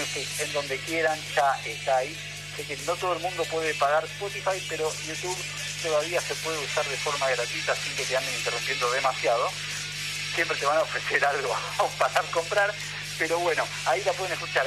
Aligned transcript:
Music 0.00 0.28
en 0.40 0.52
donde 0.52 0.78
quieran, 0.78 1.18
ya 1.34 1.60
está 1.64 1.98
ahí. 1.98 2.16
Sé 2.56 2.64
que 2.64 2.76
no 2.86 2.96
todo 2.96 3.12
el 3.14 3.20
mundo 3.20 3.44
puede 3.44 3.74
pagar 3.74 4.04
Spotify, 4.04 4.64
pero 4.68 4.90
YouTube 5.06 5.36
todavía 5.82 6.20
se 6.20 6.34
puede 6.36 6.58
usar 6.58 6.86
de 6.86 6.96
forma 6.96 7.28
gratuita 7.28 7.74
sin 7.76 7.94
que 7.94 8.04
te 8.04 8.16
anden 8.16 8.34
interrumpiendo 8.34 8.90
demasiado. 8.92 9.50
Siempre 10.34 10.56
te 10.56 10.66
van 10.66 10.78
a 10.78 10.82
ofrecer 10.82 11.24
algo 11.32 11.54
para 11.98 12.22
comprar, 12.32 12.74
pero 13.18 13.38
bueno, 13.40 13.64
ahí 13.86 14.02
la 14.04 14.12
pueden 14.12 14.32
escuchar. 14.32 14.66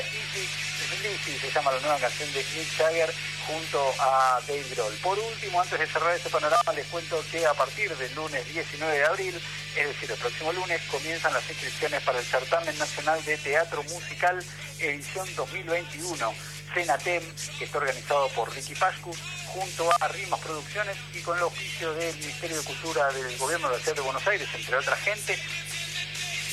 Easy, 0.94 1.32
Easy 1.32 1.40
se 1.40 1.52
llama 1.52 1.72
la 1.72 1.80
nueva 1.80 1.98
canción 1.98 2.32
de 2.34 2.46
Mick 2.56 2.78
Jagger 2.78 3.14
junto 3.48 3.94
a 4.00 4.40
Dave 4.48 4.66
Grohl. 4.72 4.94
Por 4.98 5.18
último, 5.18 5.62
antes 5.62 5.80
de 5.80 5.88
cerrar 5.88 6.16
este 6.16 6.30
panorama, 6.30 6.74
les 6.74 6.86
cuento 6.88 7.24
que 7.32 7.46
a 7.46 7.54
partir 7.54 7.96
del 7.98 8.14
lunes 8.16 8.46
19 8.48 8.98
de 8.98 9.06
abril, 9.06 9.42
es 9.76 9.88
decir, 9.88 10.12
el 10.12 10.18
próximo 10.18 10.54
lunes, 10.54 10.82
comienzan 10.92 11.34
las 11.34 11.50
inscripciones 11.50 12.02
para 12.04 12.20
el 12.20 12.26
Certamen 12.26 12.78
Nacional 12.78 13.24
de 13.26 13.38
Teatro 13.38 13.84
Musical 13.84 14.44
edición 14.80 15.28
2021. 15.36 16.34
CENATEM, 16.74 17.24
que 17.60 17.66
está 17.66 17.78
organizado 17.78 18.28
por 18.30 18.52
Ricky 18.54 18.74
Pascu, 18.74 19.16
junto 19.48 19.90
a 20.02 20.08
Rimas 20.08 20.40
Producciones 20.40 20.98
y 21.14 21.22
con 21.22 21.38
el 21.38 21.44
oficio 21.44 21.94
del 21.94 22.16
Ministerio 22.18 22.58
de 22.58 22.64
Cultura 22.64 23.12
del 23.12 23.38
Gobierno 23.38 23.70
de 23.70 23.78
la 23.78 23.84
Ciudad 23.84 23.98
de 23.98 24.02
Buenos 24.02 24.26
Aires, 24.26 24.48
entre 24.56 24.76
otra 24.78 24.96
gente, 24.98 25.38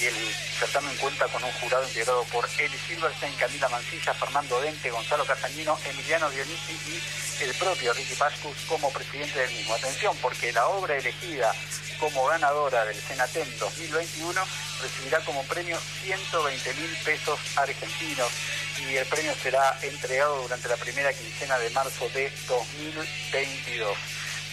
y 0.00 0.06
el 0.06 0.14
certamen 0.58 0.96
cuenta 0.96 1.26
con 1.26 1.44
un 1.44 1.52
jurado 1.52 1.86
integrado 1.86 2.24
por 2.24 2.48
Eli 2.58 2.78
Silverstein, 2.78 3.34
Camila 3.34 3.68
Mancilla, 3.68 4.14
Fernando 4.14 4.60
Dente, 4.60 4.90
Gonzalo 4.90 5.26
Castañino, 5.26 5.78
Emiliano 5.84 6.30
Dionisi 6.30 6.72
y 6.72 7.44
el 7.44 7.54
propio 7.54 7.92
Ricky 7.92 8.14
Pascus 8.14 8.56
como 8.66 8.90
presidente 8.90 9.38
del 9.38 9.52
mismo. 9.52 9.74
Atención, 9.74 10.16
porque 10.22 10.52
la 10.52 10.66
obra 10.68 10.96
elegida 10.96 11.52
como 11.98 12.26
ganadora 12.26 12.84
del 12.86 12.96
Senatem 12.96 13.46
2021 13.58 14.40
recibirá 14.82 15.20
como 15.20 15.44
premio 15.44 15.78
120 16.02 16.74
mil 16.74 16.96
pesos 17.04 17.38
argentinos 17.56 18.30
y 18.78 18.96
el 18.96 19.06
premio 19.06 19.34
será 19.42 19.78
entregado 19.82 20.42
durante 20.42 20.68
la 20.68 20.76
primera 20.76 21.12
quincena 21.12 21.58
de 21.58 21.68
marzo 21.70 22.08
de 22.14 22.32
2022. 22.48 23.98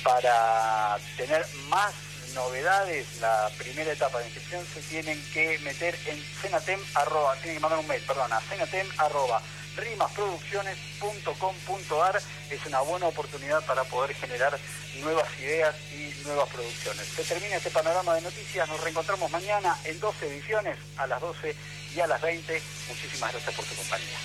Para 0.03 0.97
tener 1.15 1.45
más 1.69 1.93
novedades, 2.37 3.19
la 3.19 3.49
primera 3.57 3.91
etapa 3.91 4.19
de 4.19 4.25
inscripción 4.25 4.63
se 4.71 4.81
tienen 4.81 5.19
que 5.33 5.57
meter 5.59 5.97
en 6.05 6.21
cenatem 6.41 6.79
arroba, 6.93 7.33
tienen 7.37 7.55
que 7.55 7.61
mandar 7.61 7.79
un 7.79 7.87
mail, 7.87 8.03
perdón, 8.03 8.31
a 8.31 8.39
cenatem 8.41 8.87
arroba 8.97 9.41
rimasproducciones.com.ar 9.77 12.21
es 12.49 12.65
una 12.65 12.81
buena 12.81 13.05
oportunidad 13.07 13.63
para 13.65 13.85
poder 13.85 14.13
generar 14.15 14.59
nuevas 15.01 15.27
ideas 15.39 15.73
y 15.91 16.13
nuevas 16.25 16.49
producciones. 16.49 17.05
Se 17.07 17.23
termina 17.23 17.55
este 17.57 17.69
panorama 17.69 18.15
de 18.15 18.21
noticias, 18.21 18.67
nos 18.67 18.81
reencontramos 18.81 19.29
mañana 19.31 19.77
en 19.83 19.99
12 19.99 20.27
ediciones, 20.27 20.79
a 20.97 21.05
las 21.07 21.21
12 21.21 21.55
y 21.95 21.99
a 21.99 22.07
las 22.07 22.19
20. 22.21 22.61
Muchísimas 22.89 23.31
gracias 23.31 23.55
por 23.55 23.63
su 23.65 23.75
compañía. 23.75 24.17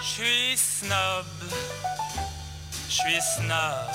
Je 0.00 0.04
suis 0.04 0.56
snob. 0.56 1.26
Je 2.88 2.92
suis 2.92 3.20
snob. 3.36 3.92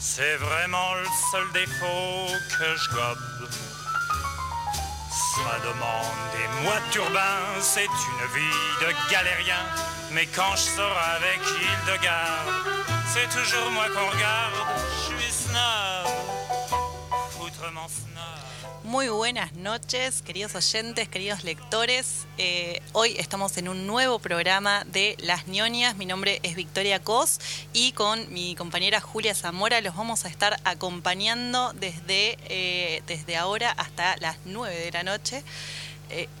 C'est 0.00 0.34
vraiment 0.34 0.94
le 0.96 1.06
seul 1.30 1.52
défaut 1.52 2.26
que 2.58 2.76
je 2.76 2.90
gobe. 2.90 3.29
Ça 5.34 5.60
demande 5.64 6.64
mois 6.64 6.80
de 6.86 6.92
turbin, 6.92 7.38
c'est 7.60 7.84
une 7.84 8.26
vie 8.34 8.60
de 8.80 9.12
galérien. 9.12 9.62
Mais 10.10 10.26
quand 10.26 10.56
je 10.56 10.76
sors 10.76 10.98
avec 11.16 11.40
Hildegarde, 11.46 12.48
c'est 13.06 13.28
toujours 13.28 13.70
moi 13.70 13.86
qu'on 13.94 14.08
regarde. 14.10 14.54
Je 14.88 15.16
suis 15.16 15.32
snob, 15.32 15.89
Muy 18.90 19.08
buenas 19.08 19.52
noches, 19.52 20.20
queridos 20.20 20.56
oyentes, 20.56 21.08
queridos 21.08 21.44
lectores. 21.44 22.26
Eh, 22.38 22.82
hoy 22.92 23.14
estamos 23.18 23.56
en 23.56 23.68
un 23.68 23.86
nuevo 23.86 24.18
programa 24.18 24.82
de 24.84 25.14
Las 25.20 25.46
ñoñas. 25.46 25.96
Mi 25.96 26.06
nombre 26.06 26.40
es 26.42 26.56
Victoria 26.56 26.98
Cos 26.98 27.38
y 27.72 27.92
con 27.92 28.32
mi 28.32 28.56
compañera 28.56 29.00
Julia 29.00 29.32
Zamora 29.36 29.80
los 29.80 29.94
vamos 29.94 30.24
a 30.24 30.28
estar 30.28 30.58
acompañando 30.64 31.72
desde, 31.74 32.36
eh, 32.48 33.04
desde 33.06 33.36
ahora 33.36 33.70
hasta 33.70 34.16
las 34.16 34.38
9 34.44 34.74
de 34.74 34.90
la 34.90 35.04
noche. 35.04 35.44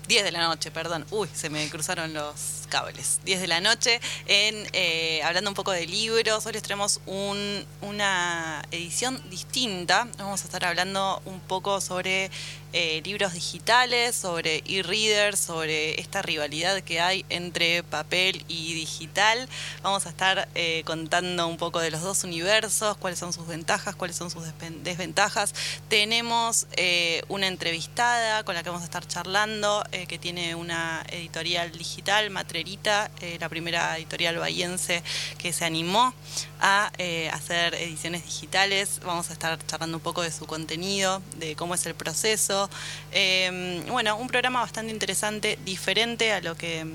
10 0.08 0.24
de 0.24 0.32
la 0.32 0.40
noche, 0.40 0.70
perdón. 0.70 1.06
Uy, 1.10 1.28
se 1.32 1.50
me 1.50 1.68
cruzaron 1.68 2.12
los 2.12 2.66
cables. 2.68 3.20
10 3.24 3.40
de 3.40 3.46
la 3.46 3.60
noche, 3.60 4.00
en 4.26 4.66
eh, 4.72 5.20
hablando 5.22 5.50
un 5.50 5.54
poco 5.54 5.72
de 5.72 5.86
libros. 5.86 6.46
Hoy 6.46 6.52
les 6.52 6.62
traemos 6.62 7.00
un, 7.06 7.64
una 7.82 8.62
edición 8.70 9.20
distinta. 9.30 10.08
Vamos 10.18 10.42
a 10.42 10.44
estar 10.44 10.64
hablando 10.64 11.20
un 11.24 11.40
poco 11.40 11.80
sobre 11.80 12.30
eh, 12.72 13.02
libros 13.04 13.32
digitales, 13.32 14.14
sobre 14.14 14.62
e-readers, 14.64 15.40
sobre 15.40 16.00
esta 16.00 16.22
rivalidad 16.22 16.80
que 16.82 17.00
hay 17.00 17.24
entre 17.28 17.82
papel 17.82 18.44
y 18.46 18.74
digital. 18.74 19.48
Vamos 19.82 20.06
a 20.06 20.10
estar 20.10 20.48
eh, 20.54 20.84
contando 20.86 21.48
un 21.48 21.56
poco 21.56 21.80
de 21.80 21.90
los 21.90 22.02
dos 22.02 22.22
universos, 22.22 22.96
cuáles 22.96 23.18
son 23.18 23.32
sus 23.32 23.48
ventajas, 23.48 23.96
cuáles 23.96 24.14
son 24.14 24.30
sus 24.30 24.44
desventajas. 24.84 25.52
Tenemos 25.88 26.68
eh, 26.76 27.24
una 27.26 27.48
entrevistada 27.48 28.44
con 28.44 28.54
la 28.54 28.62
que 28.62 28.68
vamos 28.68 28.82
a 28.82 28.84
estar 28.84 29.04
charlando, 29.04 29.59
que 30.08 30.18
tiene 30.18 30.54
una 30.54 31.04
editorial 31.10 31.72
digital, 31.72 32.30
Matrerita, 32.30 33.10
la 33.38 33.48
primera 33.48 33.96
editorial 33.96 34.36
bahiense 34.36 35.02
que 35.38 35.52
se 35.52 35.64
animó 35.64 36.14
a 36.60 36.90
hacer 37.32 37.74
ediciones 37.74 38.24
digitales. 38.24 39.00
Vamos 39.04 39.30
a 39.30 39.32
estar 39.32 39.58
charlando 39.66 39.98
un 39.98 40.02
poco 40.02 40.22
de 40.22 40.30
su 40.30 40.46
contenido, 40.46 41.22
de 41.36 41.56
cómo 41.56 41.74
es 41.74 41.86
el 41.86 41.94
proceso 41.94 42.70
Em, 43.12 43.84
bueno, 43.86 44.16
un 44.16 44.28
programa 44.28 44.60
bastante 44.60 44.92
interesante, 44.92 45.58
diferente 45.64 46.32
a 46.32 46.40
lo 46.40 46.56
que 46.56 46.86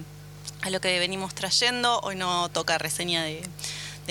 a 0.61 0.69
lo 0.69 0.81
que 0.81 0.99
venimos 0.99 1.35
trayendo. 1.35 1.99
Hoy 2.01 2.15
no 2.15 2.49
toca 2.49 2.77
reseña 2.77 3.23
de, 3.23 3.43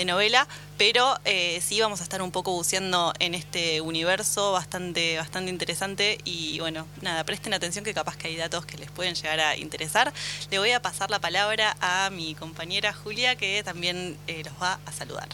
novela, 0.03 0.45
pero 0.77 1.17
eh, 1.23 1.61
sí 1.61 1.79
vamos 1.79 2.01
a 2.01 2.03
estar 2.03 2.21
un 2.21 2.31
poco 2.31 2.51
buceando 2.51 3.13
en 3.19 3.33
este 3.33 3.79
universo 3.79 4.51
bastante, 4.51 5.17
bastante 5.17 5.49
interesante 5.49 6.17
y 6.25 6.59
bueno, 6.59 6.85
nada, 7.01 7.23
presten 7.23 7.53
atención 7.53 7.85
que 7.85 7.93
capaz 7.93 8.17
que 8.17 8.27
hay 8.27 8.35
datos 8.35 8.65
que 8.65 8.77
les 8.77 8.91
pueden 8.91 9.15
llegar 9.15 9.39
a 9.39 9.55
interesar. 9.55 10.11
Le 10.51 10.59
voy 10.59 10.71
a 10.71 10.81
pasar 10.81 11.09
la 11.11 11.19
palabra 11.19 11.77
a 11.79 12.09
mi 12.09 12.35
compañera 12.35 12.91
Julia 12.91 13.37
que 13.37 13.63
también 13.63 14.17
eh, 14.27 14.43
los 14.43 14.53
va 14.61 14.79
a 14.85 14.91
saludar. 14.91 15.29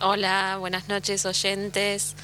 Hola, 0.00 0.56
buenas 0.58 0.88
noches 0.88 1.26
oyentes. 1.26 2.14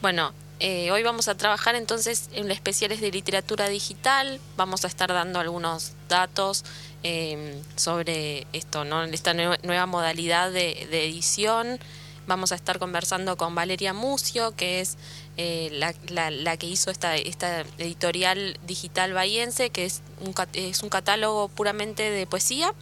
Bueno, 0.00 0.32
Eh, 0.64 0.92
hoy 0.92 1.02
vamos 1.02 1.26
a 1.26 1.34
trabajar 1.34 1.74
entonces 1.74 2.30
en 2.34 2.48
especiales 2.52 3.00
de 3.00 3.10
literatura 3.10 3.68
digital, 3.68 4.38
vamos 4.56 4.84
a 4.84 4.86
estar 4.86 5.12
dando 5.12 5.40
algunos 5.40 5.94
datos 6.08 6.64
eh, 7.02 7.60
sobre 7.76 8.46
esto, 8.52 8.84
¿no? 8.84 9.02
esta 9.04 9.34
nueva 9.34 9.86
modalidad 9.86 10.52
de, 10.52 10.82
edición. 10.82 11.78
Vamos 12.26 12.52
a 12.52 12.54
estar 12.54 12.78
conversando 12.78 13.36
con 13.36 13.54
Valeria 13.54 13.92
Mucio, 13.92 14.54
que 14.54 14.80
es 14.80 14.96
eh, 15.36 15.70
la, 16.08 16.56
que 16.56 16.66
hizo 16.66 16.90
esta, 16.90 17.16
esta 17.16 17.62
editorial 17.78 18.58
digital 18.66 19.12
bahiense, 19.12 19.70
que 19.70 19.84
es 19.84 20.02
un, 20.20 20.34
es 20.52 20.82
un 20.82 20.88
catálogo 20.88 21.48
puramente 21.48 22.10
de 22.10 22.26
poesía. 22.26 22.72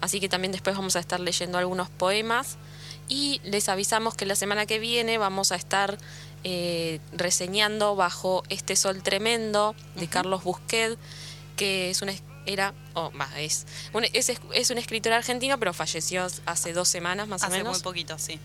Así 0.00 0.18
que 0.18 0.28
también 0.28 0.50
después 0.50 0.76
vamos 0.76 0.96
a 0.96 1.00
estar 1.00 1.20
leyendo 1.20 1.58
algunos 1.58 1.88
poemas. 1.90 2.56
Y 3.08 3.40
les 3.44 3.68
avisamos 3.68 4.14
que 4.14 4.24
la 4.24 4.36
semana 4.36 4.66
que 4.66 4.78
viene 4.78 5.18
vamos 5.18 5.52
a 5.52 5.56
estar 5.56 5.98
eh, 6.42 7.00
reseñando 7.12 7.96
bajo 7.96 8.42
este 8.48 8.76
sol 8.76 9.02
tremendo 9.02 9.74
de 9.96 10.08
Carlos 10.08 10.42
Busquet, 10.42 10.96
que 11.56 11.90
es 11.90 12.00
un 12.02 12.08
era 12.46 12.74
o 12.94 13.10
más 13.12 13.30
es 13.36 13.66
un, 13.92 14.04
es, 14.12 14.70
un 14.70 14.78
escritor 14.78 15.12
argentino, 15.12 15.58
pero 15.58 15.72
falleció 15.72 16.26
hace 16.46 16.72
dos 16.72 16.88
semanas 16.88 17.28
más 17.28 17.42
o 17.42 17.48
menos. 17.48 17.68
Hace 17.68 17.78
muy 17.78 17.82
poquito, 17.82 18.18
sí. 18.18 18.38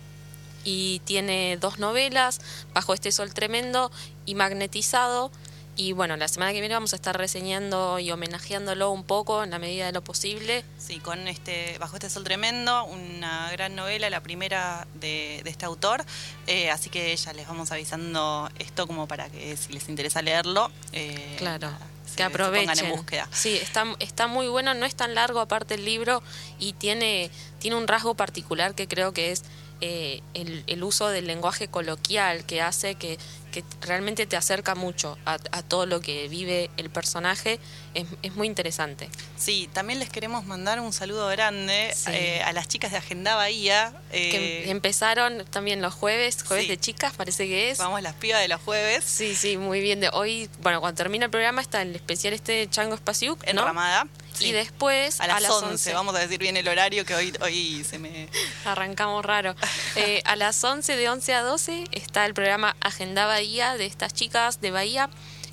Y 0.64 1.00
tiene 1.04 1.56
dos 1.58 1.78
novelas, 1.78 2.40
Bajo 2.74 2.92
este 2.92 3.12
sol 3.12 3.32
tremendo 3.32 3.90
y 4.24 4.34
Magnetizado, 4.34 5.30
y 5.78 5.92
bueno, 5.92 6.16
la 6.16 6.26
semana 6.26 6.52
que 6.52 6.60
viene 6.60 6.74
vamos 6.74 6.94
a 6.94 6.96
estar 6.96 7.16
reseñando 7.16 7.98
y 7.98 8.10
homenajeándolo 8.10 8.90
un 8.90 9.04
poco 9.04 9.44
en 9.44 9.50
la 9.50 9.58
medida 9.58 9.84
de 9.84 9.92
lo 9.92 10.02
posible. 10.02 10.64
Sí, 10.78 11.00
con 11.00 11.28
este 11.28 11.76
Bajo 11.78 11.96
este 11.96 12.08
sol 12.08 12.24
tremendo, 12.24 12.84
una 12.86 13.50
gran 13.52 13.76
novela, 13.76 14.08
la 14.08 14.22
primera 14.22 14.86
de, 14.94 15.42
este 15.44 15.66
autor. 15.66 16.04
Eh, 16.46 16.70
así 16.70 16.88
que 16.88 17.14
ya 17.14 17.34
les 17.34 17.46
vamos 17.46 17.72
avisando 17.72 18.48
esto 18.58 18.86
como 18.86 19.06
para 19.06 19.28
que 19.28 19.54
si 19.58 19.74
les 19.74 19.88
interesa 19.90 20.22
leerlo. 20.22 20.70
Eh, 20.92 21.34
claro. 21.36 21.70
Que 22.16 22.22
aprovechen. 22.22 22.86
en 22.86 22.90
búsqueda. 22.90 23.28
Sí, 23.32 23.56
está, 23.56 23.84
está 24.00 24.26
muy 24.26 24.48
bueno, 24.48 24.74
no 24.74 24.86
es 24.86 24.94
tan 24.94 25.14
largo 25.14 25.40
aparte 25.40 25.74
el 25.74 25.84
libro 25.84 26.22
y 26.58 26.72
tiene, 26.72 27.30
tiene 27.58 27.76
un 27.76 27.86
rasgo 27.86 28.14
particular 28.14 28.74
que 28.74 28.88
creo 28.88 29.12
que 29.12 29.30
es 29.32 29.44
eh, 29.80 30.22
el, 30.34 30.64
el, 30.66 30.82
uso 30.82 31.08
del 31.08 31.26
lenguaje 31.26 31.68
coloquial 31.68 32.44
que 32.46 32.62
hace 32.62 32.94
que, 32.94 33.18
que 33.56 33.86
realmente 33.86 34.26
te 34.26 34.36
acerca 34.36 34.74
mucho 34.74 35.16
a, 35.24 35.38
todo 35.62 35.86
lo 35.86 36.02
que 36.02 36.28
vive 36.28 36.70
el 36.76 36.90
personaje, 36.90 37.58
es, 37.94 38.34
muy 38.34 38.46
interesante. 38.46 39.08
Sí, 39.38 39.70
también 39.72 39.98
les 39.98 40.10
queremos 40.10 40.44
mandar 40.44 40.78
un 40.80 40.92
saludo 40.92 41.28
grande 41.28 41.94
eh, 42.08 42.42
a 42.42 42.52
las 42.52 42.68
chicas 42.68 42.92
de 42.92 42.98
Agenda 42.98 43.34
Bahía. 43.34 43.94
que 44.12 44.64
eh, 44.64 44.70
empezaron 44.70 45.46
también 45.46 45.80
los 45.80 45.94
jueves, 45.94 46.42
jueves 46.42 46.68
de 46.68 46.78
chicas, 46.78 47.14
parece 47.16 47.46
que 47.46 47.70
es. 47.70 47.78
Vamos 47.78 48.02
las 48.02 48.14
pibas 48.14 48.42
de 48.42 48.48
los 48.48 48.60
jueves. 48.60 49.04
Sí, 49.04 49.34
sí, 49.34 49.56
muy 49.56 49.80
bien. 49.80 50.00
De 50.00 50.10
hoy, 50.12 50.50
bueno, 50.60 50.80
cuando 50.80 50.98
termina 50.98 51.24
el 51.24 51.30
programa 51.30 51.62
está 51.62 51.80
el 51.80 51.96
especial 51.96 52.34
este 52.34 52.52
de 52.52 52.68
Chango 52.68 52.94
Espaciuc. 52.94 53.42
En 53.46 53.56
Ramada. 53.56 54.06
Y 54.40 54.52
después 54.52 55.20
a 55.20 55.26
las, 55.26 55.48
11, 55.48 55.94
vamos 55.94 56.14
a 56.14 56.18
decir 56.18 56.38
bien 56.38 56.56
el 56.56 56.68
horario 56.68 57.04
que 57.04 57.14
hoy, 57.14 57.32
hoy 57.40 57.84
se 57.88 57.98
me... 57.98 58.28
Arrancamos 58.64 59.24
raro. 59.24 59.54
Eh, 59.96 60.22
a 60.24 60.36
las 60.36 60.62
11, 60.62 60.96
de 60.96 61.08
11 61.08 61.34
a 61.34 61.42
12, 61.42 61.84
está 61.92 62.26
el 62.26 62.34
programa 62.34 62.76
Agenda 62.80 63.26
Bahía 63.26 63.45
de 63.46 63.86
estas 63.86 64.12
chicas 64.12 64.60
de 64.60 64.72
Bahía 64.72 65.08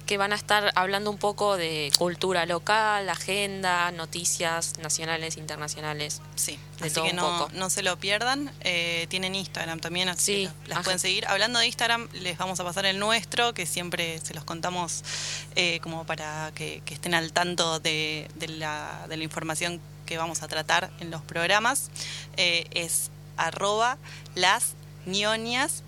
que 0.07 0.17
van 0.17 0.33
a 0.33 0.35
estar 0.35 0.71
hablando 0.75 1.09
un 1.11 1.17
poco 1.17 1.55
de 1.55 1.91
cultura 1.97 2.45
local, 2.45 3.07
agenda, 3.07 3.89
noticias 3.91 4.77
nacionales, 4.79 5.37
internacionales. 5.37 6.21
Sí, 6.35 6.59
de 6.79 6.87
así 6.87 7.01
que 7.01 7.13
no, 7.13 7.47
no 7.53 7.69
se 7.69 7.83
lo 7.83 7.97
pierdan. 7.97 8.51
Eh, 8.61 9.05
tienen 9.09 9.35
Instagram 9.35 9.79
también, 9.79 10.09
así 10.09 10.49
las 10.67 10.83
pueden 10.83 10.99
seguir. 10.99 11.25
Hablando 11.27 11.59
de 11.59 11.67
Instagram, 11.67 12.09
les 12.13 12.37
vamos 12.37 12.59
a 12.59 12.63
pasar 12.63 12.85
el 12.85 12.99
nuestro, 12.99 13.53
que 13.53 13.65
siempre 13.65 14.19
se 14.19 14.33
los 14.33 14.43
contamos 14.43 15.03
eh, 15.55 15.79
como 15.81 16.05
para 16.05 16.51
que, 16.53 16.81
estén 16.87 17.13
al 17.13 17.31
tanto 17.31 17.79
de, 17.79 18.27
la, 18.47 19.05
de, 19.07 19.17
la, 19.17 19.23
información 19.23 19.79
que 20.05 20.17
vamos 20.17 20.43
a 20.43 20.47
tratar 20.47 20.91
en 20.99 21.11
los 21.11 21.21
programas. 21.21 21.91
Eh, 22.35 22.65
es 22.71 23.09
arroba 23.37 23.97
las 24.35 24.73
ñoñas. 25.05 25.83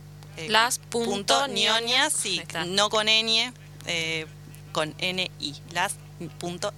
Las 0.49 0.79
punto, 0.79 1.47
sí, 2.09 2.41
no 2.67 2.89
con 2.89 3.07
ñ, 3.07 3.53
eh, 3.87 4.25
con 4.71 4.93
NI, 4.99 5.29
las 5.71 5.95
punto 6.39 6.73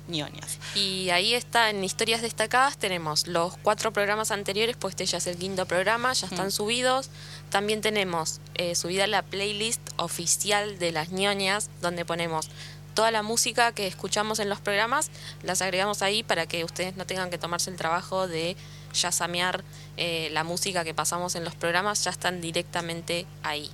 Y 0.76 1.10
ahí 1.10 1.34
está, 1.34 1.70
en 1.70 1.84
historias 1.84 2.22
destacadas 2.22 2.78
tenemos 2.78 3.28
los 3.28 3.58
cuatro 3.58 3.94
programas 3.94 4.32
anteriores, 4.32 4.76
pues 4.78 4.94
este 4.94 5.06
ya 5.06 5.18
es 5.20 5.28
el 5.28 5.38
quinto 5.38 5.66
programa, 5.66 6.14
ya 6.14 6.28
están 6.28 6.48
mm. 6.48 6.52
subidos. 6.52 7.10
También 7.50 7.82
tenemos 7.82 8.40
eh, 8.56 8.76
subida 8.76 9.08
la 9.08 9.22
playlist 9.22 9.82
oficial 9.98 10.80
de 10.80 10.92
las 10.92 11.12
ñoñas, 11.12 11.70
donde 11.82 12.04
ponemos 12.04 12.50
toda 12.94 13.12
la 13.12 13.22
música 13.22 13.74
que 13.74 13.86
escuchamos 13.86 14.40
en 14.40 14.50
los 14.50 14.60
programas, 14.60 15.12
las 15.44 15.62
agregamos 15.62 16.02
ahí 16.02 16.24
para 16.24 16.48
que 16.48 16.64
ustedes 16.64 16.96
no 16.98 17.06
tengan 17.06 17.30
que 17.30 17.38
tomarse 17.38 17.70
el 17.70 17.76
trabajo 17.76 18.28
de 18.28 18.58
ya 18.94 19.12
samear 19.12 19.64
eh, 19.98 20.30
la 20.32 20.44
música 20.44 20.84
que 20.84 20.94
pasamos 20.94 21.36
en 21.36 21.44
los 21.44 21.56
programas, 21.56 22.04
ya 22.04 22.12
están 22.12 22.42
directamente 22.42 23.26
ahí. 23.44 23.72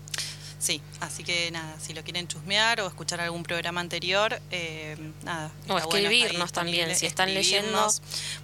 Sí, 0.64 0.82
así 1.02 1.26
que 1.26 1.52
nada, 1.52 1.76
si 1.78 1.94
lo 1.94 2.06
quieren 2.06 2.26
chusmear 2.26 2.80
o 2.80 2.88
escuchar 2.88 3.20
algún 3.20 3.44
programa 3.44 3.82
anterior, 3.82 4.40
eh, 4.50 4.96
nada. 5.26 5.52
O 5.68 5.78
escribirnos 5.78 6.54
también, 6.54 6.96
si 6.96 7.06
están 7.06 7.34
leyendo. 7.34 7.86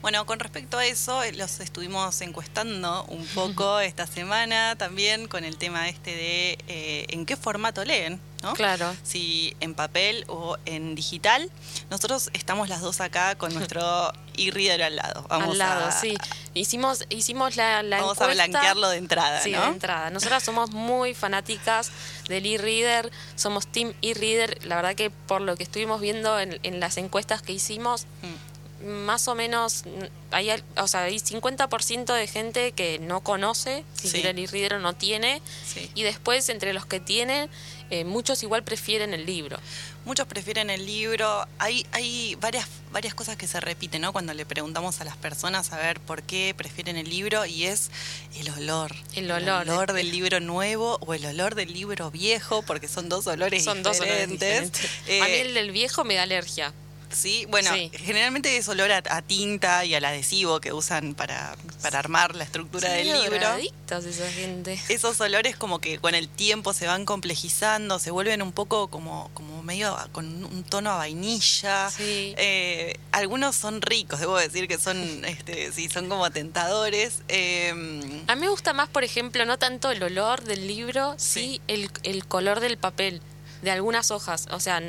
Bueno, 0.02 0.26
con 0.26 0.38
respecto 0.38 0.78
a 0.78 0.86
eso, 0.86 1.24
eh, 1.24 1.32
los 1.32 1.62
estuvimos 1.62 2.20
encuestando 2.20 3.06
un 3.06 3.26
poco 3.36 3.80
esta 3.80 4.06
semana 4.06 4.76
también 4.78 5.30
con 5.30 5.46
el 5.46 5.56
tema 5.56 5.88
este 5.88 6.14
de 6.14 6.58
eh, 6.68 7.06
en 7.08 7.26
qué 7.26 7.38
formato 7.38 7.86
leen. 7.86 8.20
¿No? 8.44 8.54
Claro. 8.54 8.96
Si 9.04 9.56
en 9.60 9.74
papel 9.74 10.24
o 10.28 10.58
en 10.66 10.96
digital. 10.96 11.50
Nosotros 11.90 12.30
estamos 12.34 12.70
las 12.70 12.82
dos 12.82 13.02
acá 13.02 13.36
con 13.36 13.54
nuestro 13.56 14.12
e-reader 14.38 14.84
al 14.84 14.96
lado. 14.96 15.26
Vamos 15.30 15.52
al 15.52 15.58
lado, 15.58 15.92
sí. 16.00 16.16
Hicimos, 16.54 17.06
hicimos 17.10 17.56
la, 17.56 17.84
la 17.84 18.02
Vamos 18.02 18.22
a 18.22 18.28
blanquearlo 18.28 18.90
de 18.90 18.98
entrada, 18.98 19.42
sí, 19.42 19.52
de 19.52 19.58
entrada. 19.58 20.10
Nosotras 20.10 20.44
somos 20.44 20.72
muy 20.72 21.14
fanáticas 21.14 21.92
del 22.28 22.46
e-reader, 22.46 23.12
somos 23.36 23.68
team 23.68 23.94
e-reader. 24.02 24.66
La 24.66 24.76
verdad 24.78 24.96
que 24.96 25.10
por 25.10 25.42
lo 25.42 25.56
que 25.56 25.64
estuvimos 25.64 26.02
viendo 26.02 26.40
en, 26.40 26.60
en 26.64 26.80
las 26.80 26.98
encuestas 26.98 27.42
que 27.42 27.54
hicimos... 27.54 28.06
Mm 28.22 28.50
más 28.86 29.28
o 29.28 29.36
menos 29.36 29.84
hay, 30.32 30.50
o 30.78 30.88
sea, 30.88 31.04
hay 31.04 31.18
50% 31.18 32.14
de 32.14 32.28
gente 32.28 32.72
que 32.72 33.00
no 33.00 33.22
conoce, 33.22 33.84
si 33.94 34.22
el 34.22 34.40
e-reader 34.40 34.80
no 34.80 34.94
tiene, 34.94 35.42
y 35.96 36.04
después 36.04 36.50
entre 36.50 36.74
los 36.74 36.86
que 36.86 37.00
tienen, 37.00 37.50
eh, 37.90 38.04
muchos 38.04 38.44
igual 38.44 38.64
prefieren 38.64 39.14
el 39.14 39.26
libro. 39.26 39.58
Muchos 40.06 40.28
prefieren 40.28 40.70
el 40.70 40.86
libro. 40.86 41.46
Hay, 41.60 41.86
hay 41.92 42.36
varias, 42.36 42.68
varias 42.92 43.14
cosas 43.14 43.36
que 43.38 43.48
se 43.48 43.60
repiten, 43.60 44.02
¿no? 44.02 44.14
Cuando 44.14 44.34
le 44.34 44.46
preguntamos 44.46 45.02
a 45.02 45.04
las 45.06 45.18
personas 45.18 45.72
a 45.72 45.78
ver 45.78 46.00
por 46.00 46.24
qué 46.24 46.54
prefieren 46.56 46.98
el 46.98 47.10
libro 47.10 47.46
y 47.46 47.66
es 47.66 47.90
el 48.38 48.50
olor. 48.50 48.96
El 49.16 49.30
olor. 49.32 49.64
El 49.64 49.70
olor 49.70 49.94
del 49.94 50.12
libro 50.12 50.40
nuevo 50.40 50.98
o 51.02 51.14
el 51.14 51.26
olor 51.26 51.56
del 51.56 51.74
libro 51.74 52.12
viejo, 52.12 52.62
porque 52.64 52.88
son 52.88 53.10
dos 53.10 53.28
olores 53.28 53.64
son 53.64 53.84
Dos 53.84 54.00
olores 54.00 54.30
diferentes. 54.30 54.72
a 55.22 55.26
mí 55.26 55.34
el 55.34 55.54
del 55.54 55.72
viejo 55.72 56.04
me 56.04 56.16
da 56.16 56.24
alergia. 56.24 56.74
Sí, 57.12 57.46
bueno, 57.50 57.72
generalmente 57.94 58.56
es 58.58 58.68
olor 58.68 58.92
a, 58.92 59.22
tinta 59.22 59.84
y 59.86 59.96
al 59.96 60.06
adhesivo 60.06 60.60
que 60.60 60.74
usan 60.74 61.16
para, 61.16 61.56
para 61.82 62.00
armar 62.00 62.36
la 62.36 62.44
estructura 62.44 62.90
del 62.90 63.08
libro. 63.08 63.38
esa 63.38 64.32
gente. 64.32 64.80
Esos 64.90 65.20
olores 65.20 65.56
como 65.56 65.80
que 65.80 66.00
con 66.00 66.16
el 66.16 66.30
tiempo 66.30 66.74
se 66.74 66.88
van 66.88 67.06
complejizando, 67.06 68.00
se 68.00 68.12
vuelven 68.12 68.42
un 68.42 68.52
poco 68.52 68.90
como, 68.90 69.32
como 69.34 69.64
medio 69.64 69.98
con 70.12 70.46
un 70.46 70.64
tono 70.64 70.92
a 70.92 70.98
vainilla. 70.98 71.90
Eh, 72.00 72.98
algunos 73.12 73.56
son 73.56 73.82
ricos, 73.82 74.20
debo 74.20 74.38
decir 74.38 74.68
que 74.68 74.78
son, 74.78 75.26
este, 75.26 75.72
sí, 75.72 75.90
son 75.90 76.10
como 76.10 76.30
tentadores. 76.32 77.24
Em, 77.28 78.24
a 78.28 78.36
mí 78.36 78.42
me 78.42 78.50
gusta 78.50 78.74
más, 78.74 78.88
por 78.88 79.04
ejemplo, 79.04 79.46
no 79.46 79.58
tanto 79.58 79.92
el 79.92 80.02
olor 80.04 80.44
del 80.44 80.68
libro, 80.68 81.16
sí, 81.18 81.62
el, 81.68 81.90
el 82.04 82.26
color 82.26 82.60
del 82.60 82.78
papel, 82.78 83.22
de 83.62 83.72
algunas 83.72 84.12
hojas. 84.12 84.48
O 84.52 84.60
sea, 84.60 84.82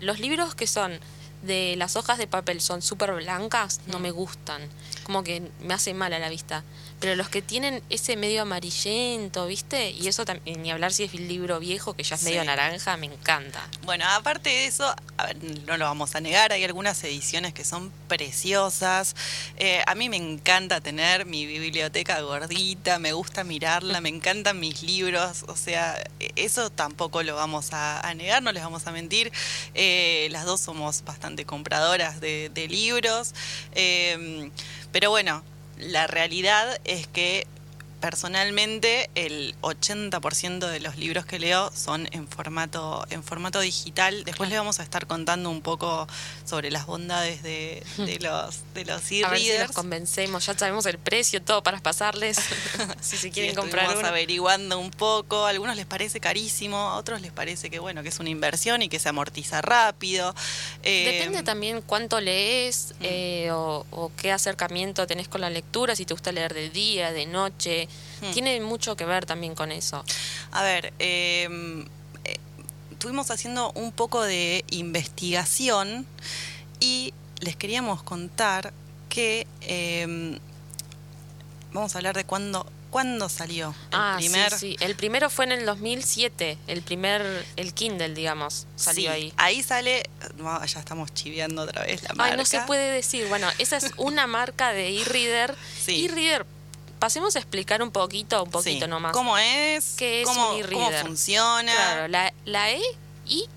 los 0.00 0.18
libros 0.18 0.54
que 0.54 0.66
son 0.66 0.98
de 1.42 1.74
las 1.76 1.96
hojas 1.96 2.18
de 2.18 2.26
papel 2.26 2.60
son 2.60 2.82
súper 2.82 3.12
blancas, 3.12 3.80
no 3.86 3.98
me 3.98 4.10
gustan. 4.10 4.62
Como 5.04 5.22
que 5.22 5.50
me 5.60 5.74
hace 5.74 5.94
mal 5.94 6.12
a 6.12 6.18
la 6.18 6.28
vista. 6.28 6.64
Pero 7.02 7.16
los 7.16 7.28
que 7.28 7.42
tienen 7.42 7.82
ese 7.90 8.16
medio 8.16 8.42
amarillento, 8.42 9.48
¿viste? 9.48 9.90
Y 9.90 10.06
eso 10.06 10.24
también, 10.24 10.62
ni 10.62 10.70
hablar 10.70 10.92
si 10.92 11.02
es 11.02 11.12
el 11.14 11.26
libro 11.26 11.58
viejo, 11.58 11.94
que 11.94 12.04
ya 12.04 12.14
es 12.14 12.22
medio 12.22 12.44
naranja, 12.44 12.96
me 12.96 13.06
encanta. 13.06 13.60
Bueno, 13.82 14.04
aparte 14.08 14.50
de 14.50 14.66
eso, 14.66 14.86
a 15.16 15.26
ver, 15.26 15.36
no 15.66 15.76
lo 15.76 15.84
vamos 15.84 16.14
a 16.14 16.20
negar, 16.20 16.52
hay 16.52 16.62
algunas 16.62 17.02
ediciones 17.02 17.54
que 17.54 17.64
son 17.64 17.90
preciosas. 18.06 19.16
Eh, 19.56 19.82
a 19.84 19.96
mí 19.96 20.08
me 20.08 20.16
encanta 20.16 20.80
tener 20.80 21.26
mi 21.26 21.44
biblioteca 21.44 22.20
gordita, 22.20 23.00
me 23.00 23.12
gusta 23.12 23.42
mirarla, 23.42 24.00
me 24.00 24.08
encantan 24.08 24.60
mis 24.60 24.84
libros, 24.84 25.44
o 25.48 25.56
sea, 25.56 26.00
eso 26.36 26.70
tampoco 26.70 27.24
lo 27.24 27.34
vamos 27.34 27.70
a, 27.72 28.14
negar, 28.14 28.44
no 28.44 28.52
les 28.52 28.62
vamos 28.62 28.86
a 28.86 28.92
mentir. 28.92 29.32
Eh, 29.74 30.28
las 30.30 30.44
dos 30.44 30.60
somos 30.60 31.02
bastante 31.02 31.44
compradoras 31.46 32.20
de, 32.20 32.68
libros. 32.70 33.34
Eh, 33.74 34.52
pero 34.92 35.10
bueno, 35.10 35.42
la 35.82 36.06
realidad 36.06 36.80
es 36.84 37.06
que 37.06 37.46
personalmente 38.02 39.08
el 39.14 39.54
80% 39.62 40.66
de 40.68 40.80
los 40.80 40.96
libros 40.96 41.24
que 41.24 41.38
leo 41.38 41.70
son 41.74 42.08
en 42.12 42.28
formato 42.28 43.06
en 43.10 43.22
formato 43.22 43.60
digital. 43.60 44.24
Después 44.24 44.50
le 44.50 44.56
vamos 44.58 44.80
a 44.80 44.82
estar 44.82 45.06
contando 45.06 45.48
un 45.50 45.62
poco 45.62 46.06
sobre 46.44 46.70
las 46.70 46.84
bondades 46.86 47.42
de, 47.42 47.82
de 47.96 48.18
los 48.20 48.60
de 48.74 48.84
los 48.84 48.96
A 48.96 49.00
ver 49.00 49.04
si 49.08 49.20
los 49.22 49.32
e-readers. 49.32 49.72
convencemos, 49.72 50.44
ya 50.46 50.56
sabemos 50.58 50.86
el 50.86 50.98
precio, 50.98 51.40
todo 51.42 51.62
para 51.62 51.78
pasarles, 51.80 52.38
si 53.00 53.16
se 53.16 53.30
quieren 53.30 53.52
Sí, 53.52 53.56
comprar 53.56 53.96
uno. 53.96 54.06
averiguando 54.06 54.78
un 54.78 54.90
poco, 54.90 55.46
a 55.46 55.50
algunos 55.50 55.76
les 55.76 55.86
parece 55.86 56.20
carísimo, 56.20 56.76
a 56.76 56.96
otros 56.96 57.20
les 57.22 57.32
parece 57.32 57.70
que 57.70 57.78
bueno, 57.78 58.02
que 58.02 58.08
es 58.08 58.18
una 58.18 58.30
inversión 58.30 58.82
y 58.82 58.88
que 58.88 58.98
se 58.98 59.08
amortiza 59.08 59.62
rápido. 59.62 60.34
Eh, 60.82 61.12
Depende 61.18 61.42
también 61.42 61.80
cuánto 61.82 62.20
lees 62.20 62.94
Mm. 63.00 63.04
eh, 63.04 63.48
o, 63.52 63.86
o 63.90 64.10
qué 64.16 64.32
acercamiento 64.32 65.06
tenés 65.06 65.28
con 65.28 65.40
la 65.40 65.50
lectura, 65.50 65.94
si 65.96 66.04
te 66.04 66.14
gusta 66.14 66.32
leer 66.32 66.52
de 66.54 66.68
día, 66.70 67.12
de 67.12 67.26
noche. 67.26 67.88
Mm. 68.20 68.30
Tiene 68.32 68.60
mucho 68.60 68.96
que 68.96 69.04
ver 69.04 69.26
también 69.26 69.54
con 69.54 69.72
eso. 69.72 70.04
A 70.52 70.62
ver, 70.62 70.92
eh, 70.98 71.48
eh, 72.24 72.36
estuvimos 72.92 73.30
haciendo 73.30 73.72
un 73.72 73.90
poco 73.92 74.22
de 74.22 74.64
investigación 74.70 76.06
y 76.80 77.12
les 77.40 77.56
queríamos 77.56 78.02
contar 78.02 78.72
que 79.08 79.46
eh, 79.62 80.38
vamos 81.72 81.94
a 81.94 81.98
hablar 81.98 82.14
de 82.16 82.24
cuándo, 82.24 82.64
cuándo 82.90 83.28
salió 83.28 83.68
el 83.90 83.98
ah, 83.98 84.16
primer. 84.18 84.50
sí, 84.52 84.58
sí. 84.58 84.76
El 84.80 84.94
primero 84.94 85.28
fue 85.30 85.44
en 85.46 85.52
el 85.52 85.66
2007, 85.66 86.58
el 86.68 86.82
primer, 86.82 87.44
el 87.56 87.74
Kindle, 87.74 88.14
digamos, 88.14 88.66
salió 88.76 89.12
Sí, 89.14 89.32
ahí. 89.36 89.62
sale, 89.62 90.08
no, 90.36 90.64
ya 90.64 90.78
estamos 90.80 91.12
chiviando 91.12 91.62
otra 91.62 91.82
vez 91.82 92.02
la 92.04 92.10
marca. 92.14 92.32
Ay, 92.32 92.38
no 92.38 92.44
se 92.44 92.60
puede 92.62 92.92
decir. 92.92 93.26
Bueno, 93.28 93.48
esa 93.58 93.76
es 93.78 93.90
una 93.96 94.26
marca 94.28 94.72
de 94.72 95.00
e-reader. 95.00 95.56
Sí. 95.84 96.04
E-reader, 96.04 96.46
pasemos 97.02 97.34
a 97.34 97.40
explicar 97.40 97.82
un 97.82 97.90
poquito, 97.90 98.44
un 98.44 98.50
poquito 98.52 98.84
Sí. 98.86 98.88
nomás. 98.90 99.10
¿Cómo 99.12 99.36
es? 99.36 99.94
¿Qué 99.98 100.22
es 100.22 100.28
¿Cómo, 100.28 100.52
un 100.52 100.62
cómo 100.62 100.64
e-reader? 100.64 101.04
funciona? 101.04 101.74
Claro, 101.74 102.06
la, 102.06 102.32
la 102.44 102.70
E 102.70 102.80
y 103.26 103.48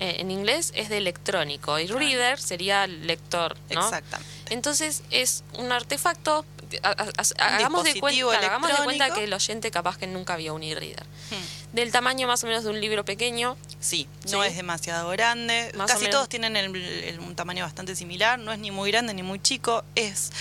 eh, 0.00 0.16
en 0.18 0.30
inglés 0.30 0.70
es 0.76 0.90
de 0.90 0.98
electrónico 0.98 1.78
y 1.78 1.86
reader 1.86 2.38
sería 2.38 2.86
lector, 2.86 3.56
¿no? 3.70 3.80
Exactamente. 3.82 4.30
Entonces 4.50 5.02
es 5.10 5.44
un 5.56 5.72
artefacto. 5.72 6.44
hagamos, 6.82 7.84
de 7.84 7.90
cuenta, 7.90 7.92
dispositivo 7.94 8.30
claro, 8.30 8.46
hagamos 8.46 8.68
de 8.68 8.74
cuenta 8.76 8.90
electrónico. 9.06 9.14
que 9.16 9.24
el 9.24 9.32
oyente 9.32 9.70
capaz 9.70 9.96
que 9.96 10.06
nunca 10.06 10.36
vio 10.36 10.54
un 10.54 10.62
e-reader. 10.62 11.04
Hmm. 11.30 11.74
Del 11.74 11.90
tamaño 11.92 12.26
más 12.26 12.44
o 12.44 12.48
menos 12.48 12.64
de 12.64 12.70
un 12.70 12.80
libro 12.82 13.04
pequeño. 13.06 13.56
Sí, 13.80 14.08
no 14.30 14.44
es 14.44 14.56
demasiado 14.56 15.08
grande. 15.08 15.72
Más 15.74 15.90
Casi 15.90 16.08
todos 16.10 16.28
tienen 16.28 16.54
el- 16.56 16.76
el- 16.76 17.18
un 17.20 17.34
tamaño 17.34 17.64
bastante 17.64 17.96
similar. 17.96 18.38
No 18.38 18.52
es 18.52 18.58
ni 18.58 18.70
muy 18.70 18.90
grande 18.90 19.14
ni 19.14 19.22
muy 19.22 19.40
chico. 19.40 19.84
Es 19.94 20.32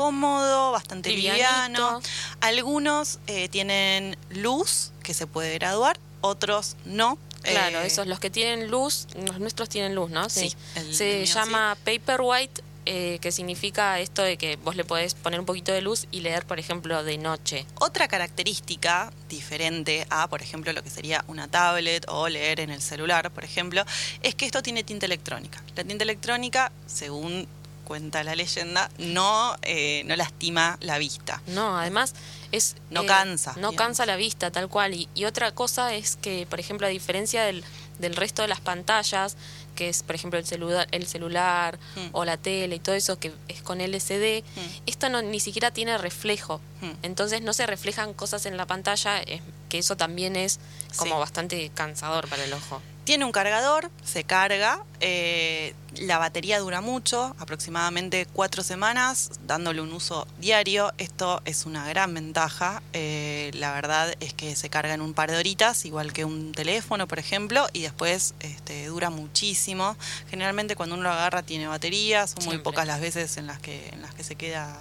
cómodo, 0.00 0.72
bastante 0.72 1.10
liviano. 1.10 2.00
Algunos 2.40 3.18
eh, 3.26 3.50
tienen 3.50 4.16
luz 4.30 4.92
que 5.02 5.12
se 5.12 5.26
puede 5.26 5.54
graduar, 5.54 5.98
otros 6.22 6.76
no. 6.86 7.18
Claro, 7.42 7.80
Eh, 7.80 7.86
esos 7.86 8.06
los 8.06 8.18
que 8.18 8.30
tienen 8.30 8.70
luz, 8.70 9.06
los 9.26 9.38
nuestros 9.38 9.68
tienen 9.68 9.94
luz, 9.94 10.10
¿no? 10.10 10.28
Sí, 10.30 10.54
el 10.74 10.94
Se 10.94 11.16
mío 11.16 11.24
llama 11.24 11.76
Paperwhite, 11.84 12.62
eh, 12.86 13.18
que 13.20 13.30
significa 13.30 14.00
esto 14.00 14.22
de 14.22 14.38
que 14.38 14.56
vos 14.56 14.74
le 14.74 14.84
podés 14.84 15.12
poner 15.14 15.38
un 15.38 15.46
poquito 15.46 15.70
de 15.70 15.82
luz 15.82 16.06
y 16.10 16.20
leer, 16.20 16.46
por 16.46 16.58
ejemplo, 16.58 17.04
de 17.04 17.18
noche. 17.18 17.66
Otra 17.78 18.08
característica 18.08 19.12
diferente 19.28 20.06
a, 20.08 20.28
por 20.28 20.40
ejemplo, 20.40 20.72
lo 20.72 20.82
que 20.82 20.88
sería 20.90 21.24
una 21.28 21.46
tablet 21.46 22.06
o 22.08 22.26
leer 22.28 22.60
en 22.60 22.70
el 22.70 22.80
celular, 22.80 23.30
por 23.30 23.44
ejemplo, 23.44 23.84
es 24.22 24.34
que 24.34 24.46
esto 24.46 24.62
tiene 24.62 24.82
tinta 24.82 25.04
electrónica. 25.04 25.62
La 25.76 25.84
tinta 25.84 26.04
electrónica, 26.04 26.72
según 26.86 27.46
cuenta 27.90 28.22
la 28.22 28.36
leyenda, 28.36 28.88
no, 28.98 29.56
eh, 29.62 30.04
no 30.06 30.14
lastima 30.14 30.78
la 30.80 30.96
vista. 30.98 31.42
No, 31.48 31.76
además 31.76 32.14
es... 32.52 32.76
No 32.88 33.04
cansa, 33.04 33.50
No 33.54 33.70
digamos. 33.70 33.76
cansa 33.78 34.06
la 34.06 34.14
vista, 34.14 34.52
tal 34.52 34.68
cual. 34.68 34.94
Y, 34.94 35.08
y 35.16 35.24
otra 35.24 35.50
cosa 35.50 35.92
es 35.96 36.14
que, 36.14 36.46
por 36.48 36.60
ejemplo, 36.60 36.86
a 36.86 36.90
diferencia 36.90 37.42
del, 37.42 37.64
del 37.98 38.14
resto 38.14 38.42
de 38.42 38.48
las 38.48 38.60
pantallas, 38.60 39.36
que 39.74 39.88
es, 39.88 40.04
por 40.04 40.14
ejemplo, 40.14 40.38
el 40.38 40.46
celular, 40.46 40.86
el 40.92 41.04
celular 41.08 41.80
Mm. 41.96 42.10
o 42.12 42.24
la 42.24 42.36
tele 42.36 42.76
y 42.76 42.78
todo 42.78 42.94
eso 42.94 43.18
que 43.18 43.32
es 43.48 43.60
con 43.62 43.80
LCD, 43.80 44.44
Mm. 44.44 44.60
esto 44.86 45.08
no, 45.08 45.20
ni 45.22 45.40
siquiera 45.40 45.72
tiene 45.72 45.98
reflejo. 45.98 46.60
Mm. 46.82 46.90
Entonces 47.02 47.42
no 47.42 47.52
se 47.54 47.66
reflejan 47.66 48.14
cosas 48.14 48.46
en 48.46 48.56
la 48.56 48.66
pantalla, 48.66 49.18
es- 49.20 49.42
que 49.68 49.78
eso 49.78 49.96
también 49.96 50.36
es 50.36 50.60
como 50.96 51.14
Sí. 51.16 51.20
bastante 51.20 51.70
cansador 51.74 52.28
para 52.28 52.44
el 52.44 52.52
ojo. 52.52 52.80
Tiene 53.04 53.24
un 53.24 53.32
cargador, 53.32 53.90
se 54.04 54.22
carga, 54.24 54.84
eh, 55.00 55.74
la 55.96 56.18
batería 56.18 56.60
dura 56.60 56.80
mucho, 56.80 57.34
aproximadamente 57.40 58.26
cuatro 58.32 58.62
semanas, 58.62 59.32
dándole 59.46 59.80
un 59.80 59.92
uso 59.92 60.28
diario. 60.38 60.92
Esto 60.98 61.42
es 61.44 61.66
una 61.66 61.88
gran 61.88 62.14
ventaja. 62.14 62.82
eh, 62.92 63.50
la 63.54 63.72
verdad 63.72 64.14
es 64.20 64.32
que 64.34 64.54
se 64.54 64.68
carga 64.70 64.94
en 64.94 65.00
un 65.00 65.14
par 65.14 65.30
de 65.30 65.38
horitas, 65.38 65.84
igual 65.86 66.12
que 66.12 66.24
un 66.24 66.52
teléfono, 66.52 67.08
por 67.08 67.18
ejemplo, 67.18 67.66
y 67.72 67.80
después 67.82 68.34
este, 68.40 68.86
dura 68.86 69.10
muchísimo. 69.10 69.96
Generalmente 70.28 70.76
cuando 70.76 70.94
uno 70.94 71.04
lo 71.04 71.10
agarra 71.10 71.42
tiene 71.42 71.66
batería, 71.66 72.26
son 72.28 72.36
muy 72.44 72.52
Siempre. 72.52 72.62
pocas 72.64 72.86
las 72.86 73.00
veces 73.00 73.36
en 73.38 73.46
las 73.48 73.58
que, 73.58 73.88
en 73.88 74.02
las 74.02 74.14
que 74.14 74.22
se 74.22 74.36
queda 74.36 74.78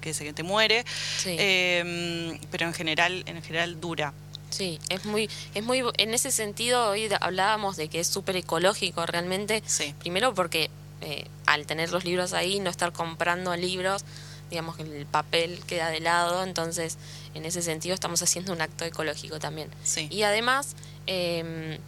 que 0.00 0.14
se 0.14 0.32
te 0.32 0.42
muere, 0.42 0.84
Sí. 1.18 1.36
Eh, 1.38 2.40
pero 2.50 2.66
en 2.66 2.72
general, 2.72 3.22
en 3.26 3.42
general 3.42 3.80
dura. 3.80 4.12
Sí, 4.50 4.78
es 4.88 5.04
muy, 5.04 5.28
es 5.54 5.62
muy, 5.62 5.82
en 5.98 6.14
ese 6.14 6.30
sentido 6.30 6.90
hoy 6.90 7.08
hablábamos 7.20 7.76
de 7.76 7.88
que 7.88 8.00
es 8.00 8.06
súper 8.06 8.36
ecológico 8.36 9.04
realmente. 9.06 9.62
Sí. 9.66 9.94
Primero 9.98 10.34
porque 10.34 10.70
eh, 11.00 11.26
al 11.46 11.66
tener 11.66 11.92
los 11.92 12.04
libros 12.04 12.32
ahí, 12.32 12.60
no 12.60 12.70
estar 12.70 12.92
comprando 12.92 13.54
libros, 13.56 14.04
digamos 14.50 14.76
que 14.76 14.82
el 14.82 15.06
papel 15.06 15.60
queda 15.66 15.90
de 15.90 16.00
lado, 16.00 16.42
entonces 16.42 16.96
en 17.34 17.44
ese 17.44 17.62
sentido 17.62 17.94
estamos 17.94 18.22
haciendo 18.22 18.52
un 18.52 18.60
acto 18.60 18.84
ecológico 18.84 19.38
también. 19.38 19.68
Sí. 19.84 20.08
Y 20.10 20.22
además, 20.22 20.74
eh, 21.06 21.78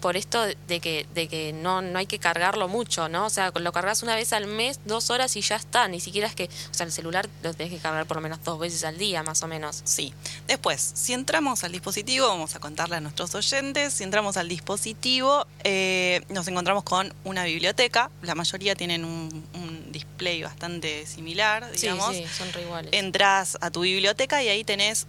por 0.00 0.16
esto 0.16 0.42
de 0.42 0.80
que, 0.80 1.06
de 1.14 1.28
que 1.28 1.52
no, 1.52 1.82
no 1.82 1.98
hay 1.98 2.06
que 2.06 2.18
cargarlo 2.18 2.68
mucho, 2.68 3.08
¿no? 3.08 3.26
O 3.26 3.30
sea, 3.30 3.52
lo 3.54 3.72
cargas 3.72 4.02
una 4.02 4.14
vez 4.14 4.32
al 4.32 4.46
mes, 4.46 4.80
dos 4.84 5.10
horas 5.10 5.36
y 5.36 5.42
ya 5.42 5.56
está, 5.56 5.88
ni 5.88 6.00
siquiera 6.00 6.26
es 6.26 6.34
que, 6.34 6.44
o 6.44 6.74
sea, 6.74 6.86
el 6.86 6.92
celular 6.92 7.28
lo 7.42 7.54
tenés 7.54 7.72
que 7.72 7.78
cargar 7.78 8.06
por 8.06 8.16
lo 8.16 8.22
menos 8.22 8.42
dos 8.42 8.58
veces 8.58 8.84
al 8.84 8.98
día, 8.98 9.22
más 9.22 9.42
o 9.42 9.46
menos. 9.46 9.82
Sí. 9.84 10.12
Después, 10.46 10.92
si 10.94 11.12
entramos 11.12 11.64
al 11.64 11.72
dispositivo, 11.72 12.26
vamos 12.26 12.54
a 12.54 12.58
contarle 12.58 12.96
a 12.96 13.00
nuestros 13.00 13.34
oyentes, 13.34 13.92
si 13.94 14.04
entramos 14.04 14.36
al 14.36 14.48
dispositivo, 14.48 15.46
eh, 15.64 16.22
nos 16.28 16.48
encontramos 16.48 16.84
con 16.84 17.12
una 17.24 17.44
biblioteca. 17.44 18.10
La 18.22 18.34
mayoría 18.34 18.74
tienen 18.74 19.04
un, 19.04 19.44
un 19.54 19.92
display 19.92 20.42
bastante 20.42 21.06
similar, 21.06 21.70
digamos. 21.72 22.16
Sí, 22.16 22.24
sí, 22.24 22.34
son 22.36 22.52
re 22.52 22.62
iguales. 22.62 22.92
Entras 22.92 23.58
a 23.60 23.70
tu 23.70 23.80
biblioteca 23.80 24.42
y 24.42 24.48
ahí 24.48 24.64
tenés 24.64 25.06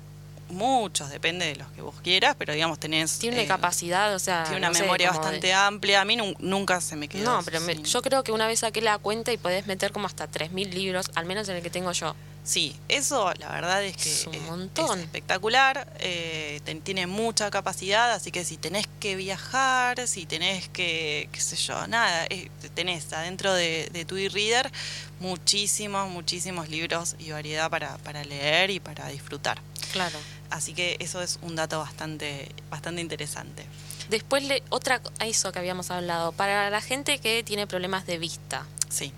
muchos, 0.52 1.10
depende 1.10 1.46
de 1.46 1.56
los 1.56 1.68
que 1.72 1.82
vos 1.82 1.96
quieras, 2.04 2.36
pero 2.38 2.54
digamos 2.54 2.80
tenés... 2.80 3.20
Tiene 3.20 3.38
una 3.38 3.44
eh, 3.44 3.48
capacidad, 3.48 4.14
o 4.14 4.20
sea. 4.20 4.44
Tiene 4.44 4.58
una 4.58 4.70
no 4.70 4.74
sé, 4.76 4.82
memoria 4.84 5.12
de- 5.12 5.18
bastante 5.18 5.54
amplia. 5.54 6.02
A 6.02 6.06
mí 6.06 6.16
nun- 6.18 6.36
nunca 6.40 6.80
se 6.82 6.96
me 6.96 7.08
quedó. 7.08 7.24
No, 7.24 7.44
pero 7.44 7.60
me- 7.62 7.82
yo 7.82 8.02
creo 8.02 8.24
que 8.24 8.32
una 8.32 8.48
vez 8.48 8.60
saqué 8.60 8.82
la 8.82 8.98
cuenta 8.98 9.32
y 9.32 9.38
podés 9.38 9.68
meter 9.68 9.92
como 9.92 10.08
hasta 10.08 10.28
3.000 10.30 10.70
libros, 10.74 11.12
al 11.16 11.26
menos 11.26 11.48
en 11.50 11.58
el 11.58 11.62
que 11.64 11.70
tengo 11.70 11.92
yo. 11.92 12.16
Sí, 12.44 12.76
eso 12.90 13.32
la 13.38 13.50
verdad 13.52 13.84
es 13.84 13.96
que 13.96 14.12
Es 14.12 14.26
un 14.26 14.44
montón. 14.48 14.98
es 14.98 15.06
espectacular, 15.06 15.88
eh, 16.00 16.60
ten- 16.64 16.82
tiene 16.82 17.06
mucha 17.06 17.52
capacidad, 17.52 18.12
así 18.14 18.32
que 18.32 18.44
si 18.44 18.58
tenés 18.58 18.88
que 19.00 19.16
viajar, 19.16 20.08
si 20.08 20.26
tenés 20.26 20.68
que, 20.70 21.30
qué 21.32 21.40
sé 21.40 21.56
yo, 21.56 21.86
nada, 21.86 22.26
eh, 22.32 22.50
tenés 22.74 23.14
adentro 23.14 23.54
de, 23.54 23.90
de 23.94 24.06
tu 24.06 24.18
e-reader 24.18 24.72
muchísimos, 25.20 26.10
muchísimos 26.10 26.68
libros 26.70 27.16
y 27.20 27.30
variedad 27.32 27.70
para, 27.70 27.98
para 28.00 28.24
leer 28.24 28.72
y 28.72 28.80
para 28.80 29.08
disfrutar. 29.10 29.62
Claro. 29.92 30.18
Así 30.52 30.74
que 30.74 30.98
eso 31.00 31.22
es 31.22 31.40
un 31.42 31.56
dato 31.56 31.80
bastante, 31.80 32.52
bastante 32.70 33.02
interesante. 33.02 33.66
Después, 34.10 34.44
le, 34.44 34.62
otra, 34.70 35.02
a 35.20 35.26
eso 35.26 35.52
que 35.52 35.60
habíamos 35.60 35.90
hablado, 35.90 36.34
para 36.34 36.70
la 36.70 36.82
gente 36.82 37.18
que 37.20 37.44
tiene 37.44 37.66
problemas 37.66 38.06
de 38.06 38.18
vista, 38.20 38.66
Sí. 38.90 39.14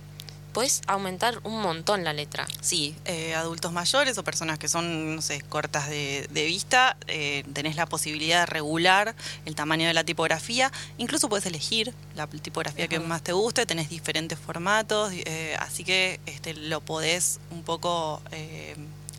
puedes 0.54 0.82
aumentar 0.86 1.40
un 1.44 1.60
montón 1.64 2.04
la 2.04 2.14
letra. 2.14 2.46
Sí, 2.62 2.96
eh, 3.06 3.34
adultos 3.34 3.72
mayores 3.72 4.16
o 4.20 4.24
personas 4.24 4.60
que 4.60 4.68
son, 4.68 5.16
no 5.16 5.22
sé, 5.24 5.42
cortas 5.42 5.90
de, 5.90 6.28
de 6.30 6.46
vista, 6.46 6.96
eh, 7.08 7.44
tenés 7.54 7.76
la 7.76 7.88
posibilidad 7.88 8.42
de 8.42 8.46
regular 8.46 9.16
el 9.46 9.56
tamaño 9.56 9.88
de 9.88 9.96
la 9.96 10.04
tipografía. 10.04 10.72
Incluso 11.00 11.28
puedes 11.28 11.48
elegir 11.48 11.92
la 12.16 12.28
tipografía 12.28 12.88
que 12.88 13.00
más 13.00 13.24
te 13.24 13.32
guste, 13.34 13.66
tenés 13.66 13.90
diferentes 13.90 14.38
formatos, 14.38 15.12
eh, 15.12 15.56
así 15.60 15.84
que 15.84 16.20
este, 16.28 16.54
lo 16.54 16.82
podés 16.82 17.40
un 17.50 17.64
poco 17.64 18.22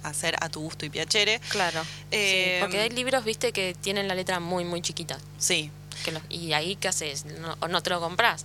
hacer 0.05 0.37
a 0.41 0.49
tu 0.49 0.61
gusto 0.61 0.87
y 0.87 0.91
piacere. 0.91 1.41
Claro. 1.49 1.83
Eh, 2.11 2.57
sí, 2.57 2.61
porque 2.61 2.81
hay 2.81 2.91
libros, 2.91 3.25
viste, 3.25 3.53
que 3.53 3.75
tienen 3.81 4.09
la 4.09 4.15
letra 4.15 4.41
muy, 4.41 4.65
muy 4.65 4.81
chiquita. 4.83 5.19
Sí. 5.39 5.71
Que 6.05 6.13
y 6.29 6.53
ahí, 6.53 6.77
¿qué 6.77 6.89
haces? 6.89 7.25
No, 7.25 7.57
¿O 7.61 7.69
no 7.69 7.83
te 7.83 7.91
lo 7.91 8.01
compras? 8.01 8.45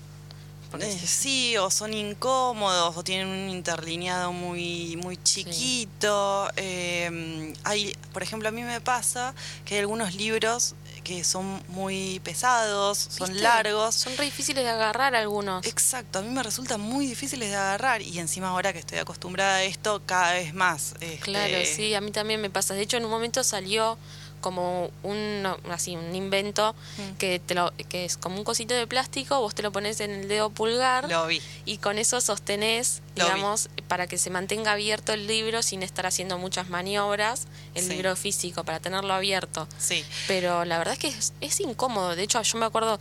Eh, 0.79 0.99
sí, 1.03 1.57
o 1.57 1.71
son 1.71 1.93
incómodos, 1.93 2.95
o 2.95 3.03
tienen 3.03 3.27
un 3.27 3.49
interlineado 3.49 4.31
muy, 4.31 4.97
muy 4.97 5.17
chiquito. 5.17 6.47
Eh, 6.55 7.53
hay, 7.63 7.95
por 8.13 8.21
ejemplo, 8.21 8.49
a 8.49 8.51
mí 8.51 8.61
me 8.61 8.79
pasa 8.79 9.33
que 9.65 9.75
hay 9.75 9.79
algunos 9.81 10.13
libros 10.13 10.75
que 11.09 11.23
son 11.23 11.59
muy 11.69 12.19
pesados, 12.23 12.99
son 12.99 13.29
¿Viste? 13.29 13.41
largos. 13.41 13.95
Son 13.95 14.15
re 14.15 14.25
difíciles 14.25 14.63
de 14.63 14.69
agarrar 14.69 15.15
algunos. 15.15 15.65
Exacto, 15.65 16.19
a 16.19 16.21
mí 16.21 16.29
me 16.29 16.43
resultan 16.43 16.79
muy 16.79 17.07
difíciles 17.07 17.49
de 17.49 17.55
agarrar 17.55 18.03
y 18.03 18.19
encima 18.19 18.49
ahora 18.49 18.73
que 18.73 18.79
estoy 18.79 18.99
acostumbrada 18.99 19.55
a 19.55 19.63
esto 19.63 20.03
cada 20.05 20.33
vez 20.33 20.53
más. 20.53 20.93
este, 20.99 21.17
Claro, 21.17 21.57
sí, 21.65 21.95
a 21.95 22.01
mí 22.01 22.11
también 22.11 22.39
me 22.39 22.51
pasa. 22.51 22.75
De 22.75 22.81
hecho, 22.81 22.97
en 22.97 23.05
un 23.05 23.09
momento 23.09 23.43
salió 23.43 23.97
como 24.39 24.89
un 25.03 25.43
así 25.69 25.95
un 25.95 26.15
invento 26.15 26.75
Mm. 26.97 27.17
que 27.17 27.39
te 27.39 27.55
lo, 27.55 27.71
que 27.89 28.05
es 28.05 28.17
como 28.17 28.37
un 28.37 28.43
cosito 28.43 28.73
de 28.73 28.87
plástico, 28.87 29.39
vos 29.39 29.53
te 29.55 29.61
lo 29.63 29.71
pones 29.71 29.99
en 29.99 30.11
el 30.11 30.27
dedo 30.27 30.49
pulgar 30.49 31.09
Lo 31.09 31.27
vi. 31.27 31.41
y 31.65 31.77
con 31.77 31.97
eso 31.97 32.19
sostenés, 32.21 33.01
Lo 33.15 33.25
vi. 33.25 33.31
digamos, 33.31 33.69
para 33.87 34.07
que 34.07 34.17
se 34.17 34.29
mantenga 34.29 34.71
abierto 34.73 35.13
el 35.13 35.27
libro 35.27 35.61
sin 35.63 35.83
estar 35.83 36.05
haciendo 36.05 36.37
muchas 36.37 36.69
maniobras, 36.69 37.47
el 37.75 37.83
Sí. 37.83 37.89
libro 37.91 38.15
físico 38.15 38.63
para 38.63 38.79
tenerlo 38.79 39.13
abierto. 39.13 39.67
Sí. 39.77 40.03
Pero 40.27 40.65
la 40.65 40.77
verdad 40.77 40.93
es 40.93 40.99
que 40.99 41.07
es, 41.09 41.33
es 41.41 41.59
incómodo. 41.59 42.15
De 42.15 42.23
hecho, 42.23 42.41
yo 42.41 42.57
me 42.57 42.65
acuerdo, 42.65 42.99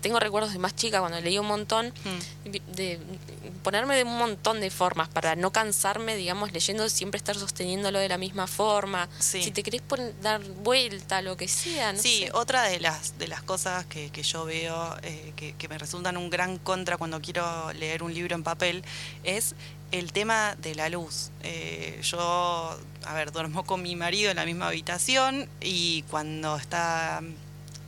tengo 0.00 0.18
recuerdos 0.18 0.52
de 0.52 0.58
más 0.58 0.74
chica 0.74 0.98
cuando 1.00 1.20
leí 1.20 1.38
un 1.38 1.46
montón, 1.46 1.92
Mm. 2.04 2.50
de 2.74 2.98
ponerme 3.62 3.96
de 3.96 4.04
un 4.04 4.16
montón 4.18 4.60
de 4.60 4.70
formas 4.70 5.08
para 5.08 5.36
no 5.36 5.52
cansarme, 5.52 6.16
digamos, 6.16 6.52
leyendo, 6.52 6.88
siempre 6.88 7.18
estar 7.18 7.36
sosteniéndolo 7.36 7.98
de 7.98 8.08
la 8.08 8.18
misma 8.18 8.46
forma. 8.46 9.08
Sí. 9.18 9.42
Si 9.42 9.50
te 9.50 9.62
querés 9.62 9.82
poner, 9.82 10.14
dar 10.20 10.40
vuelta, 10.42 11.22
lo 11.22 11.36
que 11.36 11.48
sea, 11.48 11.92
no 11.92 12.00
Sí, 12.02 12.24
sé. 12.26 12.30
otra 12.32 12.64
de 12.64 12.80
las, 12.80 13.18
de 13.18 13.28
las 13.28 13.42
cosas 13.42 13.86
que, 13.86 14.10
que 14.10 14.22
yo 14.22 14.44
veo 14.44 14.96
eh, 15.02 15.32
que, 15.36 15.54
que 15.54 15.68
me 15.68 15.78
resultan 15.78 16.16
un 16.16 16.30
gran 16.30 16.58
contra 16.58 16.96
cuando 16.96 17.20
quiero 17.20 17.72
leer 17.72 18.02
un 18.02 18.12
libro 18.12 18.34
en 18.34 18.42
papel 18.42 18.82
es 19.24 19.54
el 19.92 20.12
tema 20.12 20.54
de 20.56 20.74
la 20.74 20.88
luz. 20.88 21.30
Eh, 21.42 22.00
yo, 22.02 22.78
a 23.04 23.14
ver, 23.14 23.30
duermo 23.32 23.64
con 23.64 23.82
mi 23.82 23.94
marido 23.94 24.30
en 24.30 24.36
la 24.36 24.44
misma 24.46 24.68
habitación 24.68 25.48
y 25.60 26.02
cuando 26.10 26.56
está 26.56 27.20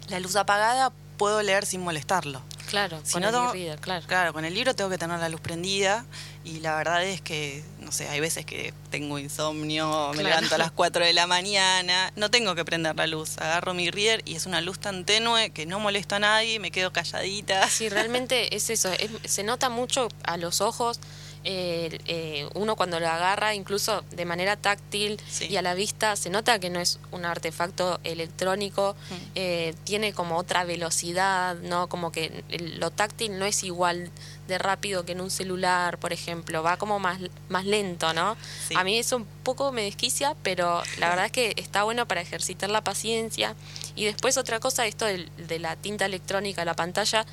la 0.09 0.21
luz 0.21 0.37
apagada 0.37 0.93
puedo 1.17 1.41
leer 1.43 1.65
sin 1.65 1.81
molestarlo. 1.81 2.43
Claro, 2.69 3.01
Si 3.05 3.13
con 3.13 3.23
no 3.23 3.29
el 3.29 3.35
tengo- 3.35 3.51
e-reader, 3.51 3.79
claro. 3.81 4.07
Claro, 4.07 4.33
con 4.33 4.45
el 4.45 4.55
libro 4.55 4.75
tengo 4.75 4.91
que 4.91 4.99
tener 4.99 5.19
la 5.21 5.29
luz 5.29 5.41
prendida 5.41 6.05
y 6.45 6.61
la 6.61 6.77
verdad 6.77 7.05
es 7.05 7.21
que, 7.21 7.63
no 7.81 7.93
sé, 7.93 8.09
hay 8.09 8.21
veces 8.21 8.45
que 8.47 8.73
tengo 8.91 9.19
insomnio, 9.19 10.09
me 10.13 10.21
Claro. 10.21 10.29
levanto 10.29 10.55
a 10.55 10.59
las 10.59 10.71
4 10.73 11.05
de 11.05 11.13
la 11.13 11.27
mañana, 11.27 12.13
no 12.17 12.31
tengo 12.31 12.55
que 12.55 12.65
prender 12.65 12.97
la 12.97 13.07
luz, 13.07 13.39
agarro 13.39 13.75
mi 13.75 13.91
reader 13.91 14.23
y 14.25 14.35
es 14.35 14.47
una 14.47 14.61
luz 14.61 14.79
tan 14.79 15.05
tenue 15.05 15.51
que 15.51 15.67
no 15.67 15.79
molesto 15.81 16.17
a 16.17 16.19
nadie, 16.19 16.59
me 16.59 16.71
quedo 16.71 16.93
calladita. 16.93 17.69
Sí, 17.69 17.89
realmente 17.89 18.55
es 18.57 18.71
eso. 18.71 18.91
es- 18.93 19.11
se 19.31 19.43
nota 19.45 19.69
mucho 19.69 20.09
a 20.25 20.37
los 20.37 20.61
ojos. 20.61 21.01
Eh, 21.45 21.99
eh, 22.07 22.49
uno 22.55 22.75
cuando 22.77 22.99
lo 23.01 23.09
agarra, 23.09 23.55
incluso 23.55 24.03
de 24.11 24.25
manera 24.25 24.57
táctil 24.57 25.21
Sí. 25.29 25.47
y 25.49 25.57
a 25.57 25.63
la 25.63 25.75
vista, 25.75 26.17
se 26.17 26.31
nota 26.31 26.59
que 26.59 26.71
no 26.71 26.81
es 26.81 26.99
un 27.13 27.25
artefacto 27.25 28.01
electrónico, 28.05 28.95
Mm. 29.11 29.15
eh, 29.35 29.75
tiene 29.85 30.13
como 30.13 30.37
otra 30.39 30.65
velocidad, 30.65 31.57
¿no? 31.57 31.89
Como 31.89 32.13
que 32.13 32.45
el- 32.49 32.81
lo 32.81 32.91
táctil 32.91 33.39
no 33.39 33.45
es 33.45 33.63
igual 33.65 34.11
de 34.49 34.59
rápido 34.59 35.05
que 35.05 35.13
en 35.13 35.21
un 35.21 35.31
celular, 35.31 35.99
por 35.99 36.13
ejemplo, 36.13 36.63
va 36.63 36.77
como 36.77 36.99
más, 36.99 37.19
más 37.49 37.65
lento, 37.65 38.13
¿no? 38.13 38.37
Sí. 38.69 38.75
A 38.77 38.85
mí 38.85 38.99
eso 38.99 39.17
un 39.17 39.27
poco 39.43 39.73
me 39.73 39.83
desquicia, 39.83 40.37
pero 40.43 40.83
la 40.99 41.09
verdad 41.09 41.27
es 41.27 41.33
que 41.33 41.53
está 41.57 41.83
bueno 41.85 42.07
para 42.07 42.21
ejercitar 42.21 42.69
la 42.71 42.83
paciencia. 42.85 43.55
Y 43.97 44.05
después 44.05 44.37
otra 44.37 44.61
cosa, 44.61 44.87
esto 44.87 45.05
del- 45.07 45.31
de, 45.37 45.59
la 45.59 45.77
tinta 45.77 46.05
electrónica 46.07 46.65
la 46.65 46.75
pantalla, 46.75 47.25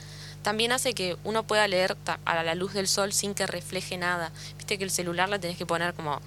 también 0.42 0.72
hace 0.72 0.94
que 0.94 1.18
uno 1.24 1.44
pueda 1.44 1.68
leer 1.68 1.96
a 2.26 2.44
la 2.44 2.56
luz 2.56 2.74
del 2.74 2.88
sol 2.88 3.14
sin 3.14 3.34
que 3.34 3.48
refleje 3.48 3.98
nada. 3.98 4.32
Viste 4.58 4.78
que 4.78 4.84
el 4.84 4.92
celular 4.92 5.30
la 5.30 5.40
tenés 5.40 5.58
que 5.58 5.66
poner 5.66 5.94
como 5.94 6.22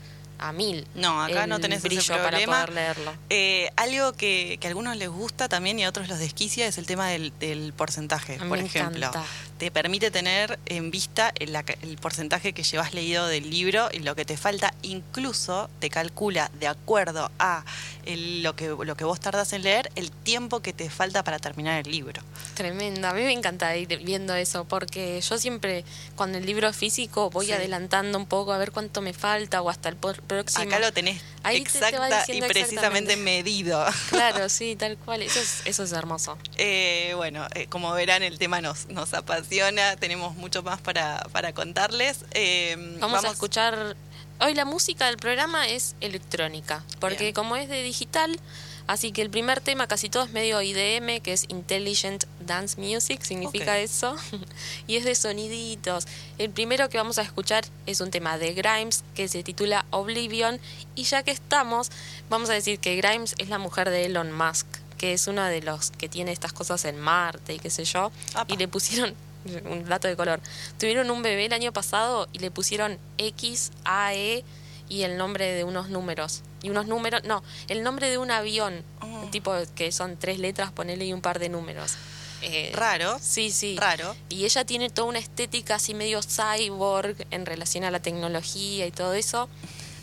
a 0.49 0.53
mil. 0.53 0.87
No, 0.95 1.23
acá 1.23 1.47
no 1.47 1.59
tenés 1.61 1.79
ese 1.79 1.89
brillo 1.89 2.15
para 2.23 2.39
poder 2.45 2.73
leerlo. 2.73 3.13
Eh, 3.31 3.71
algo 3.77 4.13
que, 4.13 4.59
que 4.61 4.67
a 4.67 4.71
algunos 4.71 4.97
les 4.97 5.09
gusta 5.09 5.49
también 5.49 5.79
y 5.79 5.85
a 5.85 5.89
otros 5.89 6.09
los 6.09 6.19
desquicia 6.19 6.67
es 6.67 6.79
el 6.79 6.87
tema 6.87 7.09
del, 7.09 7.33
del 7.39 7.73
porcentaje, 7.73 8.35
A 8.37 8.39
por 8.49 8.59
me 8.59 8.65
ejemplo. 8.67 9.07
encanta. 9.07 9.25
Te 9.59 9.71
permite 9.71 10.11
tener 10.11 10.59
en 10.67 10.91
vista 10.91 11.33
el, 11.39 11.57
porcentaje 12.01 12.53
que 12.53 12.63
llevas 12.65 12.93
leído 12.93 13.27
del 13.29 13.49
libro 13.51 13.89
y 13.93 14.01
lo 14.01 14.15
que 14.17 14.25
te 14.25 14.37
falta, 14.37 14.75
incluso 14.83 15.71
te 15.79 15.91
calcula 15.91 16.51
de 16.59 16.67
acuerdo 16.67 17.31
a 17.39 17.65
el- 18.05 18.43
lo, 18.43 18.57
que, 18.57 18.67
lo 18.69 18.97
que 18.97 19.05
vos 19.05 19.21
tardás 19.21 19.53
en 19.53 19.63
leer, 19.63 19.91
el 19.95 20.11
tiempo 20.11 20.61
que 20.61 20.73
te 20.73 20.91
falta 20.91 21.23
para 21.25 21.39
terminar 21.39 21.87
el 21.87 21.91
libro. 21.91 22.21
Tremendo, 22.55 23.09
a 23.09 23.13
mí 23.15 23.23
me 23.23 23.33
encanta 23.33 23.75
ir 23.77 23.89
viendo 24.05 24.35
eso 24.35 24.65
porque 24.65 25.21
yo 25.21 25.39
siempre 25.39 25.85
con 26.17 26.35
el 26.35 26.45
libro 26.45 26.73
físico 26.73 27.31
voy 27.31 27.47
Sí. 27.47 27.53
adelantando 27.53 28.19
un 28.19 28.27
poco 28.27 28.53
a 28.53 28.59
ver 28.59 28.73
cuánto 28.73 29.01
me 29.03 29.13
falta 29.13 29.63
o 29.63 29.71
hasta 29.71 29.89
el 29.89 29.97
por- 29.97 30.21
Acá 30.39 30.79
lo 30.79 30.93
tenés 30.93 31.23
Ahí 31.45 31.63
te 31.63 31.79
exacta 31.79 32.25
y 32.29 32.41
precisamente 32.41 33.17
medido. 33.17 33.85
Claro, 34.09 34.49
sí, 34.49 34.77
tal 34.77 34.97
cual, 34.97 35.23
eso 35.23 35.41
es, 35.41 35.63
eso 35.65 35.83
es 35.83 35.93
hermoso. 35.93 36.39
Eh, 36.57 37.13
bueno, 37.17 37.47
eh, 37.55 37.67
como 37.67 37.93
verán, 37.93 38.23
el 38.23 38.39
tema 38.39 38.61
nos, 38.61 38.87
nos 38.89 39.13
apasiona, 39.13 39.97
tenemos 39.97 40.37
mucho 40.37 40.63
más 40.63 40.81
para, 40.81 41.19
para 41.33 41.53
contarles. 41.53 42.25
Eh, 42.33 42.97
Vamos, 42.99 43.25
a 43.25 43.29
escuchar. 43.29 43.97
Hoy 44.41 44.55
la 44.55 44.65
música 44.65 45.07
del 45.07 45.17
programa 45.17 45.69
es 45.69 45.95
electrónica, 46.01 46.83
porque 46.99 47.25
Bien. 47.25 47.35
como 47.35 47.57
es 47.57 47.69
de 47.69 47.83
digital, 47.83 48.41
así 48.87 49.13
que 49.13 49.23
el 49.23 49.31
primer 49.31 49.61
tema 49.61 49.87
casi 49.87 50.09
todo 50.09 50.25
es 50.25 50.33
medio 50.33 50.61
IDM, 50.61 51.21
que 51.21 51.33
es 51.33 51.45
Intelligent 51.49 52.25
Dance 52.41 52.81
Music, 52.81 53.23
significa 53.23 53.79
eso, 53.79 54.17
y 54.87 54.97
es 54.97 55.05
de 55.05 55.15
soniditos. 55.15 56.07
El 56.39 56.51
primero 56.51 56.89
que 56.89 56.99
vamos 56.99 57.19
a 57.19 57.23
escuchar 57.23 57.65
es 57.87 58.01
un 58.01 58.11
tema 58.11 58.39
de 58.39 58.53
Grimes 58.55 59.05
que 59.15 59.29
se 59.29 59.43
titula 59.43 59.87
Oblivion, 59.91 60.61
y 60.95 61.05
ya 61.05 61.23
que 61.23 61.31
estamos, 61.31 61.91
vamos 62.29 62.51
a 62.51 62.55
decir 62.55 62.79
que 62.79 62.97
Grimes 62.97 63.35
es 63.39 63.49
la 63.49 63.59
mujer 63.59 63.91
de 63.91 64.07
Elon 64.07 64.33
Musk 64.33 64.67
que 64.99 65.13
es 65.13 65.27
uno 65.27 65.45
de 65.45 65.61
los 65.61 65.91
que 65.91 66.09
tiene 66.09 66.33
estas 66.33 66.53
cosas 66.53 66.85
en 66.85 66.99
Marte 66.99 67.53
y 67.53 67.59
qué 67.59 67.69
sé 67.69 67.85
yo, 67.85 68.11
Apa. 68.35 68.53
y 68.55 68.57
le 68.57 68.69
pusieron 68.69 69.15
un 69.71 69.85
dato 69.85 70.09
de 70.09 70.17
color. 70.17 70.41
Tuvieron 70.79 71.11
un 71.11 71.23
bebé 71.23 71.47
el 71.47 71.53
año 71.53 71.73
pasado 71.73 72.29
y 72.33 72.39
le 72.39 72.51
pusieron 72.51 72.99
X, 73.19 73.73
A, 73.85 74.15
E 74.15 74.45
y 74.89 75.03
el 75.03 75.17
nombre 75.17 75.53
de 75.53 75.65
unos 75.65 75.89
números. 75.89 76.43
Y 76.65 76.71
unos 76.71 76.87
números, 76.87 77.23
no, 77.25 77.45
el 77.69 77.83
nombre 77.83 78.09
de 78.11 78.17
un 78.19 78.31
avión, 78.31 78.83
Oh. 79.03 79.29
tipo 79.31 79.53
que 79.75 79.93
son 79.93 80.17
tres 80.19 80.39
letras, 80.39 80.73
ponele 80.73 81.05
y 81.05 81.13
un 81.13 81.21
par 81.21 81.39
de 81.39 81.49
números. 81.51 81.93
Eh, 82.41 82.73
Raro. 82.75 83.19
Sí, 83.23 83.51
sí. 83.51 83.77
Raro. 83.79 84.17
Y 84.31 84.45
ella 84.47 84.65
tiene 84.65 84.89
toda 84.91 85.09
una 85.09 85.19
estética 85.19 85.75
así 85.77 85.93
medio 85.95 86.21
cyborg 86.23 87.17
en 87.31 87.47
relación 87.47 87.85
a 87.85 87.91
la 87.91 88.01
tecnología 88.01 88.87
y 88.87 88.91
todo 88.91 89.13
eso. 89.15 89.49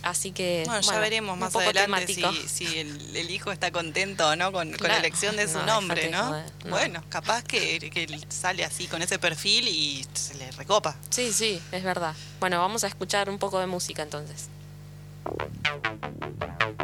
Así 0.03 0.31
que. 0.31 0.63
Bueno, 0.65 0.81
ya 0.81 0.99
veremos 0.99 1.37
más 1.37 1.55
adelante 1.55 2.13
si, 2.13 2.23
si 2.47 2.77
el, 2.79 3.15
el 3.15 3.29
hijo 3.29 3.51
está 3.51 3.71
contento 3.71 4.27
o 4.27 4.35
no 4.35 4.51
con, 4.51 4.71
con 4.73 4.87
la 4.87 4.97
elección 4.97 5.35
de 5.35 5.47
su 5.47 5.57
No, 5.59 5.65
nombre, 5.65 6.09
¿no? 6.09 6.43
Bueno, 6.69 7.03
capaz 7.09 7.43
que, 7.43 7.79
que 7.91 8.19
sale 8.29 8.65
así 8.65 8.87
con 8.87 9.01
ese 9.03 9.19
perfil 9.19 9.67
y 9.67 10.05
se 10.13 10.33
le 10.35 10.49
recopa. 10.51 10.95
Sí, 11.11 11.31
sí, 11.33 11.61
es 11.71 11.83
verdad. 11.83 12.15
Bueno, 12.39 12.59
vamos 12.59 12.83
a 12.83 12.87
escuchar 12.87 13.29
un 13.29 13.37
poco 13.37 13.59
de 13.59 13.67
música 13.67 14.01
entonces. 14.01 14.47
Thank 15.23 16.79
you. 16.79 16.80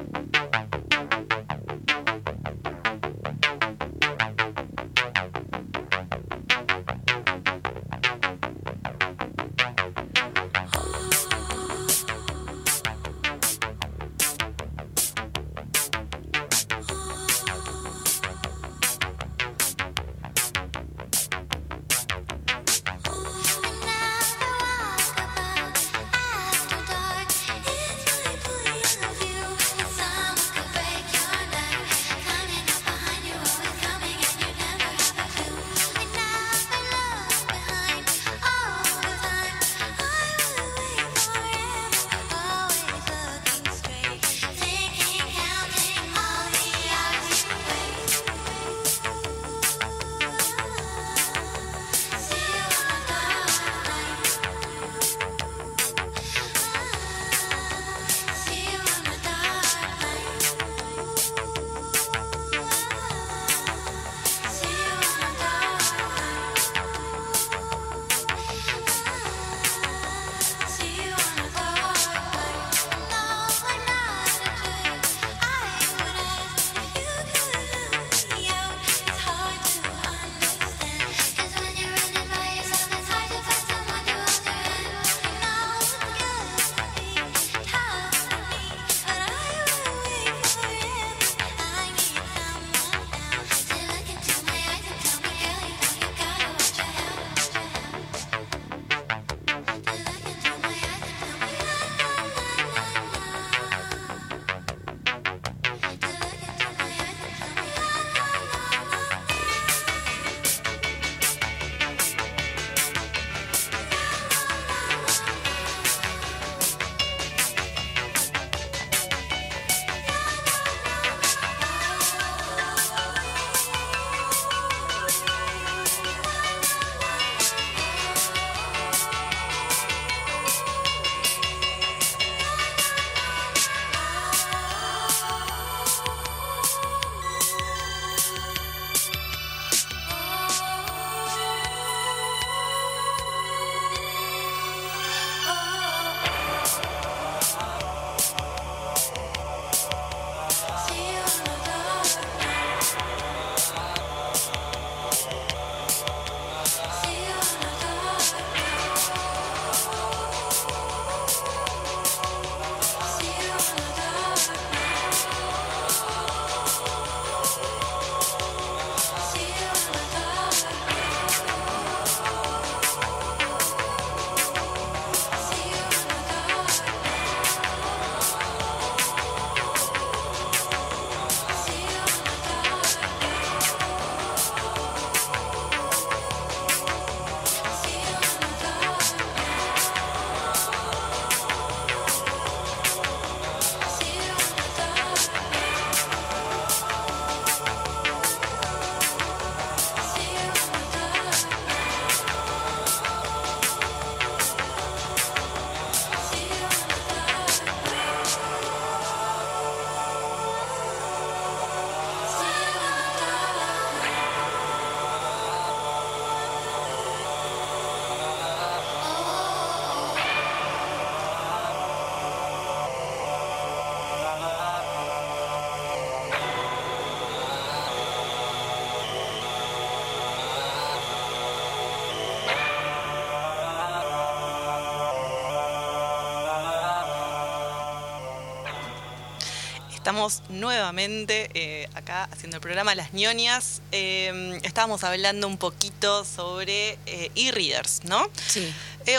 Nuevamente 240.60 241.50
eh, 241.54 241.88
acá 241.93 242.26
haciendo 242.32 242.58
el 242.58 242.62
programa 242.62 242.96
Las 242.96 243.13
ñoñas. 243.13 243.82
Eh, 243.91 244.60
estábamos 244.63 245.04
hablando 245.04 245.48
un 245.48 245.58
poquito 245.58 246.26
sobre 246.26 246.98
eh, 247.06 247.32
e-readers, 247.36 248.04
¿no? 248.04 248.28
Sí. 248.48 248.72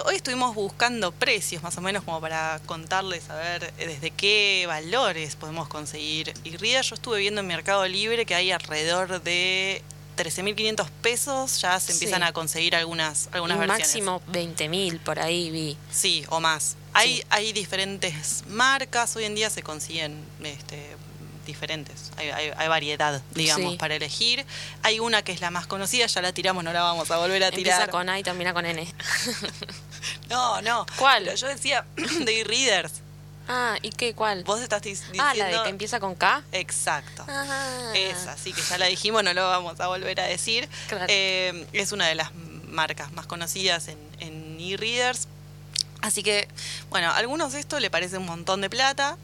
Hoy 0.05 0.17
estuvimos 0.17 0.55
buscando 0.55 1.13
precios, 1.13 1.63
más 1.63 1.79
o 1.79 1.81
menos, 1.81 2.05
como 2.05 2.21
para 2.21 2.61
contarles 2.67 3.31
a 3.31 3.37
ver 3.37 3.73
desde 3.79 4.11
qué 4.11 4.65
valores 4.67 5.35
podemos 5.37 5.67
conseguir 5.69 6.35
e-readers. 6.45 6.89
Yo 6.91 6.95
estuve 6.95 7.21
viendo 7.21 7.41
en 7.41 7.47
Mercado 7.47 7.87
Libre 7.89 8.27
que 8.27 8.35
hay 8.35 8.51
alrededor 8.51 9.23
de 9.23 9.83
13.500 10.19 10.91
pesos, 11.01 11.61
ya 11.63 11.79
se 11.81 11.93
empiezan 11.93 12.21
Sí. 12.23 12.29
a 12.29 12.33
conseguir 12.33 12.75
algunas, 12.77 13.29
algunas 13.33 13.57
Un 13.57 13.61
versiones. 13.67 13.87
máximo 13.87 14.21
20.000 14.31 14.99
por 15.01 15.21
ahí 15.21 15.51
vi. 15.51 15.79
Sí, 15.91 16.25
o 16.29 16.39
más. 16.41 16.77
Hay, 16.93 17.19
Sí. 17.19 17.23
hay 17.31 17.53
diferentes 17.53 18.45
marcas, 18.49 19.15
hoy 19.17 19.25
en 19.25 19.35
día 19.37 19.49
se 19.49 19.63
consiguen 19.63 20.23
este, 20.43 20.97
diferentes, 21.49 22.13
hay, 22.17 22.29
hay- 22.31 22.53
hay 22.57 22.69
variedad, 22.69 23.21
digamos, 23.35 23.73
Sí. 23.73 23.79
para 23.79 23.97
elegir. 23.97 24.47
Hay 24.85 25.01
una 25.01 25.23
que 25.23 25.33
es 25.33 25.41
la 25.41 25.51
más 25.51 25.67
conocida, 25.67 26.07
ya 26.07 26.23
la 26.23 26.33
tiramos, 26.33 26.63
no 26.63 26.73
la 26.73 26.83
vamos 26.83 27.11
a 27.11 27.17
volver 27.17 27.43
a 27.43 27.49
Empieza 27.49 27.73
tirar. 27.79 27.91
con 27.91 28.09
A 28.09 28.19
y 28.19 28.23
termina 28.23 28.55
con 28.55 28.65
N. 28.67 28.87
No, 30.29 30.61
no. 30.63 30.87
¿Cuál? 30.97 31.25
Pero 31.25 31.37
yo 31.37 31.49
decía 31.49 31.85
de 31.97 32.41
e-readers. 32.41 32.93
ah, 33.49 33.77
¿y 33.83 33.91
qué? 33.91 34.15
¿Cuál? 34.15 34.45
Vos 34.45 34.61
estás 34.61 34.83
diciendo... 34.83 35.23
ah, 35.27 35.35
la 35.35 35.47
de 35.47 35.63
que 35.65 35.71
empieza 35.71 35.99
con 36.01 36.15
K. 36.15 36.43
Exacto. 36.53 37.25
Ah. 37.29 37.93
Esa, 37.95 38.37
sí 38.37 38.53
que 38.53 38.63
ya 38.63 38.79
la 38.79 38.87
dijimos, 38.87 39.25
no 39.25 39.33
lo 39.35 39.49
vamos 39.49 39.81
a 39.81 39.89
volver 39.89 40.21
a 40.21 40.25
decir. 40.25 40.69
Claro. 40.89 41.07
Eh, 41.09 41.67
es 41.73 41.93
una 41.93 42.07
de 42.07 42.15
las 42.15 42.31
marcas 42.69 43.11
más 43.13 43.27
conocidas 43.27 43.89
en, 43.89 43.99
en 44.21 44.59
e-readers. 44.61 45.27
Así 46.01 46.23
que, 46.23 46.47
bueno, 46.91 47.09
a 47.11 47.17
algunos 47.17 47.55
esto 47.55 47.81
le 47.81 47.91
parece 47.91 48.19
un 48.19 48.27
montón 48.27 48.61
de 48.61 48.71
plata. 48.71 49.17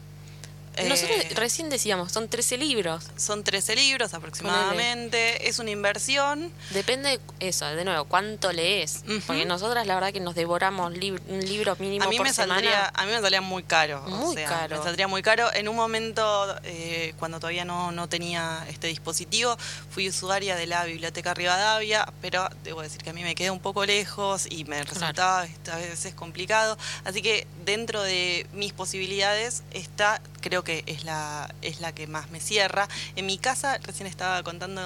Nosotros 0.83 1.17
Eh, 1.19 1.31
recién 1.35 1.69
decíamos, 1.69 2.11
son 2.11 2.27
13 2.29 2.57
libros. 2.57 3.03
son 3.17 3.43
13 3.43 3.75
libros 3.75 4.13
aproximadamente. 4.13 5.47
Es 5.47 5.59
una 5.59 5.71
inversión. 5.71 6.51
Depende, 6.71 7.19
eso, 7.39 7.65
de 7.65 7.83
nuevo, 7.85 8.05
cuánto 8.05 8.51
lees. 8.51 9.03
Porque 9.27 9.45
nosotras 9.45 9.85
la 9.87 9.95
verdad 9.95 10.11
que 10.13 10.19
nos 10.19 10.35
devoramos 10.35 10.93
lib- 10.93 11.21
un 11.27 11.39
libro 11.45 11.75
mínimo 11.79 12.05
A 12.05 12.07
mí, 12.09 12.17
por 12.17 12.25
me 12.27 12.33
semana. 12.33 12.55
saldría, 12.55 12.91
a 12.93 13.05
mí 13.05 13.11
me 13.11 13.21
salía 13.21 13.41
muy 13.41 13.63
caro. 13.63 14.03
o 14.05 14.09
Muy 14.09 14.35
sea, 14.35 14.49
caro. 14.49 14.77
Me 14.77 14.83
saldría 14.83 15.07
muy 15.07 15.21
caro. 15.21 15.51
En 15.53 15.67
un 15.67 15.75
momento, 15.75 16.55
eh, 16.63 17.13
cuando 17.19 17.39
todavía 17.39 17.65
no, 17.65 17.91
no 17.91 18.07
tenía 18.09 18.65
este 18.69 18.87
dispositivo, 18.87 19.57
fui 19.89 20.09
usuaria 20.09 20.55
de 20.55 20.65
la 20.67 20.83
Biblioteca 20.85 21.33
Rivadavia, 21.33 22.05
pero 22.21 22.47
debo 22.63 22.81
decir 22.81 23.01
que 23.01 23.09
a 23.09 23.13
mí 23.13 23.23
me 23.23 23.35
quedé 23.35 23.51
un 23.51 23.59
poco 23.59 23.85
lejos 23.85 24.45
y 24.49 24.65
me 24.65 24.83
resultaba 24.83 25.41
a 25.71 25.75
veces 25.77 26.13
complicado. 26.13 26.77
Así 27.03 27.21
que 27.21 27.47
dentro 27.65 28.01
de 28.03 28.47
mis 28.53 28.73
posibilidades, 28.73 29.63
esta 29.71 30.21
creo 30.41 30.63
que 30.65 30.83
es 30.87 31.05
la, 31.05 31.53
es 31.61 31.79
la 31.79 31.95
que 31.95 32.07
más 32.07 32.29
me 32.31 32.41
cierra. 32.41 32.89
En 33.15 33.25
mi 33.25 33.37
casa, 33.37 33.77
recién 33.77 34.07
estaba 34.07 34.43
contando 34.43 34.81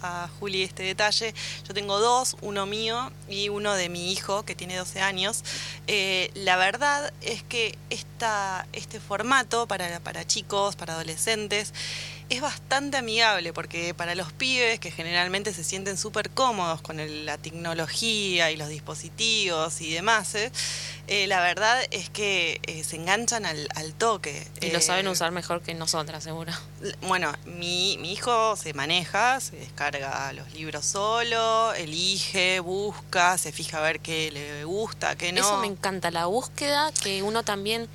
a 0.00 0.30
Juli 0.40 0.62
este 0.62 0.82
detalle, 0.82 1.34
yo 1.68 1.74
tengo 1.74 2.00
dos, 2.00 2.38
uno 2.40 2.64
mío 2.64 3.12
y 3.28 3.50
uno 3.50 3.74
de 3.74 3.90
mi 3.90 4.10
hijo 4.10 4.44
que 4.44 4.54
tiene 4.54 4.76
12 4.76 5.02
años. 5.02 5.44
Eh, 5.86 6.30
la 6.34 6.56
verdad 6.56 7.12
es 7.20 7.42
que 7.42 7.76
esta, 7.90 8.66
este 8.72 9.00
formato 9.00 9.66
para, 9.66 10.00
para 10.00 10.26
chicos, 10.26 10.76
para 10.76 10.94
adolescentes, 10.94 11.74
es 12.30 12.40
bastante 12.40 12.96
amigable 12.96 13.52
porque 13.52 13.92
para 13.94 14.14
los 14.14 14.32
pibes 14.32 14.80
que 14.80 14.90
generalmente 14.90 15.52
se 15.52 15.62
sienten 15.62 15.98
súper 15.98 16.30
cómodos 16.30 16.80
con 16.80 16.98
el- 16.98 17.26
la 17.26 17.36
tecnología 17.38 18.50
y 18.50 18.56
los 18.56 18.68
dispositivos 18.68 19.80
y 19.80 19.92
demás, 19.92 20.34
eh, 20.34 20.50
eh, 21.06 21.26
la 21.26 21.40
verdad 21.40 21.78
es 21.90 22.08
que 22.08 22.60
eh, 22.66 22.82
se 22.82 22.96
enganchan 22.96 23.44
al, 23.44 23.68
al 23.74 23.92
toque. 23.92 24.46
Y 24.62 24.70
lo 24.70 24.80
saben 24.80 25.06
usar 25.08 25.32
mejor 25.32 25.60
que 25.60 25.74
nosotras, 25.74 26.24
seguro. 26.24 26.52
Bueno, 27.02 27.30
mi, 27.44 27.98
mi 28.00 28.12
hijo 28.12 28.56
se 28.56 28.72
maneja, 28.72 29.38
se 29.40 29.56
descarga 29.56 30.32
los 30.32 30.50
libros 30.54 30.86
solo, 30.86 31.74
elige, 31.74 32.60
busca, 32.60 33.36
se 33.36 33.52
fija 33.52 33.78
a 33.78 33.82
ver 33.82 34.00
qué 34.00 34.30
le 34.32 34.64
gusta, 34.64 35.14
qué 35.16 35.30
no. 35.32 35.40
Eso 35.42 35.58
me 35.58 35.66
encanta, 35.66 36.10
la 36.10 36.24
búsqueda 36.26 36.90
que 37.02 37.22
uno 37.22 37.42
también 37.42 37.86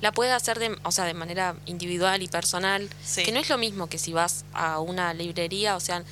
la 0.00 0.12
puede 0.12 0.32
hacer 0.32 0.58
de, 0.58 0.76
o 0.84 0.92
sea, 0.92 1.04
de 1.04 1.14
manera 1.14 1.54
individual 1.66 2.22
y 2.22 2.28
personal, 2.28 2.88
Sí. 3.04 3.22
que 3.24 3.32
no 3.32 3.40
es 3.40 3.48
lo 3.48 3.58
mismo 3.58 3.88
que 3.88 3.98
si 3.98 4.12
vas 4.12 4.44
a 4.54 4.78
una 4.80 5.12
librería, 5.14 5.76
o 5.76 5.80
sea, 5.80 6.02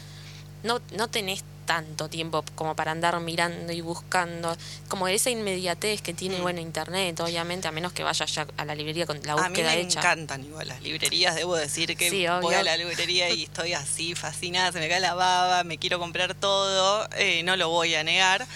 no, 0.62 0.80
no 0.92 1.08
tenés 1.08 1.44
tanto 1.66 2.08
tiempo 2.08 2.44
como 2.54 2.76
para 2.76 2.92
andar 2.92 3.18
mirando 3.18 3.72
y 3.72 3.80
buscando, 3.80 4.56
como 4.88 5.08
esa 5.08 5.30
inmediatez 5.30 6.00
que 6.00 6.14
tiene, 6.14 6.38
Mm. 6.38 6.42
bueno, 6.42 6.60
internet, 6.60 7.18
obviamente, 7.18 7.66
a 7.66 7.72
menos 7.72 7.92
que 7.92 8.04
vayas 8.04 8.32
ya 8.32 8.46
a 8.56 8.64
la 8.64 8.74
librería 8.76 9.04
con 9.04 9.20
la 9.24 9.32
a 9.32 9.36
mí 9.36 9.42
búsqueda 9.48 9.72
me 9.74 9.80
hecha. 9.80 9.98
encantan 9.98 10.44
igual 10.44 10.68
las 10.68 10.80
librerías, 10.82 11.34
debo 11.34 11.56
decir 11.56 11.96
que 11.96 12.08
Sí, 12.08 12.24
voy 12.40 12.54
a 12.54 12.62
la 12.62 12.76
librería 12.76 13.30
y 13.30 13.44
estoy 13.44 13.72
así 13.72 14.14
fascinada, 14.14 14.70
se 14.70 14.78
me 14.78 14.88
cae 14.88 15.00
la 15.00 15.14
baba, 15.14 15.64
me 15.64 15.76
quiero 15.78 15.98
comprar 15.98 16.34
todo, 16.34 17.08
eh, 17.16 17.42
no 17.42 17.56
lo 17.56 17.68
voy 17.68 17.94
a 17.96 18.04
negar. 18.04 18.46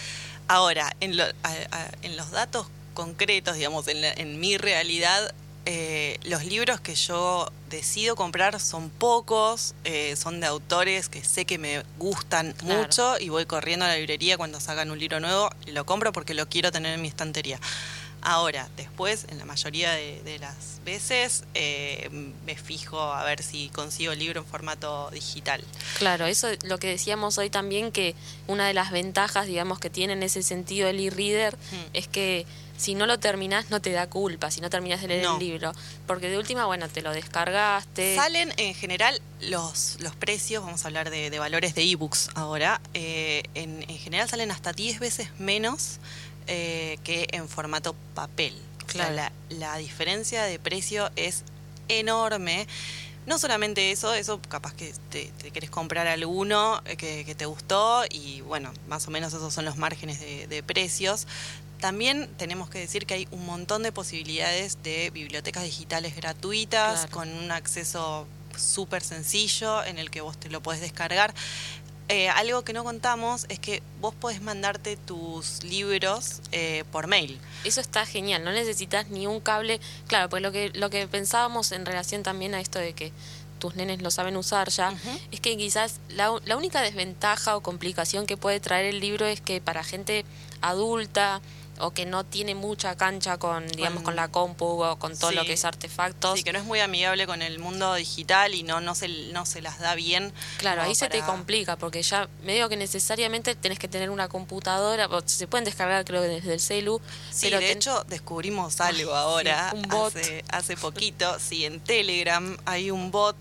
Ahora, 0.46 0.94
en, 1.00 1.16
lo- 1.16 1.24
a- 1.24 1.32
a- 1.72 1.90
en 2.02 2.16
los 2.16 2.30
datos 2.30 2.66
concretos, 3.04 3.56
digamos, 3.56 3.88
en, 3.88 4.02
la- 4.02 4.12
en 4.12 4.38
mi 4.40 4.58
realidad, 4.58 5.32
eh, 5.64 6.18
los 6.24 6.44
libros 6.44 6.80
que 6.80 6.94
yo 6.94 7.50
decido 7.70 8.14
comprar 8.16 8.60
son 8.60 8.90
pocos, 8.90 9.74
eh, 9.84 10.14
son 10.16 10.40
de 10.40 10.46
autores 10.46 11.08
que 11.08 11.22
sé 11.24 11.44
que 11.46 11.56
me 11.58 11.82
gustan 11.98 12.52
Claro. 12.52 12.80
mucho 12.82 13.18
y 13.18 13.28
voy 13.30 13.46
corriendo 13.46 13.84
a 13.86 13.88
la 13.88 13.96
librería 13.96 14.36
cuando 14.36 14.60
sacan 14.60 14.90
un 14.90 14.98
libro 14.98 15.18
nuevo 15.20 15.50
y 15.66 15.70
lo 15.70 15.86
compro 15.86 16.12
porque 16.12 16.34
lo 16.34 16.46
quiero 16.48 16.70
tener 16.72 16.92
en 16.94 17.00
mi 17.02 17.08
estantería. 17.08 17.58
Ahora, 18.22 18.68
después, 18.76 19.24
en 19.30 19.38
la 19.38 19.46
mayoría 19.46 19.92
de, 19.92 20.20
de 20.24 20.38
las 20.38 20.80
veces, 20.84 21.44
eh, 21.54 22.10
me 22.44 22.54
fijo 22.54 23.00
a 23.00 23.24
ver 23.24 23.42
si 23.42 23.70
consigo 23.70 24.12
el 24.12 24.18
libro 24.18 24.40
en 24.40 24.46
formato 24.46 25.08
digital. 25.10 25.64
Claro, 25.98 26.26
eso 26.26 26.48
es 26.48 26.62
lo 26.64 26.76
que 26.78 26.88
decíamos 26.88 27.38
hoy 27.38 27.48
también, 27.48 27.92
que 27.92 28.14
una 28.46 28.66
de 28.66 28.74
las 28.74 28.90
ventajas, 28.90 29.46
digamos, 29.46 29.78
que 29.78 29.88
tiene 29.88 30.12
en 30.12 30.22
ese 30.22 30.42
sentido 30.42 30.86
el 30.88 31.00
e-reader 31.00 31.56
Mm. 31.56 31.76
es 31.94 32.08
que 32.08 32.44
si 32.80 32.94
no 32.94 33.04
lo 33.06 33.18
terminás 33.18 33.68
no 33.70 33.80
te 33.80 33.90
da 33.92 34.08
culpa, 34.08 34.50
si 34.50 34.60
no 34.60 34.70
terminás 34.70 35.02
de 35.02 35.08
leer 35.08 35.24
No. 35.24 35.34
el 35.34 35.40
libro. 35.40 35.72
Porque 36.06 36.28
de 36.30 36.38
última, 36.38 36.64
bueno, 36.66 36.88
te 36.88 37.02
lo 37.02 37.12
descargaste. 37.12 38.16
Salen 38.16 38.52
en 38.56 38.74
general 38.74 39.20
los, 39.42 39.98
los 40.00 40.14
precios, 40.16 40.64
vamos 40.64 40.84
a 40.84 40.88
hablar 40.88 41.10
de, 41.10 41.28
de 41.30 41.38
valores 41.38 41.74
de 41.74 41.82
ebooks 41.82 42.30
ahora, 42.34 42.80
eh, 42.94 43.42
en, 43.54 43.82
en 43.88 43.98
general 43.98 44.28
salen 44.28 44.50
hasta 44.50 44.72
10 44.72 44.98
veces 45.00 45.28
menos 45.38 45.98
eh, 46.46 46.98
que 47.04 47.28
en 47.32 47.48
formato 47.48 47.94
papel. 48.14 48.54
O 48.88 48.90
sea, 48.92 49.08
Claro. 49.08 49.14
la, 49.14 49.32
la 49.50 49.76
diferencia 49.76 50.42
de 50.44 50.58
precio 50.58 51.10
es 51.16 51.44
enorme. 51.88 52.66
No 53.26 53.38
solamente 53.38 53.90
eso, 53.92 54.14
eso 54.14 54.40
capaz 54.48 54.72
que 54.74 54.92
te, 55.10 55.30
te 55.40 55.50
querés 55.50 55.70
comprar 55.70 56.06
alguno 56.08 56.80
eh, 56.86 56.96
que, 56.96 57.24
que 57.24 57.34
te 57.34 57.44
gustó 57.46 58.02
y 58.10 58.40
bueno, 58.40 58.72
más 58.88 59.06
o 59.06 59.10
menos 59.10 59.32
esos 59.34 59.52
son 59.52 59.64
los 59.66 59.76
márgenes 59.76 60.18
de, 60.18 60.46
de 60.46 60.62
precios. 60.62 61.26
También 61.80 62.28
tenemos 62.36 62.68
que 62.70 62.78
decir 62.78 63.06
que 63.06 63.14
hay 63.14 63.28
un 63.30 63.44
montón 63.46 63.82
de 63.82 63.92
posibilidades 63.92 64.82
de 64.82 65.10
bibliotecas 65.10 65.64
digitales 65.64 66.14
gratuitas 66.16 67.00
Claro. 67.00 67.12
con 67.12 67.28
un 67.32 67.50
acceso 67.50 68.26
súper 68.56 69.02
sencillo 69.02 69.82
en 69.84 69.98
el 69.98 70.10
que 70.10 70.20
vos 70.20 70.38
te 70.38 70.50
lo 70.50 70.62
podés 70.62 70.80
descargar. 70.80 71.32
Eh, 72.08 72.28
algo 72.28 72.62
que 72.64 72.72
no 72.72 72.82
contamos 72.82 73.46
es 73.48 73.60
que 73.60 73.82
vos 74.00 74.12
podés 74.14 74.42
mandarte 74.42 74.96
tus 74.96 75.62
libros 75.62 76.40
eh, 76.50 76.82
por 76.90 77.06
mail. 77.06 77.38
Eso 77.64 77.80
está 77.80 78.04
genial, 78.04 78.42
no 78.44 78.50
necesitas 78.50 79.08
ni 79.08 79.26
un 79.28 79.38
cable. 79.40 79.80
Claro, 80.08 80.28
pues 80.28 80.42
lo 80.42 80.50
que, 80.50 80.70
lo 80.74 80.90
que 80.90 81.06
pensábamos 81.06 81.70
en 81.70 81.86
relación 81.86 82.24
también 82.24 82.54
a 82.54 82.60
esto 82.60 82.80
de 82.80 82.94
que 82.94 83.12
tus 83.60 83.76
nenes 83.76 84.02
lo 84.02 84.10
saben 84.10 84.36
usar 84.36 84.70
ya, 84.70 84.92
es 85.30 85.40
que 85.40 85.56
quizás 85.56 86.00
la, 86.08 86.34
la 86.46 86.56
única 86.56 86.80
desventaja 86.80 87.56
o 87.56 87.60
complicación 87.62 88.26
que 88.26 88.36
puede 88.36 88.58
traer 88.58 88.86
el 88.86 89.00
libro 89.00 89.26
es 89.26 89.40
que 89.42 89.60
para 89.60 89.84
gente 89.84 90.24
adulta 90.62 91.40
o 91.80 91.90
que 91.92 92.06
no 92.06 92.24
tiene 92.24 92.54
mucha 92.54 92.96
cancha 92.96 93.38
con, 93.38 93.66
digamos, 93.68 93.98
Con- 93.98 94.04
con 94.04 94.16
la 94.16 94.28
compu 94.28 94.82
o 94.84 94.96
con 94.98 95.18
todo 95.18 95.32
lo 95.32 95.44
que 95.44 95.54
es 95.54 95.64
artefactos, 95.64 96.38
Sí, 96.38 96.44
que 96.44 96.52
no 96.52 96.58
es 96.58 96.64
muy 96.64 96.80
amigable 96.80 97.26
con 97.26 97.42
el 97.42 97.58
mundo 97.58 97.94
digital 97.94 98.54
y 98.54 98.62
no, 98.62 98.80
no, 98.80 98.94
se, 98.94 99.08
no 99.32 99.46
se 99.46 99.60
las 99.62 99.78
da 99.78 99.94
bien. 99.94 100.32
Claro, 100.58 100.82
ahí 100.82 100.94
se 100.94 101.08
te 101.08 101.20
complica 101.22 101.76
porque 101.76 102.02
ya 102.02 102.28
medio 102.44 102.68
que 102.68 102.76
necesariamente 102.76 103.54
tenés 103.54 103.78
que 103.78 103.88
tener 103.88 104.10
una 104.10 104.28
computadora, 104.28 105.08
se 105.26 105.46
pueden 105.46 105.64
descargar 105.64 106.04
creo 106.04 106.22
que 106.22 106.28
desde 106.28 106.54
el 106.54 106.60
celu, 106.60 107.00
Sí, 107.30 107.46
pero 107.46 107.58
de 107.60 107.66
ten- 107.68 107.76
hecho 107.78 108.04
descubrimos 108.08 108.80
algo 108.80 109.14
ahora, 109.16 109.70
sí, 109.70 109.76
un 109.76 109.82
bot. 109.88 110.16
Hace, 110.16 110.44
hace 110.50 110.76
poquito, 110.76 111.38
sí, 111.38 111.64
en 111.64 111.80
Telegram 111.80 112.56
hay 112.66 112.90
un 112.90 113.10
bot 113.10 113.36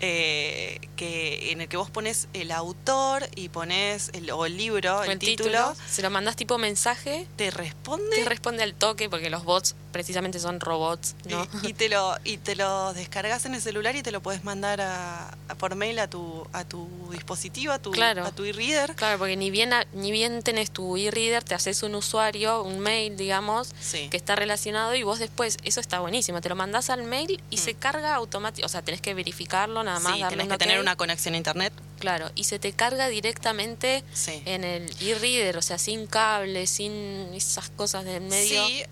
eh, 0.00 0.80
que 0.96 1.52
en 1.52 1.60
el 1.60 1.68
que 1.68 1.76
vos 1.76 1.90
pones 1.90 2.28
el 2.32 2.50
autor 2.52 3.28
y 3.36 3.48
pones 3.50 4.10
el, 4.14 4.30
o 4.30 4.46
el 4.46 4.56
libro, 4.56 5.02
el, 5.02 5.18
título, 5.18 5.74
se 5.88 6.02
lo 6.02 6.10
mandás 6.10 6.36
tipo 6.36 6.58
mensaje, 6.58 7.26
te 7.36 7.50
responde 7.50 8.16
te 8.16 8.24
responde 8.24 8.62
al 8.62 8.74
toque 8.74 9.08
porque 9.10 9.30
los 9.30 9.44
bots 9.44 9.74
precisamente 9.92 10.38
son 10.38 10.60
robots, 10.60 11.16
¿no? 11.28 11.46
y, 11.62 11.68
y 11.68 11.72
te 11.74 11.88
lo 11.88 12.14
y 12.24 12.38
te 12.38 12.54
lo 12.56 12.92
descargas 12.94 13.44
en 13.44 13.54
el 13.54 13.60
celular 13.60 13.96
y 13.96 14.02
te 14.02 14.10
lo 14.12 14.20
puedes 14.22 14.44
mandar 14.44 14.80
a, 14.80 15.36
a 15.48 15.54
por 15.56 15.74
mail 15.74 15.98
a 15.98 16.08
tu 16.08 16.46
a 16.52 16.64
tu 16.64 16.88
dispositivo, 17.12 17.72
a 17.72 17.78
tu 17.78 17.90
Claro. 17.90 18.24
a 18.24 18.30
tu 18.30 18.44
e-reader. 18.44 18.94
Claro, 18.94 19.18
porque 19.18 19.36
ni 19.36 19.50
bien 19.50 19.70
ni 19.92 20.12
bien 20.12 20.42
tenés 20.42 20.70
tu 20.70 20.96
e-reader, 20.96 21.42
te 21.44 21.54
haces 21.54 21.82
un 21.82 21.94
usuario, 21.94 22.62
un 22.62 22.78
mail, 22.80 23.16
digamos, 23.16 23.72
Sí. 23.80 24.08
que 24.10 24.16
está 24.16 24.36
relacionado 24.36 24.94
y 24.94 25.02
vos 25.02 25.18
después, 25.18 25.56
eso 25.64 25.80
está 25.80 26.00
buenísimo, 26.00 26.40
te 26.40 26.48
lo 26.48 26.56
mandás 26.56 26.88
al 26.90 27.02
mail 27.02 27.42
y 27.50 27.56
se 27.58 27.74
carga 27.74 28.14
automáticamente, 28.14 28.64
o 28.64 28.68
sea, 28.68 28.82
tenés 28.82 29.00
que 29.00 29.12
verificarlo 29.14 29.82
nada 29.90 30.00
más. 30.00 30.16
Sí, 30.16 30.22
un 30.22 30.48
que 30.48 30.58
tener 30.58 30.80
una 30.80 30.96
conexión 30.96 31.34
a 31.34 31.36
internet. 31.36 31.72
Claro, 31.98 32.30
y 32.34 32.44
se 32.44 32.58
te 32.58 32.72
carga 32.72 33.08
directamente 33.08 34.02
Sí. 34.14 34.42
en 34.46 34.64
el 34.64 34.90
e-reader, 35.00 35.56
o 35.58 35.62
sea, 35.62 35.78
sin 35.78 36.06
cable, 36.06 36.66
sin 36.66 36.92
esas 37.34 37.68
cosas 37.70 38.04
del 38.04 38.22
medio. 38.22 38.66
Sí, 38.66 38.82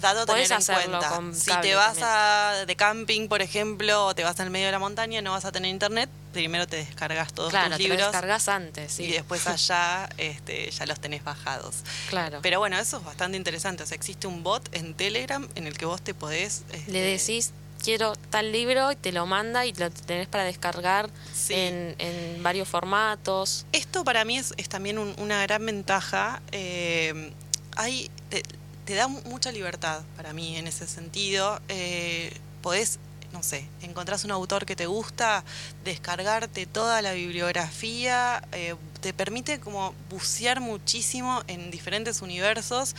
dado 0.00 0.26
tener 0.26 0.50
en 0.50 0.62
cuenta. 0.64 1.08
con 1.08 1.34
Si 1.34 1.50
te 1.60 1.74
vas 1.74 1.98
también. 1.98 2.06
a, 2.08 2.64
de 2.66 2.76
camping, 2.76 3.28
por 3.28 3.42
ejemplo, 3.42 4.06
o 4.06 4.14
te 4.14 4.22
vas 4.22 4.38
al 4.40 4.50
medio 4.50 4.66
de 4.66 4.72
la 4.72 4.78
montaña, 4.78 5.20
no 5.22 5.32
vas 5.32 5.44
a 5.44 5.50
tener 5.50 5.70
internet, 5.70 6.08
primero 6.32 6.66
te 6.68 6.76
descargas 6.76 7.32
todos 7.32 7.50
claro, 7.50 7.70
tus 7.70 7.78
te 7.78 7.82
libros 7.84 8.00
descargas 8.02 8.48
antes, 8.48 8.92
sí. 8.92 9.04
y 9.04 9.10
después 9.12 9.46
allá 9.48 10.08
este, 10.18 10.70
ya 10.70 10.86
los 10.86 11.00
tenés 11.00 11.24
bajados. 11.24 11.76
claro. 12.10 12.38
Pero 12.42 12.58
bueno, 12.60 12.78
eso 12.78 12.98
es 12.98 13.04
bastante 13.04 13.36
interesante. 13.36 13.82
O 13.82 13.86
sea, 13.86 13.96
existe 13.96 14.26
un 14.26 14.42
bot 14.44 14.62
en 14.74 14.94
Telegram 14.94 15.48
en 15.56 15.66
el 15.66 15.76
que 15.76 15.86
vos 15.86 16.00
te 16.02 16.14
podés... 16.14 16.62
este, 16.72 16.92
Le 16.92 17.00
decís, 17.00 17.50
quiero 17.88 18.12
tal 18.28 18.52
libro 18.52 18.92
y 18.92 18.96
te 18.96 19.12
lo 19.12 19.24
manda 19.24 19.64
y 19.64 19.72
lo 19.72 19.90
tenés 19.90 20.28
para 20.28 20.44
descargar 20.44 21.08
Sí. 21.32 21.54
en, 21.54 21.94
en 21.98 22.42
varios 22.42 22.68
formatos. 22.68 23.64
Esto 23.72 24.04
para 24.04 24.26
mí 24.26 24.36
es, 24.36 24.52
es 24.58 24.68
también 24.68 24.98
un- 24.98 25.14
una 25.16 25.40
gran 25.44 25.64
ventaja. 25.64 26.42
eh, 26.52 27.32
hay, 27.76 28.10
te, 28.28 28.42
te 28.84 28.92
da 28.94 29.08
mucha 29.08 29.52
libertad 29.52 30.02
para 30.18 30.34
mí 30.34 30.58
en 30.58 30.66
ese 30.66 30.86
sentido. 30.86 31.62
Eh, 31.70 32.30
podés, 32.60 32.98
no 33.32 33.42
sé, 33.42 33.64
encontrás 33.80 34.22
un 34.26 34.32
autor 34.32 34.66
que 34.66 34.76
te 34.76 34.84
gusta, 34.84 35.42
descargarte 35.84 36.66
toda 36.66 37.00
la 37.00 37.14
bibliografía, 37.14 38.46
eh, 38.52 38.74
te 39.00 39.14
permite 39.14 39.60
como 39.60 39.94
bucear 40.10 40.60
muchísimo 40.60 41.42
en 41.46 41.70
diferentes 41.70 42.20
universos. 42.20 42.94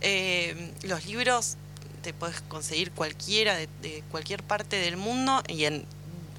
Eh, 0.00 0.72
los 0.82 1.04
libros 1.04 1.58
te 2.02 2.12
puedes 2.14 2.40
conseguir 2.42 2.90
cualquiera 2.92 3.54
de, 3.56 3.68
de 3.82 4.02
cualquier 4.10 4.42
parte 4.42 4.76
del 4.76 4.96
mundo 4.96 5.42
y 5.48 5.64
en 5.64 5.84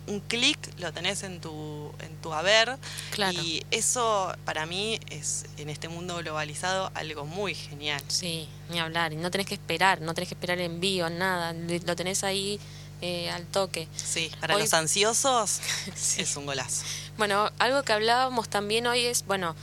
un 0.07 0.19
clic 0.19 0.57
lo 0.79 0.91
tenés 0.91 1.21
en 1.23 1.39
tu 1.39 1.91
en 1.99 2.15
tu 2.21 2.33
haber 2.33 2.75
Claro. 3.11 3.39
y 3.41 3.63
eso 3.71 4.33
para 4.45 4.65
mí 4.65 4.99
es 5.09 5.45
en 5.57 5.69
este 5.69 5.87
mundo 5.89 6.17
globalizado 6.17 6.91
algo 6.95 7.25
muy 7.25 7.53
genial. 7.53 8.01
Sí, 8.07 8.47
ni 8.69 8.79
hablar. 8.79 9.13
Y 9.13 9.15
no 9.17 9.29
tenés 9.31 9.47
que 9.47 9.53
esperar, 9.53 10.01
no 10.01 10.13
tenés 10.13 10.27
que 10.29 10.33
esperar 10.35 10.59
envío, 10.59 11.09
nada. 11.09 11.53
Lo 11.53 11.95
tenés 11.95 12.23
ahí 12.23 12.59
eh, 13.01 13.29
al 13.29 13.45
toque. 13.45 13.87
Sí, 13.95 14.31
para 14.41 14.55
Hoy- 14.55 14.61
los 14.63 14.73
ansiosos 14.73 15.59
Sí. 15.95 16.21
es 16.23 16.35
un 16.35 16.45
golazo. 16.47 16.83
Bueno, 17.17 17.51
algo 17.59 17.83
que 17.83 17.93
hablábamos 17.93 18.49
también 18.49 18.87
hoy 18.87 19.05
es, 19.05 19.25
bueno, 19.25 19.55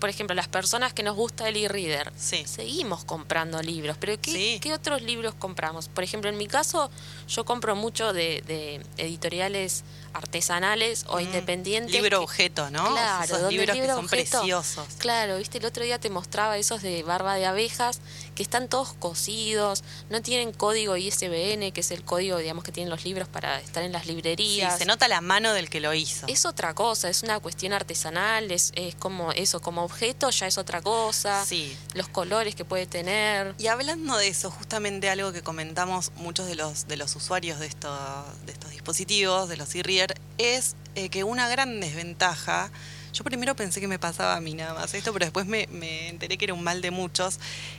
por 0.00 0.08
ejemplo, 0.08 0.34
las 0.34 0.48
personas 0.48 0.92
que 0.94 1.02
nos 1.02 1.14
gusta 1.14 1.48
el 1.48 1.56
e-reader. 1.56 2.12
Sí. 2.16 2.42
Seguimos 2.46 3.04
comprando 3.04 3.60
libros, 3.62 3.96
pero 4.00 4.20
¿qué, 4.20 4.30
Sí. 4.32 4.58
qué 4.60 4.72
otros 4.74 5.02
libros 5.02 5.34
compramos? 5.34 5.88
Por 5.88 6.02
ejemplo, 6.02 6.30
en 6.30 6.36
mi 6.38 6.46
caso, 6.46 6.90
yo 7.28 7.44
compro 7.44 7.76
mucho 7.76 8.12
de, 8.12 8.42
de 8.46 8.80
editoriales 8.96 9.84
artesanales 10.12 11.04
o 11.08 11.16
Mm, 11.18 11.20
independientes. 11.20 11.92
Libro 11.92 12.22
objeto, 12.22 12.70
¿no? 12.70 12.90
Claro, 12.92 13.24
Esos 13.36 13.52
libros 13.52 13.76
que 13.76 13.86
son 13.86 14.04
objeto- 14.06 14.38
preciosos. 14.40 14.86
Claro, 14.98 15.36
viste, 15.38 15.58
el 15.58 15.64
otro 15.66 15.84
día 15.84 15.98
te 16.00 16.10
mostraba 16.10 16.56
esos 16.58 16.82
de 16.82 17.02
barba 17.02 17.34
de 17.36 17.46
abejas 17.46 18.00
que 18.40 18.44
están 18.44 18.68
todos 18.68 18.94
cosidos, 18.94 19.84
no 20.08 20.22
tienen 20.22 20.54
código 20.54 20.96
ISBN, 20.96 21.72
que 21.72 21.80
es 21.82 21.90
el 21.90 22.02
código, 22.02 22.38
digamos, 22.38 22.64
que 22.64 22.72
tienen 22.72 22.88
los 22.88 23.04
libros 23.04 23.28
para 23.28 23.60
estar 23.60 23.82
en 23.82 23.92
las 23.92 24.04
Sí, 24.04 24.12
librerías. 24.12 24.78
se 24.78 24.86
nota 24.86 25.08
la 25.08 25.20
mano 25.20 25.52
del 25.52 25.68
que 25.68 25.78
lo 25.78 25.92
hizo. 25.92 26.26
Es 26.26 26.46
otra 26.46 26.72
cosa, 26.74 27.10
es 27.10 27.22
una 27.22 27.38
cuestión 27.38 27.74
artesanal, 27.74 28.50
es, 28.50 28.72
es 28.76 28.94
como 28.94 29.30
eso, 29.32 29.60
como 29.60 29.82
objeto 29.84 30.30
ya 30.30 30.46
es 30.46 30.56
otra 30.56 30.80
cosa, 30.80 31.44
Sí. 31.44 31.76
los 31.92 32.08
colores 32.08 32.54
que 32.54 32.64
puede 32.64 32.86
tener. 32.86 33.54
Y 33.58 33.66
hablando 33.66 34.16
de 34.16 34.28
eso, 34.28 34.50
justamente 34.50 35.10
algo 35.10 35.32
que 35.34 35.42
comentamos 35.42 36.10
muchos 36.16 36.46
de 36.46 36.54
los, 36.54 36.88
de 36.88 36.96
los 36.96 37.14
usuarios 37.16 37.60
de, 37.60 37.66
estos 37.66 37.98
de 38.46 38.52
estos 38.52 38.70
dispositivos, 38.70 39.50
de 39.50 39.58
los 39.58 39.74
e-reader, 39.74 40.18
es 40.38 40.76
eh, 40.94 41.10
que 41.10 41.24
una 41.24 41.46
gran 41.50 41.78
desventaja, 41.78 42.70
yo 43.12 43.24
primero 43.24 43.54
pensé 43.56 43.80
que 43.80 43.88
me 43.88 43.98
pasaba 43.98 44.36
a 44.36 44.40
mí 44.40 44.54
nada 44.54 44.74
más 44.74 44.94
esto, 44.94 45.12
pero 45.12 45.24
después 45.26 45.46
me, 45.46 45.66
me 45.68 46.08
enteré 46.08 46.38
que 46.38 46.44
era 46.46 46.54
un 46.54 46.62
mal 46.62 46.80
de 46.82 46.90
muchos, 46.90 47.38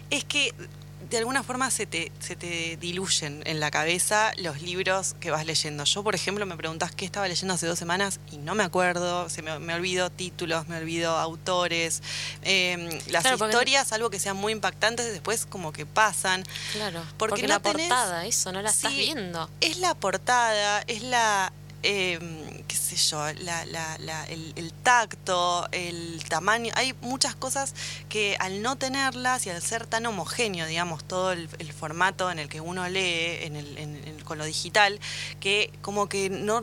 es 0.09 0.23
que 0.23 0.53
de 1.09 1.17
alguna 1.17 1.43
forma 1.43 1.69
se 1.71 1.85
te, 1.85 2.09
se 2.19 2.37
te 2.37 2.77
diluyen 2.77 3.41
en 3.45 3.59
la 3.59 3.69
cabeza 3.69 4.31
los 4.37 4.61
libros 4.61 5.15
que 5.19 5.29
vas 5.29 5.45
leyendo. 5.45 5.83
Yo, 5.83 6.03
por 6.03 6.15
ejemplo, 6.15 6.45
me 6.45 6.55
preguntás 6.55 6.91
qué 6.95 7.03
estaba 7.03 7.27
leyendo 7.27 7.53
hace 7.53 7.67
dos 7.67 7.77
semanas 7.77 8.21
y 8.31 8.37
no 8.37 8.55
me 8.55 8.63
acuerdo, 8.63 9.27
se 9.27 9.41
me, 9.41 9.59
me 9.59 9.73
olvido 9.73 10.09
títulos, 10.09 10.69
me 10.69 10.77
olvido 10.77 11.17
autores, 11.17 12.01
eh, 12.43 13.01
las 13.09 13.23
Claro, 13.23 13.37
porque- 13.39 13.51
historias, 13.51 13.91
algo 13.91 14.09
que 14.09 14.19
sean 14.19 14.37
muy 14.37 14.53
impactantes, 14.53 15.11
después 15.11 15.45
como 15.45 15.73
que 15.73 15.85
pasan. 15.85 16.43
Claro, 16.71 17.01
Porque 17.17 17.31
porque, 17.31 17.41
no 17.43 17.47
la 17.55 17.59
tenés- 17.61 17.87
portada, 17.89 18.25
eso, 18.25 18.51
no 18.53 18.61
la 18.61 18.69
estás 18.69 18.93
viendo. 18.93 19.49
Es 19.59 19.77
la 19.79 19.95
portada, 19.95 20.81
es 20.87 21.01
la, 21.03 21.51
eh, 21.83 22.63
qué 22.67 22.75
sé 22.75 22.95
yo, 22.95 23.17
la, 23.43 23.65
la- 23.65 23.97
la- 23.99 24.25
el, 24.25 24.53
el 24.55 24.73
tacto, 24.73 25.67
el 25.71 26.23
tamaño. 26.29 26.71
Hay 26.75 26.93
muchas 27.01 27.35
cosas 27.35 27.73
que 28.09 28.35
al 28.39 28.61
no 28.61 28.77
tenerlas 28.77 29.45
y 29.45 29.49
al 29.49 29.61
ser 29.61 29.85
tan 29.87 30.05
homogéneo, 30.05 30.65
digamos, 30.67 31.03
todo 31.03 31.31
el, 31.31 31.49
el 31.59 31.73
formato 31.73 32.29
en 32.31 32.39
el 32.39 32.49
que 32.49 32.61
uno 32.61 32.87
lee 32.89 33.39
en 33.41 33.55
el, 33.55 33.77
en- 33.77 33.95
en- 34.07 34.19
con 34.21 34.37
lo 34.37 34.45
digital, 34.45 34.99
que 35.39 35.71
como 35.81 36.07
que 36.09 36.29
no 36.29 36.61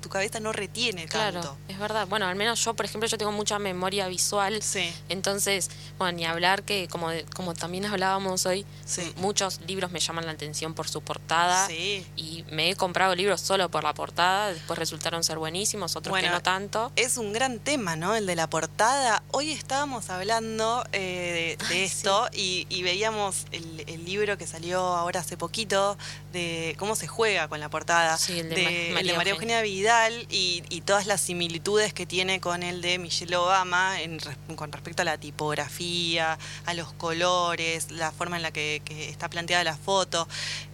tu, 0.00 0.08
cabeza 0.08 0.40
no 0.40 0.52
retiene 0.52 1.06
Claro, 1.06 1.40
tanto. 1.40 1.56
es 1.68 1.78
verdad. 1.78 2.06
Bueno, 2.08 2.26
al 2.26 2.34
menos 2.36 2.64
yo, 2.64 2.74
por 2.74 2.86
ejemplo, 2.86 3.08
yo 3.08 3.18
tengo 3.18 3.32
mucha 3.32 3.58
memoria 3.58 4.08
visual. 4.08 4.62
Sí. 4.62 4.92
Entonces, 5.08 5.70
bueno, 5.98 6.16
ni 6.16 6.24
hablar 6.24 6.62
que, 6.62 6.88
como, 6.88 7.08
como 7.34 7.54
también 7.54 7.84
hablábamos 7.86 8.46
hoy, 8.46 8.64
Sí. 8.84 9.12
muchos 9.16 9.60
libros 9.66 9.90
me 9.90 10.00
llaman 10.00 10.26
la 10.26 10.32
atención 10.32 10.74
por 10.74 10.88
su 10.88 11.02
portada. 11.02 11.66
Sí. 11.66 12.06
Y 12.16 12.44
me 12.50 12.70
he 12.70 12.76
comprado 12.76 13.14
libros 13.14 13.40
solo 13.40 13.68
por 13.70 13.84
la 13.84 13.94
portada, 13.94 14.52
después 14.52 14.78
resultaron 14.78 15.22
ser 15.22 15.38
buenísimos, 15.38 15.96
otros 15.96 16.10
Bueno, 16.10 16.28
que 16.28 16.32
no 16.34 16.42
tanto. 16.42 16.90
Es 16.96 17.16
un 17.18 17.32
gran 17.32 17.58
tema, 17.58 17.96
¿no? 17.96 18.14
El 18.14 18.26
de 18.26 18.34
la 18.36 18.48
portada. 18.48 19.22
Hoy 19.32 19.52
estábamos 19.52 20.08
hablando 20.10 20.84
eh, 20.92 21.56
de, 21.60 21.66
de 21.68 21.74
Ay, 21.74 21.82
esto 21.84 22.28
y, 22.32 22.66
y 22.70 22.82
veíamos 22.82 23.44
el, 23.52 23.84
el 23.86 24.04
libro 24.04 24.38
que 24.38 24.46
salió 24.46 24.80
ahora 24.80 25.20
hace 25.20 25.36
poquito 25.36 25.98
de 26.32 26.74
cómo 26.78 26.96
se 26.96 27.06
juega 27.06 27.48
con 27.48 27.60
la 27.60 27.68
portada. 27.68 28.16
Sí, 28.16 28.38
el 28.38 28.48
de 28.48 28.54
de, 28.56 28.62
Ma- 28.64 28.68
el 28.70 28.76
de 28.86 28.92
María 28.94 29.16
María 29.16 29.32
Eugenia. 29.34 29.57
Vidal 29.62 30.26
y, 30.30 30.62
y 30.68 30.80
todas 30.82 31.06
las 31.06 31.20
similitudes 31.20 31.92
que 31.92 32.06
tiene 32.06 32.40
con 32.40 32.62
el 32.62 32.80
de 32.82 32.98
Michelle 32.98 33.36
Obama 33.36 34.00
en 34.00 34.18
con 34.56 34.72
respecto 34.72 35.02
a 35.02 35.04
la 35.04 35.18
tipografía, 35.18 36.38
a 36.66 36.74
los 36.74 36.92
colores, 36.94 37.90
la 37.90 38.12
forma 38.12 38.36
en 38.36 38.42
la 38.42 38.50
que, 38.50 38.82
que 38.84 39.08
está 39.08 39.28
planteada 39.28 39.64
la 39.64 39.76
foto. 39.76 40.26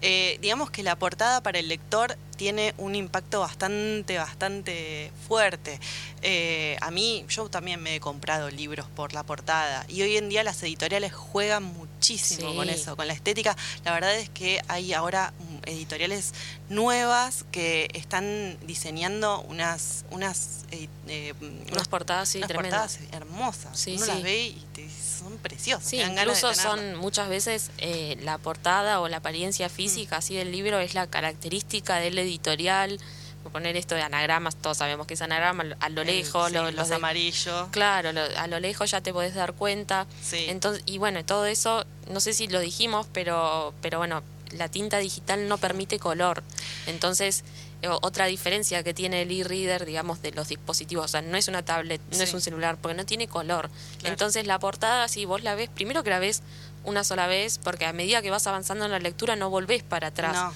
Eh, 0.02 0.38
digamos 0.40 0.70
que 0.70 0.82
la 0.82 0.96
portada 0.96 1.42
para 1.42 1.58
el 1.58 1.68
lector 1.68 2.16
tiene 2.36 2.74
un 2.78 2.94
impacto 2.96 3.40
bastante, 3.40 4.18
bastante 4.18 5.12
fuerte. 5.28 5.78
Eh, 6.22 6.76
a 6.80 6.90
mí, 6.90 7.24
yo 7.28 7.48
también 7.48 7.80
me 7.82 7.96
he 7.96 8.00
comprado 8.00 8.50
libros 8.50 8.86
por 8.96 9.12
la 9.12 9.22
portada 9.22 9.84
y 9.88 10.02
hoy 10.02 10.16
en 10.16 10.28
día 10.28 10.42
las 10.42 10.62
editoriales 10.62 11.12
juegan 11.12 11.62
muchísimo 11.62 12.50
Sí. 12.50 12.56
con 12.56 12.68
eso, 12.68 12.96
con 12.96 13.06
la 13.06 13.14
estética. 13.14 13.56
La 13.84 13.92
verdad 13.92 14.14
es 14.16 14.28
que 14.28 14.60
hay 14.68 14.92
ahora 14.92 15.32
editoriales 15.66 16.32
nuevas 16.68 17.44
que 17.52 17.88
están 17.94 18.56
diseñando 18.66 19.40
unas 19.42 20.04
unas 20.10 20.64
eh, 20.70 20.88
eh, 21.08 21.34
Unas 21.72 21.88
portadas, 21.88 22.28
sí, 22.28 22.38
unas 22.38 22.48
tremendas. 22.48 22.96
portadas 22.98 23.14
hermosas. 23.14 23.78
Sí, 23.78 23.94
Uno 23.96 24.04
sí. 24.06 24.10
las 24.12 24.22
ve 24.22 24.42
y 24.48 24.66
te- 24.74 24.88
son 24.90 25.38
preciosas. 25.38 25.88
Sí, 25.88 25.96
te 25.96 26.02
dan 26.02 26.14
ganas 26.14 26.40
de 26.40 26.46
incluso 26.48 26.60
son 26.62 26.96
muchas 26.96 27.28
veces 27.28 27.70
eh, 27.78 28.16
la 28.22 28.38
portada 28.38 29.00
o 29.00 29.08
la 29.08 29.18
apariencia 29.18 29.68
física 29.68 30.16
así 30.18 30.34
del 30.34 30.52
libro 30.52 30.78
es 30.80 30.94
la 30.94 31.06
característica 31.06 31.96
del 31.96 32.18
editorial. 32.18 32.98
Por 33.42 33.52
poner 33.52 33.76
esto 33.76 33.94
de 33.94 34.00
anagramas, 34.00 34.56
todos 34.56 34.78
sabemos 34.78 35.06
que 35.06 35.12
es 35.14 35.20
anagrama, 35.20 35.64
a 35.80 35.88
lo 35.90 36.02
lejos, 36.02 36.48
sí, 36.48 36.54
lo- 36.54 36.62
los 36.64 36.74
los 36.74 36.88
de- 36.88 36.94
amarillos. 36.94 37.68
Claro, 37.72 38.10
lo- 38.12 38.22
a 38.38 38.46
lo 38.46 38.58
lejos 38.58 38.90
ya 38.90 39.02
te 39.02 39.12
podés 39.12 39.34
dar 39.34 39.52
cuenta. 39.52 40.06
Sí. 40.22 40.46
Entonces, 40.48 40.82
y 40.86 40.96
bueno, 40.96 41.22
todo 41.26 41.44
eso, 41.44 41.84
no 42.10 42.20
sé 42.20 42.32
si 42.32 42.48
lo 42.48 42.58
dijimos, 42.60 43.06
pero, 43.12 43.74
pero 43.82 43.98
bueno, 43.98 44.22
la 44.56 44.68
tinta 44.68 44.98
digital 44.98 45.48
no 45.48 45.58
permite 45.58 45.98
color. 45.98 46.42
Entonces, 46.86 47.44
eh, 47.82 47.88
otra 47.88 48.26
diferencia 48.26 48.82
que 48.82 48.94
tiene 48.94 49.22
el 49.22 49.30
e-reader, 49.30 49.84
digamos, 49.84 50.22
de 50.22 50.32
los 50.32 50.48
dispositivos, 50.48 51.04
o 51.04 51.08
sea, 51.08 51.22
no 51.22 51.36
es 51.36 51.48
una 51.48 51.64
tablet, 51.64 52.00
no 52.12 52.22
es 52.22 52.32
un 52.32 52.40
celular, 52.40 52.78
porque 52.80 52.96
no 52.96 53.04
tiene 53.04 53.28
color. 53.28 53.68
Claro. 53.98 54.12
Entonces, 54.12 54.46
la 54.46 54.58
portada, 54.58 55.08
si 55.08 55.24
vos 55.24 55.42
la 55.42 55.54
ves, 55.54 55.68
primero 55.68 56.02
que 56.02 56.10
la 56.10 56.18
ves 56.18 56.42
una 56.84 57.04
sola 57.04 57.26
vez, 57.26 57.58
porque 57.58 57.86
a 57.86 57.92
medida 57.92 58.22
que 58.22 58.30
vas 58.30 58.46
avanzando 58.46 58.84
en 58.84 58.90
la 58.90 58.98
lectura 58.98 59.36
no 59.36 59.50
volvés 59.50 59.82
para 59.82 60.08
atrás. 60.08 60.34
No. 60.34 60.54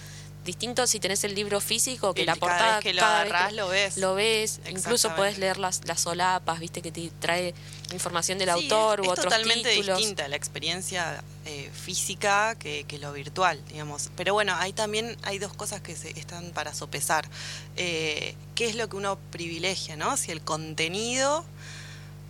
Distinto 0.49 0.87
si 0.87 0.99
tenés 0.99 1.23
el 1.25 1.35
libro 1.35 1.61
físico, 1.61 2.15
que 2.15 2.23
El- 2.23 2.27
la 2.27 2.33
cada 2.35 2.41
portada 2.41 2.75
vez 2.77 2.83
que 2.83 2.95
lo 2.95 3.01
cada 3.03 3.23
vez 3.25 3.33
agarrás, 3.33 3.53
lo 3.53 3.69
ves. 3.69 3.97
Lo 3.99 4.15
ves, 4.15 4.61
incluso 4.71 5.15
podés 5.15 5.39
leer 5.39 5.59
las, 5.59 5.87
las 5.87 6.01
solapas, 6.01 6.59
viste 6.59 6.81
que 6.83 6.91
te 6.91 7.11
trae 7.21 7.55
información 7.93 8.39
del 8.39 8.49
Sí, 8.49 8.55
autor 8.55 9.01
es, 9.01 9.07
u 9.07 9.13
es 9.13 9.19
otros 9.19 9.33
totalmente 9.33 9.71
títulos. 9.71 9.99
distinta 9.99 10.27
la 10.27 10.37
experiencia 10.37 11.23
eh, 11.45 11.71
física 11.73 12.55
que, 12.59 12.85
que 12.89 12.99
lo 12.99 13.13
virtual, 13.13 13.63
digamos. 13.69 14.11
Pero 14.17 14.33
bueno, 14.35 14.55
ahí 14.57 14.73
también 14.73 15.17
hay 15.23 15.39
dos 15.39 15.53
cosas 15.55 15.81
que 15.83 15.95
se 15.97 16.11
están 16.19 16.51
para 16.53 16.73
sopesar. 16.75 17.29
Eh, 17.77 18.35
¿Qué 18.55 18.67
es 18.69 18.75
lo 18.75 18.89
que 18.89 18.97
uno 18.97 19.19
privilegia, 19.31 19.97
no? 19.97 20.17
Si 20.17 20.33
el 20.33 20.41
contenido 20.41 21.45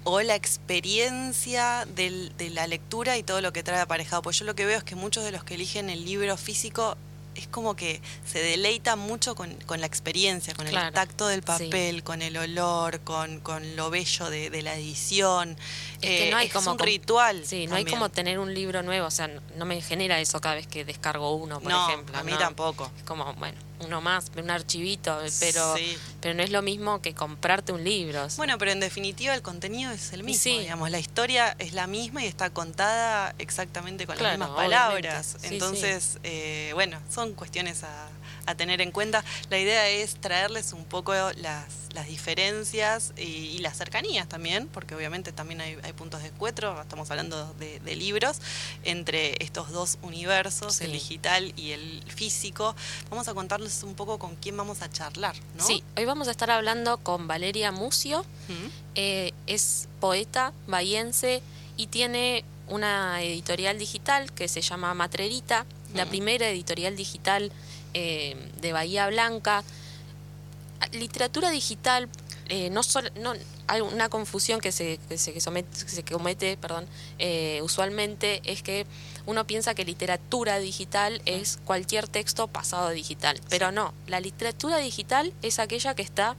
o 0.04 0.20
la 0.22 0.34
experiencia 0.36 1.86
del- 1.94 2.32
de 2.36 2.50
la 2.50 2.66
lectura 2.66 3.16
y 3.18 3.22
todo 3.22 3.40
lo 3.40 3.52
que 3.52 3.62
trae 3.62 3.80
aparejado. 3.80 4.22
Pues 4.22 4.38
yo 4.38 4.44
lo 4.44 4.54
que 4.54 4.64
veo 4.66 4.78
es 4.78 4.84
que 4.84 4.94
muchos 4.94 5.22
de 5.24 5.32
los 5.32 5.44
que 5.44 5.54
eligen 5.54 5.90
el 5.90 6.04
libro 6.04 6.36
físico 6.36 6.96
es 7.38 7.48
como 7.48 7.74
que 7.76 8.00
se 8.26 8.40
deleitan 8.40 8.98
mucho 8.98 9.34
con, 9.34 9.54
con 9.66 9.80
la 9.80 9.86
experiencia, 9.86 10.54
con 10.54 10.66
Claro, 10.66 10.88
el 10.88 10.92
tacto 10.94 11.26
del 11.28 11.40
sí. 11.40 11.46
papel, 11.46 12.02
con 12.02 12.20
el 12.22 12.36
olor, 12.36 13.00
con, 13.00 13.40
con 13.40 13.76
lo 13.76 13.90
bello 13.90 14.28
de, 14.30 14.50
de 14.50 14.62
la 14.62 14.74
edición. 14.74 15.56
Es 16.00 16.24
que 16.24 16.30
no 16.30 16.36
hay 16.36 16.48
Eh, 16.48 16.50
como 16.50 16.72
un 16.72 16.78
ritual. 16.78 17.44
Sí, 17.46 17.66
no 17.66 17.76
hay 17.76 17.84
como 17.84 18.08
tener 18.10 18.38
un 18.38 18.52
libro 18.52 18.82
nuevo, 18.82 19.06
o 19.06 19.10
sea, 19.10 19.28
no- 19.28 19.40
no 19.56 19.64
me 19.64 19.80
genera 19.80 20.20
eso 20.20 20.40
cada 20.40 20.56
vez 20.56 20.66
que 20.66 20.84
descargo 20.84 21.34
uno, 21.34 21.60
por 21.60 21.70
No, 21.70 21.88
ejemplo. 21.88 22.18
a 22.18 22.22
mí 22.22 22.32
¿no? 22.32 22.38
tampoco. 22.38 22.90
Es 22.96 23.04
como, 23.04 23.32
bueno, 23.34 23.58
uno 23.80 24.00
más, 24.00 24.30
un 24.36 24.50
archivito, 24.50 25.18
pero, 25.40 25.76
Sí. 25.76 25.96
pero 26.20 26.34
no 26.34 26.42
es 26.42 26.50
lo 26.50 26.62
mismo 26.62 27.00
que 27.02 27.14
comprarte 27.14 27.72
un 27.72 27.84
libro. 27.84 28.24
o 28.24 28.30
sea. 28.30 28.36
Bueno, 28.38 28.58
pero 28.58 28.70
en 28.72 28.80
definitiva 28.80 29.34
el 29.34 29.42
contenido 29.42 29.90
es 29.92 30.12
el 30.12 30.22
mismo, 30.24 30.42
Sí. 30.42 30.58
digamos, 30.60 30.90
la 30.90 30.98
historia 30.98 31.54
es 31.58 31.72
la 31.72 31.86
misma 31.86 32.22
y 32.24 32.26
está 32.26 32.50
contada 32.50 33.34
exactamente 33.38 34.06
con 34.06 34.16
Claro, 34.16 34.38
las 34.38 34.48
mismas 34.48 34.58
obviamente. 34.58 35.08
palabras. 35.08 35.36
Entonces, 35.42 36.18
eh, 36.22 36.70
bueno, 36.74 36.98
son 37.12 37.32
cuestiones 37.34 37.82
a, 37.84 38.08
a 38.48 38.54
tener 38.54 38.80
en 38.80 38.90
cuenta. 38.90 39.24
La 39.50 39.58
idea 39.58 39.88
es 39.88 40.16
traerles 40.16 40.72
un 40.72 40.84
poco 40.84 41.12
las, 41.12 41.66
las 41.94 42.06
diferencias 42.06 43.12
y, 43.16 43.22
y 43.22 43.58
las 43.58 43.76
cercanías 43.76 44.28
también, 44.28 44.68
porque 44.68 44.94
obviamente 44.94 45.32
también 45.32 45.60
hay, 45.60 45.76
hay 45.82 45.92
puntos 45.92 46.22
de 46.22 46.28
encuentro, 46.28 46.80
estamos 46.80 47.10
hablando 47.10 47.52
de, 47.54 47.78
de 47.80 47.96
libros, 47.96 48.38
entre 48.84 49.36
estos 49.44 49.70
dos 49.70 49.98
universos, 50.02 50.80
el 50.80 50.92
digital 50.92 51.52
y 51.56 51.72
el 51.72 52.02
físico. 52.08 52.74
Vamos 53.10 53.28
a 53.28 53.34
contarles 53.34 53.82
un 53.82 53.94
poco 53.94 54.18
con 54.18 54.36
quién 54.36 54.56
vamos 54.56 54.82
a 54.82 54.90
charlar, 54.90 55.36
¿no? 55.56 55.66
Sí, 55.66 55.84
hoy 55.96 56.04
vamos 56.04 56.28
a 56.28 56.30
estar 56.30 56.50
hablando 56.50 56.98
con 56.98 57.26
Valeria 57.28 57.70
Mucio, 57.70 58.24
eh, 58.94 59.32
es 59.46 59.88
poeta 60.00 60.52
bahiense 60.66 61.42
y 61.76 61.88
tiene 61.88 62.44
una 62.68 63.22
editorial 63.22 63.78
digital 63.78 64.32
que 64.32 64.48
se 64.48 64.60
llama 64.60 64.92
Matrerita, 64.94 65.66
la 65.94 66.04
primera 66.06 66.48
editorial 66.48 66.96
digital 66.96 67.50
eh, 67.98 68.36
de 68.60 68.72
Bahía 68.72 69.08
Blanca. 69.08 69.64
Literatura 70.92 71.50
digital, 71.50 72.08
eh, 72.48 72.70
no 72.70 72.82
solo, 72.84 73.10
no, 73.20 73.32
hay 73.66 73.80
una 73.80 74.08
confusión 74.08 74.60
que 74.60 74.70
se, 74.70 74.98
que 75.08 75.18
se, 75.18 75.32
que 75.32 75.40
somete- 75.40 75.84
que 75.84 75.90
se 75.90 76.04
comete 76.04 76.56
perdón, 76.56 76.86
eh, 77.18 77.60
usualmente 77.62 78.40
es 78.44 78.62
que 78.62 78.86
uno 79.26 79.44
piensa 79.44 79.74
que 79.74 79.84
literatura 79.84 80.58
digital 80.60 81.20
es 81.26 81.58
cualquier 81.64 82.06
texto 82.06 82.46
pasado 82.46 82.90
digital, 82.90 83.40
pero 83.50 83.72
no, 83.72 83.92
la 84.06 84.20
literatura 84.20 84.78
digital 84.78 85.32
es 85.42 85.58
aquella 85.58 85.94
que 85.94 86.02
está 86.02 86.36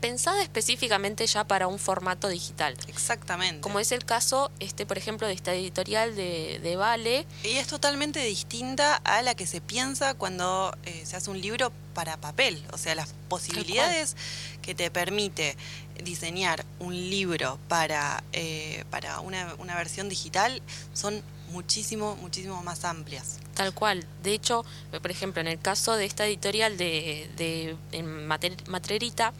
pensada 0.00 0.42
específicamente 0.42 1.26
ya 1.26 1.44
para 1.44 1.66
un 1.66 1.78
formato 1.78 2.28
digital. 2.28 2.76
Exactamente. 2.88 3.60
Como 3.60 3.78
es 3.80 3.92
el 3.92 4.04
caso, 4.04 4.50
este, 4.58 4.86
por 4.86 4.98
ejemplo, 4.98 5.26
de 5.26 5.34
esta 5.34 5.54
editorial 5.54 6.16
de, 6.16 6.60
de 6.62 6.76
Vale, 6.76 7.26
Y 7.44 7.56
es 7.56 7.66
totalmente 7.66 8.20
distinta 8.24 8.96
a 8.96 9.22
la 9.22 9.34
que 9.34 9.46
se 9.46 9.60
piensa 9.60 10.14
cuando 10.14 10.76
eh, 10.84 11.02
se 11.04 11.16
hace 11.16 11.30
un 11.30 11.40
libro 11.40 11.72
para 11.94 12.16
papel. 12.16 12.62
O 12.72 12.78
sea, 12.78 12.94
las 12.94 13.14
posibilidades 13.28 14.16
que 14.62 14.74
te 14.74 14.90
permite 14.90 15.56
diseñar 16.02 16.64
un 16.78 16.94
libro 16.94 17.58
para, 17.68 18.24
eh, 18.32 18.84
para 18.90 19.20
una, 19.20 19.54
una 19.58 19.76
versión 19.76 20.08
digital 20.08 20.62
son 20.94 21.22
muchísimo, 21.50 22.16
muchísimo 22.16 22.62
más 22.62 22.84
amplias. 22.84 23.38
Tal 23.54 23.72
cual. 23.74 24.04
De 24.22 24.32
hecho, 24.32 24.64
por 25.02 25.10
ejemplo, 25.10 25.40
en 25.40 25.48
el 25.48 25.58
caso 25.58 25.94
de 25.96 26.04
esta 26.06 26.26
editorial 26.26 26.76
de, 26.76 27.28
de 27.36 28.02
Mater- 28.04 28.66
Matrerita, 28.68 29.32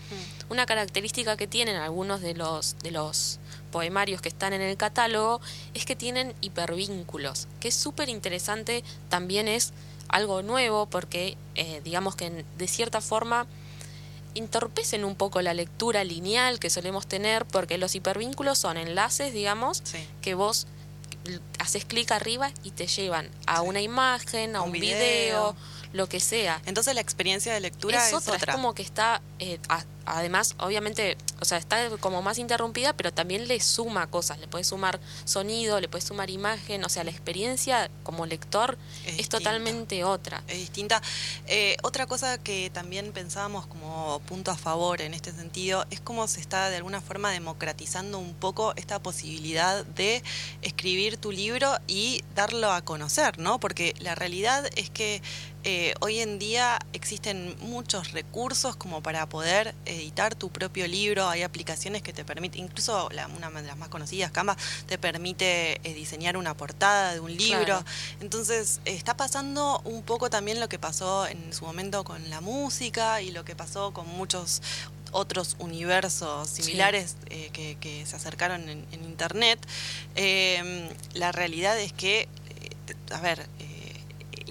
una 0.49 0.67
característica 0.67 1.37
que 1.37 1.47
tienen 1.47 1.77
algunos 1.77 2.21
de 2.21 2.35
los, 2.35 2.77
de 2.83 2.91
los 2.91 3.39
poemarios 3.73 4.21
que 4.21 4.29
están 4.29 4.53
en 4.53 4.61
el 4.63 4.77
catálogo 4.77 5.41
es 5.75 5.85
que 5.87 5.95
tienen 5.97 6.35
hipervínculos, 6.41 7.47
que 7.61 7.69
es 7.69 7.75
súper 7.77 8.09
interesante, 8.09 8.83
también 9.09 9.47
es 9.49 9.73
algo 10.09 10.43
nuevo 10.43 10.87
porque 10.87 11.37
eh, 11.55 11.81
digamos 11.85 12.17
que 12.17 12.45
de 12.59 12.69
cierta 12.69 13.01
forma 13.01 13.47
entorpecen 14.35 15.05
un 15.05 15.17
poco 15.17 15.43
la 15.43 15.55
lectura 15.55 16.05
lineal 16.05 16.59
que 16.61 16.71
solemos 16.71 17.07
tener 17.07 17.45
porque 17.47 17.79
los 17.79 17.95
hipervínculos 17.95 18.59
son 18.59 18.77
enlaces, 18.77 19.33
digamos, 19.33 19.83
Sí. 19.85 19.99
que 20.23 20.35
vos 20.35 20.67
haces 21.59 21.85
clic 21.85 22.11
arriba 22.13 22.51
y 22.63 22.71
te 22.73 22.87
llevan 22.87 23.31
a 23.47 23.61
Sí. 23.61 23.67
una 23.67 23.81
imagen, 23.81 24.57
a 24.57 24.63
Un 24.63 24.69
un, 24.69 24.73
video. 24.73 24.99
video, 24.99 25.57
lo 25.93 26.09
que 26.09 26.21
sea. 26.21 26.61
Entonces 26.67 26.95
la 26.95 27.01
experiencia 27.01 27.53
de 27.53 27.61
lectura 27.61 27.99
es, 27.99 28.09
es 28.09 28.15
otra, 28.15 28.35
otra. 28.37 28.53
es 28.53 28.57
como 28.57 28.75
que 28.75 28.83
está, 28.83 29.21
eh, 29.39 29.59
a- 29.69 29.85
además, 30.17 30.55
obviamente, 30.59 31.17
o 31.41 31.45
sea, 31.45 31.59
está 31.59 31.89
como 31.99 32.23
más 32.23 32.39
interrumpida, 32.39 32.93
pero 32.93 33.13
también 33.13 33.49
le 33.49 33.61
suma 33.61 34.07
cosas, 34.09 34.39
le 34.39 34.49
puedes 34.49 34.69
sumar 34.69 35.01
sonido, 35.25 35.81
le 35.81 35.89
puedes 35.89 36.05
sumar 36.05 36.31
imagen, 36.31 36.85
o 36.85 36.89
sea, 36.89 37.05
la 37.05 37.11
experiencia 37.11 37.91
como 38.03 38.27
lector 38.27 38.79
Es 39.07 39.29
totalmente 39.29 40.05
otra. 40.05 40.43
es 40.49 40.59
distinta. 40.59 41.03
Eh, 41.47 41.77
otra 41.83 42.07
cosa 42.07 42.39
que 42.39 42.71
también 42.71 43.13
pensábamos 43.13 43.67
como 43.67 44.21
punto 44.27 44.51
a 44.51 44.57
favor 44.57 45.01
en 45.01 45.15
este 45.15 45.33
sentido 45.33 45.87
es 45.91 46.01
cómo 46.01 46.27
se 46.29 46.41
está 46.41 46.71
de 46.71 46.77
alguna 46.77 47.01
forma 47.01 47.31
democratizando 47.31 48.19
un 48.19 48.35
poco 48.35 48.75
esta 48.77 48.99
posibilidad 48.99 49.85
de 49.85 50.23
escribir 50.63 51.17
tu 51.17 51.33
libro 51.33 51.79
y 51.87 52.23
darlo 52.35 52.73
a 52.73 52.83
conocer, 52.83 53.39
¿no? 53.39 53.61
Porque 53.61 53.95
la 54.01 54.15
realidad 54.15 54.69
es 54.77 54.91
que 54.91 55.23
eh, 55.63 55.93
hoy 56.01 56.21
en 56.21 56.39
día 56.39 56.79
existen 56.95 57.55
muchos 57.61 58.13
recursos 58.13 58.77
como 58.77 59.03
para 59.03 59.29
poder 59.29 59.75
editar 60.01 60.35
tu 60.35 60.51
propio 60.51 60.87
libro. 60.89 61.29
Hay 61.29 61.43
aplicaciones 61.43 62.03
que 62.03 62.13
te 62.13 62.25
permiten, 62.25 62.65
incluso 62.65 63.09
la- 63.13 63.27
una 63.29 63.51
de 63.51 63.67
las 63.67 63.77
más 63.77 63.89
conocidas, 63.89 64.31
Canva, 64.33 64.57
te 64.87 64.99
permite 64.99 65.81
eh, 65.89 65.95
diseñar 65.95 66.37
una 66.37 66.57
portada 66.57 67.13
de 67.15 67.21
un 67.21 67.37
libro. 67.37 67.65
Claro. 67.65 67.85
Entonces, 68.21 68.81
está 68.85 69.17
pasando 69.17 69.81
un 69.85 70.03
poco 70.03 70.31
también 70.31 70.61
lo 70.61 70.69
que 70.69 70.79
pasó 70.79 71.27
en 71.27 71.53
su 71.53 71.65
momento 71.65 72.05
con 72.05 72.29
la 72.31 72.41
música 72.41 73.23
y 73.23 73.31
lo 73.31 73.45
que 73.45 73.55
pasó 73.57 73.93
con 73.93 74.09
muchos 74.09 74.63
otros 75.13 75.57
universos 75.59 76.49
similares 76.49 77.17
eh, 77.31 77.51
que, 77.53 77.77
que 77.81 78.07
se 78.07 78.15
acercaron 78.17 78.69
en, 78.69 78.87
en 78.93 79.05
Internet. 79.05 79.59
Eh, 80.15 80.89
la 81.15 81.33
realidad 81.33 81.79
es 81.79 81.93
que, 81.93 82.21
eh, 82.23 82.95
a 83.13 83.21
ver, 83.21 83.47
eh, 83.59 84.01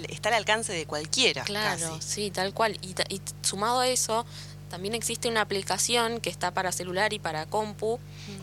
está 0.09 0.29
al 0.29 0.35
alcance 0.35 0.73
de 0.73 0.85
cualquiera. 0.85 1.43
Claro, 1.43 1.95
casi. 1.95 2.07
sí, 2.25 2.31
tal 2.31 2.53
cual. 2.53 2.77
Y, 2.81 2.89
y 3.13 3.21
sumado 3.41 3.79
a 3.79 3.87
eso, 3.87 4.25
también 4.69 4.93
existe 4.95 5.27
una 5.27 5.41
aplicación 5.41 6.19
que 6.21 6.29
está 6.29 6.51
para 6.51 6.71
celular 6.71 7.13
y 7.13 7.19
para 7.19 7.45
compu 7.45 7.99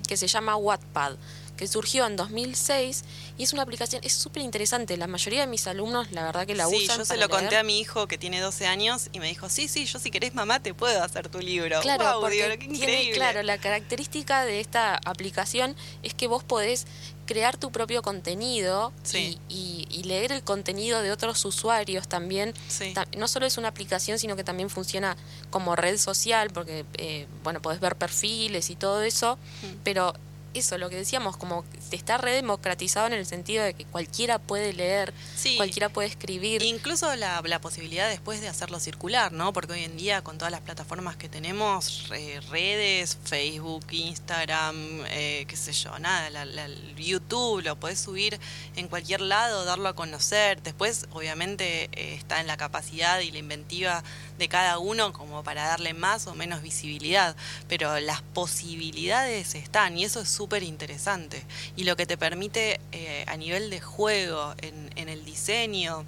que 0.09 0.17
se 0.17 0.27
llama 0.27 0.57
Wattpad, 0.57 1.17
que 1.57 1.67
surgió 1.67 2.07
en 2.07 2.17
2006 2.17 3.05
y 3.39 3.43
es 3.45 3.53
una 3.55 3.63
aplicación, 3.63 4.03
es 4.05 4.13
súper 4.13 4.43
interesante. 4.43 4.97
La 4.97 5.07
mayoría 5.07 5.41
de 5.41 5.47
mis 5.47 5.67
alumnos, 5.67 6.13
la 6.13 6.25
verdad 6.25 6.47
que 6.47 6.55
la 6.55 6.67
sí, 6.67 6.85
usan. 6.85 6.99
yo 6.99 7.05
se 7.05 7.17
lo 7.17 7.29
conté 7.29 7.57
a 7.57 7.63
mi 7.63 7.81
hijo 7.81 8.07
que 8.07 8.19
tiene 8.19 8.41
12 8.41 8.67
años 8.67 9.09
y 9.13 9.21
me 9.21 9.29
dijo, 9.29 9.49
sí, 9.49 9.67
sí, 9.69 9.87
yo 9.87 9.99
si 9.99 10.11
querés 10.11 10.35
mamá 10.35 10.61
te 10.61 10.75
puedo 10.75 11.03
hacer 11.03 11.29
tu 11.29 11.39
libro. 11.41 11.81
Claro, 11.81 12.05
Guau, 12.05 12.21
porque 12.21 12.37
digo, 12.37 12.49
qué 12.51 12.59
tiene, 12.59 12.77
increíble. 12.77 13.15
claro, 13.15 13.43
la 13.43 13.59
característica 13.59 14.45
de 14.45 14.61
esta 14.61 15.01
aplicación 15.05 15.75
es 16.03 16.13
que 16.13 16.27
vos 16.27 16.45
podés 16.45 16.87
crear 17.27 17.57
tu 17.57 17.71
propio 17.73 18.03
contenido 18.03 18.93
Sí. 19.03 19.39
y, 19.49 19.87
y- 19.91 19.99
y 20.01 20.03
leer 20.05 20.33
el 20.33 20.43
contenido 20.43 21.03
de 21.03 21.11
otros 21.13 21.45
usuarios 21.45 22.09
también. 22.09 22.55
Sí. 22.69 22.95
No 23.17 23.29
solo 23.29 23.47
es 23.47 23.59
una 23.59 23.69
aplicación, 23.69 24.19
sino 24.19 24.37
que 24.37 24.45
también 24.45 24.71
funciona 24.71 25.17
como 25.51 25.77
red 25.77 25.99
social, 25.99 26.51
porque, 26.51 26.85
eh, 26.99 27.27
bueno, 27.43 27.61
podés 27.61 27.81
ver 27.81 27.97
perfiles 27.97 28.71
y 28.71 28.77
todo 28.77 29.03
eso, 29.03 29.37
Mm. 29.63 29.67
pero 29.85 30.15
eso, 30.59 30.79
lo 30.79 30.91
que 30.91 30.97
decíamos, 30.97 31.37
como 31.37 31.65
está 31.91 32.19
redemocratizado 32.19 33.07
en 33.07 33.13
el 33.15 33.27
sentido 33.27 33.65
de 33.65 33.75
que 33.75 33.85
cualquiera 33.85 34.39
puede 34.39 34.73
leer, 34.73 35.13
Sí. 35.37 35.57
cualquiera 35.57 35.89
puede 35.89 36.09
escribir. 36.09 36.63
Incluso 36.63 37.15
la, 37.17 37.41
la 37.45 37.61
posibilidad 37.61 38.09
después 38.09 38.41
de 38.41 38.49
hacerlo 38.49 38.81
circular, 38.81 39.33
¿no? 39.33 39.53
Porque 39.53 39.73
hoy 39.75 39.85
en 39.85 39.97
día 39.97 40.23
con 40.23 40.39
todas 40.39 40.51
las 40.53 40.61
plataformas 40.61 41.17
que 41.17 41.29
tenemos, 41.29 42.09
re- 42.09 42.41
redes, 42.51 43.19
Facebook, 43.25 43.85
Instagram, 43.91 44.77
eh, 45.09 45.45
qué 45.49 45.57
sé 45.57 45.73
yo, 45.73 45.99
nada, 45.99 46.31
la- 46.31 46.69
YouTube, 46.97 47.63
lo 47.63 47.77
podés 47.79 48.01
subir 48.01 48.41
en 48.75 48.89
cualquier 48.89 49.21
lado, 49.21 49.65
darlo 49.65 49.89
a 49.89 49.95
conocer. 49.95 50.63
Después, 50.63 51.07
obviamente, 51.13 51.85
eh, 51.93 52.15
está 52.15 52.41
en 52.41 52.47
la 52.47 52.57
capacidad 52.57 53.21
y 53.21 53.31
la 53.31 53.39
inventiva 53.39 54.03
de 54.39 54.49
cada 54.49 54.79
uno 54.79 55.13
como 55.13 55.43
para 55.45 55.67
darle 55.69 55.93
más 55.95 56.27
o 56.27 56.35
menos 56.35 56.63
visibilidad. 56.63 57.37
Pero 57.69 58.01
las 58.01 58.23
posibilidades 58.23 59.55
están 59.55 59.97
y 59.99 60.05
eso 60.05 60.21
es 60.21 60.29
súper 60.31 60.46
interesante. 60.63 61.43
Y 61.77 61.85
lo 61.85 61.97
que 61.97 62.07
te 62.07 62.17
permite 62.17 62.81
eh, 62.93 63.25
a 63.27 63.37
nivel 63.37 63.71
de 63.71 63.81
juego, 63.81 64.55
en, 64.63 64.91
en 64.97 65.09
el 65.09 65.25
diseño, 65.25 66.05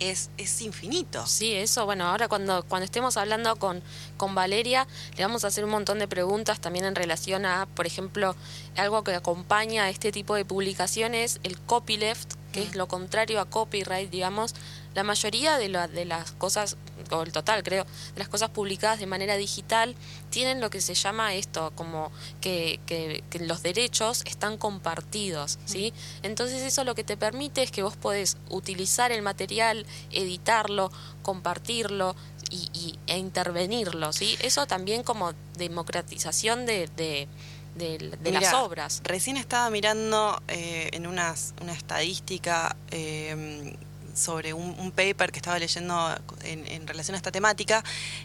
es, 0.00 0.30
es 0.38 0.60
infinito. 0.62 1.26
Sí, 1.26 1.52
eso, 1.52 1.84
bueno, 1.84 2.06
ahora 2.06 2.28
cuando, 2.28 2.64
cuando 2.64 2.84
estemos 2.84 3.16
hablando 3.16 3.56
con, 3.56 3.82
con 4.16 4.34
Valeria, 4.34 4.86
le 5.16 5.22
vamos 5.22 5.44
a 5.44 5.48
hacer 5.48 5.64
un 5.64 5.70
montón 5.70 5.98
de 5.98 6.08
preguntas 6.08 6.60
también 6.60 6.84
en 6.84 6.94
relación 6.94 7.46
a, 7.46 7.66
por 7.74 7.86
ejemplo, 7.86 8.34
algo 8.76 9.04
que 9.04 9.14
acompaña 9.14 9.84
a 9.84 9.90
este 9.90 10.12
tipo 10.12 10.34
de 10.34 10.44
publicaciones, 10.44 11.40
el 11.42 11.58
copyleft, 11.58 12.34
que 12.52 12.62
es 12.62 12.76
lo 12.76 12.86
contrario 12.88 13.40
a 13.40 13.46
copyright, 13.46 14.10
digamos. 14.10 14.54
La 14.94 15.02
mayoría 15.02 15.58
de, 15.58 15.68
la, 15.68 15.88
de 15.88 16.04
las 16.04 16.32
cosas, 16.32 16.76
o 17.10 17.22
el 17.22 17.32
total 17.32 17.62
creo, 17.62 17.84
de 18.14 18.18
las 18.18 18.28
cosas 18.28 18.50
publicadas 18.50 18.98
de 18.98 19.06
manera 19.06 19.36
digital 19.36 19.94
tienen 20.30 20.60
lo 20.60 20.70
que 20.70 20.80
se 20.80 20.94
llama 20.94 21.34
esto, 21.34 21.72
como 21.74 22.10
que, 22.40 22.80
que, 22.86 23.22
que 23.30 23.40
los 23.40 23.62
derechos 23.62 24.22
están 24.24 24.56
compartidos, 24.56 25.58
¿sí? 25.64 25.92
Entonces 26.22 26.62
eso 26.62 26.84
lo 26.84 26.94
que 26.94 27.04
te 27.04 27.16
permite 27.16 27.62
es 27.62 27.70
que 27.70 27.82
vos 27.82 27.96
podés 27.96 28.36
utilizar 28.48 29.12
el 29.12 29.22
material, 29.22 29.86
editarlo, 30.10 30.90
compartirlo, 31.22 32.16
y, 32.50 32.68
y, 32.72 32.98
e 33.06 33.18
intervenirlo, 33.18 34.12
¿sí? 34.12 34.36
Eso 34.40 34.66
también 34.66 35.02
como 35.02 35.32
democratización 35.56 36.66
de, 36.66 36.88
de, 36.96 37.26
de, 37.74 37.98
de 37.98 38.18
Mira, 38.22 38.40
las 38.40 38.54
obras. 38.54 39.00
Recién 39.04 39.36
estaba 39.36 39.68
mirando 39.70 40.40
eh, 40.48 40.90
en 40.92 41.06
unas, 41.06 41.54
una 41.60 41.72
estadística 41.72 42.76
eh, 42.90 43.76
sobre 44.14 44.52
un, 44.52 44.76
un, 44.78 44.90
paper 44.92 45.32
que 45.32 45.38
estaba 45.38 45.58
leyendo 45.58 46.14
en, 46.44 46.66
en, 46.66 46.86
relación 46.86 47.14
a 47.14 47.16
esta 47.16 47.32
temática 47.32 47.84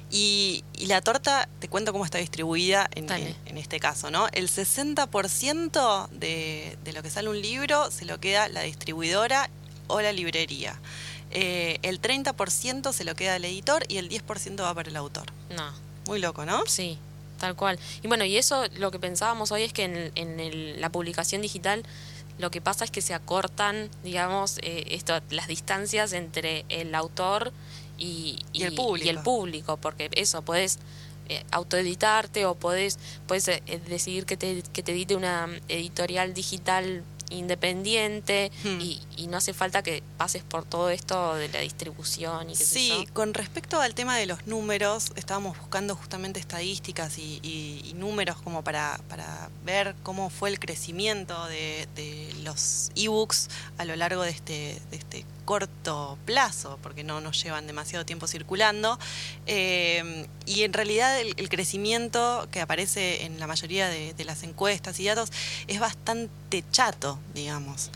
y, 0.09 0.63
y, 0.77 0.85
la 0.85 1.01
torta, 1.01 1.49
te 1.59 1.67
cuento 1.67 1.91
cómo 1.91 2.05
está 2.05 2.17
distribuida 2.19 2.89
en, 2.95 3.11
en, 3.11 3.35
en 3.45 3.57
este 3.57 3.79
caso, 3.79 4.11
¿no? 4.11 4.27
El 4.31 4.49
60% 4.49 6.09
de, 6.09 6.77
de 6.83 6.93
lo 6.93 7.01
que 7.01 7.09
sale 7.09 7.29
un 7.29 7.41
libro 7.41 7.91
se 7.91 8.05
lo 8.05 8.19
queda 8.19 8.47
la 8.49 8.61
distribuidora 8.61 9.49
o 9.87 10.01
la 10.01 10.13
librería. 10.13 10.79
Eh, 11.31 11.79
el 11.83 12.01
30% 12.01 12.91
se 12.93 13.03
lo 13.03 13.15
queda 13.15 13.35
el 13.35 13.45
editor 13.45 13.83
y 13.87 13.97
el 13.97 14.09
10% 14.09 14.61
va 14.61 14.73
para 14.73 14.89
el 14.89 14.95
autor. 14.95 15.25
No. 15.55 15.71
Muy 16.07 16.19
loco, 16.19 16.45
¿no? 16.45 16.63
Sí, 16.65 16.97
tal 17.39 17.55
cual. 17.55 17.79
Y 18.01 18.07
bueno, 18.07 18.25
y 18.25 18.37
eso 18.37 18.65
lo 18.77 18.89
que 18.91 18.99
pensábamos 18.99 19.51
hoy 19.51 19.63
es 19.63 19.73
que 19.73 19.83
en, 19.83 20.11
en 20.15 20.39
el, 20.39 20.81
la 20.81 20.89
publicación 20.89 21.41
digital 21.41 21.83
lo 22.39 22.49
que 22.51 22.61
pasa 22.61 22.85
es 22.85 22.91
que 22.91 23.01
se 23.01 23.13
acortan, 23.13 23.89
digamos, 24.03 24.59
eh, 24.63 24.85
esto, 24.91 25.19
las 25.29 25.47
distancias 25.47 26.13
entre 26.13 26.65
el 26.69 26.95
autor 26.95 27.51
y, 27.97 28.39
y, 28.53 28.61
y, 28.61 28.63
el, 28.63 28.75
público. 28.75 29.05
y 29.05 29.09
el 29.09 29.19
público, 29.19 29.77
porque 29.77 30.09
eso, 30.13 30.41
puedes 30.41 30.79
eh, 31.27 31.43
autoeditarte 31.51 32.45
o 32.45 32.55
puedes, 32.55 32.97
puedes 33.27 33.47
eh, 33.49 33.61
decidir 33.87 34.25
que 34.25 34.37
te, 34.37 34.63
que 34.73 34.81
te 34.81 34.93
edite 34.93 35.17
una 35.17 35.47
editorial 35.67 36.33
digital 36.33 37.03
independiente 37.30 38.51
hmm. 38.63 38.82
y, 38.82 39.01
y, 39.17 39.27
no 39.27 39.38
hace 39.38 39.53
falta 39.53 39.84
que 39.84 40.03
pases 40.17 40.43
por 40.43 40.65
todo 40.65 40.89
esto 40.89 41.36
de 41.36 41.49
la 41.49 41.59
distribución 41.59 42.49
y 42.49 42.53
qué 42.53 42.63
Sí, 42.65 42.89
sé 42.89 43.05
yo. 43.05 43.13
con 43.13 43.34
respecto 43.34 43.80
al 43.80 43.93
tema 43.93 44.17
de 44.17 44.25
los 44.25 44.47
números, 44.47 45.11
estábamos 45.15 45.57
buscando 45.57 45.95
justamente 45.95 46.39
estadísticas 46.39 47.17
y, 47.17 47.39
y, 47.43 47.82
y 47.86 47.93
números 47.93 48.41
como 48.41 48.63
para, 48.63 48.99
para, 49.09 49.49
ver 49.63 49.95
cómo 50.03 50.30
fue 50.30 50.49
el 50.49 50.59
crecimiento 50.59 51.45
de, 51.47 51.88
de 51.95 52.34
los 52.43 52.91
ebooks 52.95 53.49
a 53.77 53.86
lo 53.86 53.95
largo 53.95 54.23
de 54.23 54.32
este, 54.32 54.82
de 54.89 54.97
este 54.97 55.25
corto 55.50 56.16
plazo, 56.28 56.78
porque 56.84 57.04
no 57.04 57.22
nos 57.22 57.41
llevan 57.41 57.66
demasiado 57.66 58.06
tiempo 58.06 58.28
circulando. 58.28 59.00
Eh, 59.47 60.28
y 60.45 60.62
en 60.62 60.74
realidad 60.74 61.20
el, 61.20 61.50
crecimiento 61.50 62.47
que 62.52 62.62
aparece 62.62 63.24
en 63.24 63.39
la 63.39 63.47
mayoría 63.47 63.89
de, 63.89 64.26
las 64.26 64.43
encuestas 64.43 65.00
y 65.00 65.06
datos 65.06 65.32
es 65.66 65.80
bastante 65.80 66.64
chato, 66.70 67.18
digamos. 67.34 67.89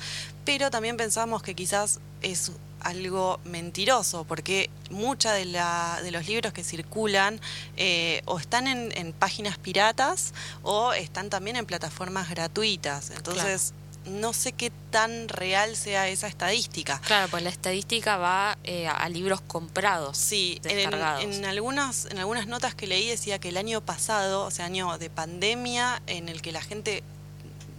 Pero 0.46 0.72
también 0.72 0.98
pensamos 0.98 1.44
que 1.44 1.54
quizás 1.54 2.00
es 2.24 2.54
algo 2.80 3.40
mentiroso, 3.46 4.24
porque 4.24 4.72
muchos 4.90 5.32
de, 5.34 5.46
de 5.46 6.12
los 6.12 6.28
libros 6.28 6.54
que 6.54 6.64
circulan 6.64 7.40
eh, 7.78 8.24
o 8.26 8.40
están 8.40 8.66
en, 8.66 8.92
en, 8.98 9.14
páginas 9.14 9.60
piratas 9.60 10.34
o 10.64 10.92
están 10.94 11.30
también 11.30 11.56
en 11.58 11.68
plataformas 11.68 12.32
gratuitas. 12.32 13.12
Entonces, 13.12 13.76
no 14.06 14.34
sé 14.34 14.52
qué 14.52 14.72
tan 14.92 15.28
real 15.30 15.76
sea 15.76 16.08
esa 16.08 16.28
estadística. 16.28 17.00
Claro, 17.02 17.28
pues 17.30 17.44
la 17.44 17.50
estadística 17.50 18.18
va 18.18 18.58
eh, 18.64 18.88
a 18.88 19.08
libros 19.10 19.42
comprados. 19.42 20.18
Sí, 20.18 20.60
en, 20.64 20.80
en, 20.80 21.46
algunas, 21.46 22.06
en 22.06 22.18
algunas 22.18 22.48
notas 22.48 22.76
que 22.76 22.88
leí 22.88 23.08
decía 23.08 23.40
que 23.40 23.50
el 23.50 23.58
año 23.58 23.82
pasado, 23.82 24.46
o 24.46 24.52
sea, 24.52 24.66
año 24.66 24.98
de 24.98 25.10
pandemia, 25.10 26.02
en 26.08 26.30
el 26.30 26.42
que 26.42 26.52
la 26.52 26.62
gente 26.62 27.04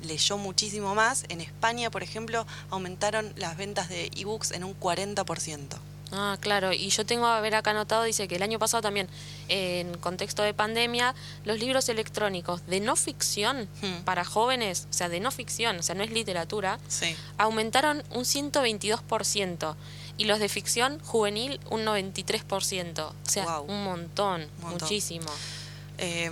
leyó 0.03 0.39
muchísimo 0.39 0.95
más, 0.95 1.25
en 1.29 1.41
España, 1.41 1.91
por 1.91 2.03
ejemplo, 2.03 2.47
aumentaron 2.70 3.33
las 3.37 3.57
ventas 3.57 3.89
de 3.89 4.11
ebooks 4.16 4.53
en 4.53 4.64
un 4.64 4.79
40%. 4.79 5.79
Ah, 6.16 6.38
claro, 6.40 6.72
y 6.72 6.90
yo 6.90 7.04
tengo 7.04 7.26
a 7.26 7.40
ver 7.40 7.56
acá 7.56 7.72
anotado, 7.72 8.04
dice 8.04 8.28
que 8.28 8.36
el 8.36 8.42
año 8.42 8.60
pasado 8.60 8.82
también, 8.82 9.08
en 9.48 9.98
contexto 9.98 10.42
de 10.42 10.54
pandemia, 10.54 11.14
los 11.44 11.58
libros 11.58 11.88
electrónicos 11.88 12.64
de 12.66 12.78
no 12.78 12.94
ficción 12.94 13.68
hmm. 13.82 14.04
para 14.04 14.24
jóvenes, 14.24 14.86
o 14.90 14.92
sea, 14.92 15.08
de 15.08 15.18
no 15.18 15.32
ficción, 15.32 15.78
o 15.78 15.82
sea, 15.82 15.96
no 15.96 16.04
es 16.04 16.12
literatura, 16.12 16.78
sí. 16.86 17.16
aumentaron 17.36 18.04
un 18.10 18.22
122%, 18.22 19.74
y 20.16 20.26
los 20.26 20.38
de 20.38 20.48
ficción 20.48 21.00
juvenil 21.00 21.58
un 21.70 21.84
93%, 21.84 23.00
o 23.00 23.14
sea, 23.24 23.44
wow. 23.58 23.64
un, 23.64 23.82
montón, 23.82 24.42
un 24.42 24.48
montón, 24.60 24.70
muchísimo. 24.70 25.30
Eh, 25.98 26.30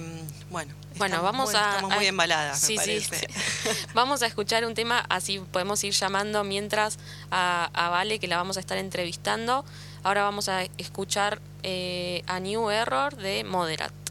bueno, 0.51 0.73
bueno, 0.97 1.23
vamos 1.23 1.51
muy, 1.51 1.57
a. 1.57 1.71
Estamos 1.77 1.95
muy 1.95 2.07
embaladas, 2.07 2.61
sí, 2.61 2.75
me 2.75 2.79
parece. 2.79 3.29
Sí. 3.29 3.87
vamos 3.95 4.23
a 4.23 4.27
escuchar 4.27 4.65
un 4.65 4.75
tema, 4.75 5.05
así 5.09 5.39
podemos 5.39 5.83
ir 5.85 5.93
llamando 5.93 6.45
mientras 6.45 6.99
a, 7.31 7.71
a, 7.73 7.89
Vale, 7.91 8.19
que 8.19 8.29
la 8.29 8.37
vamos 8.37 8.57
a 8.57 8.61
estar 8.61 8.79
entrevistando. 8.79 9.65
Ahora 10.03 10.23
vamos 10.23 10.49
a 10.49 10.65
escuchar 10.79 11.41
eh, 11.63 12.23
a 12.27 12.41
New 12.41 12.71
Error 12.71 13.17
de 13.17 13.45
Moderat. 13.45 14.02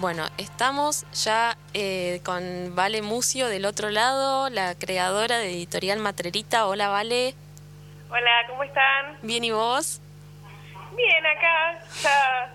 Bueno, 0.00 0.26
estamos 0.38 1.04
ya 1.12 1.58
eh, 1.74 2.20
con 2.24 2.74
Vale 2.74 3.02
Mucio 3.02 3.48
del 3.48 3.66
otro 3.66 3.90
lado, 3.90 4.48
la 4.48 4.74
creadora 4.74 5.38
de 5.38 5.50
Editorial 5.52 5.98
Matrerita. 5.98 6.66
Hola, 6.66 6.88
Vale. 6.88 7.34
Hola, 8.08 8.30
¿cómo 8.48 8.62
están? 8.64 9.18
Bien, 9.22 9.44
¿y 9.44 9.50
vos? 9.50 10.00
Bien, 10.96 11.26
acá, 11.26 11.84
ya 12.02 12.54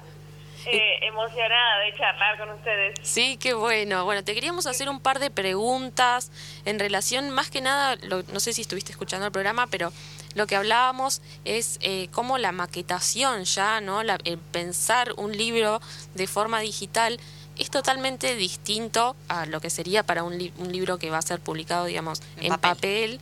eh, 0.71 1.05
emocionada 1.05 1.79
de 1.85 1.95
charlar 1.95 2.37
con 2.39 2.49
ustedes. 2.49 2.95
Sí, 3.03 3.37
qué 3.37 3.53
bueno. 3.53 4.05
Bueno, 4.05 4.23
te 4.23 4.33
queríamos 4.33 4.65
hacer 4.65 4.89
un 4.89 4.99
par 4.99 5.19
de 5.19 5.29
preguntas 5.29 6.31
en 6.65 6.79
relación, 6.79 7.29
más 7.29 7.51
que 7.51 7.61
nada, 7.61 7.95
lo- 8.01 8.23
no 8.23 8.39
sé 8.39 8.53
si 8.53 8.61
estuviste 8.63 8.91
escuchando 8.91 9.27
el 9.27 9.31
programa, 9.31 9.67
pero 9.67 9.93
lo 10.33 10.47
que 10.47 10.55
hablábamos 10.55 11.21
es 11.45 11.77
eh, 11.81 12.09
cómo 12.11 12.37
la 12.37 12.51
maquetación 12.51 13.43
ya, 13.45 13.79
¿no? 13.81 14.03
La- 14.03 14.17
el 14.23 14.37
pensar 14.37 15.13
un 15.17 15.31
libro 15.37 15.79
de 16.15 16.27
forma 16.27 16.59
digital 16.59 17.19
es 17.57 17.69
totalmente 17.69 18.35
distinto 18.35 19.15
a 19.29 19.45
lo 19.45 19.61
que 19.61 19.69
sería 19.69 20.03
para 20.03 20.23
un, 20.23 20.37
li- 20.37 20.51
un 20.57 20.71
libro 20.71 20.97
que 20.97 21.09
va 21.09 21.19
a 21.19 21.21
ser 21.21 21.39
publicado, 21.39 21.85
digamos, 21.85 22.21
En 22.37 22.45
en, 22.45 22.49
papel. 22.59 23.17
papel. 23.17 23.19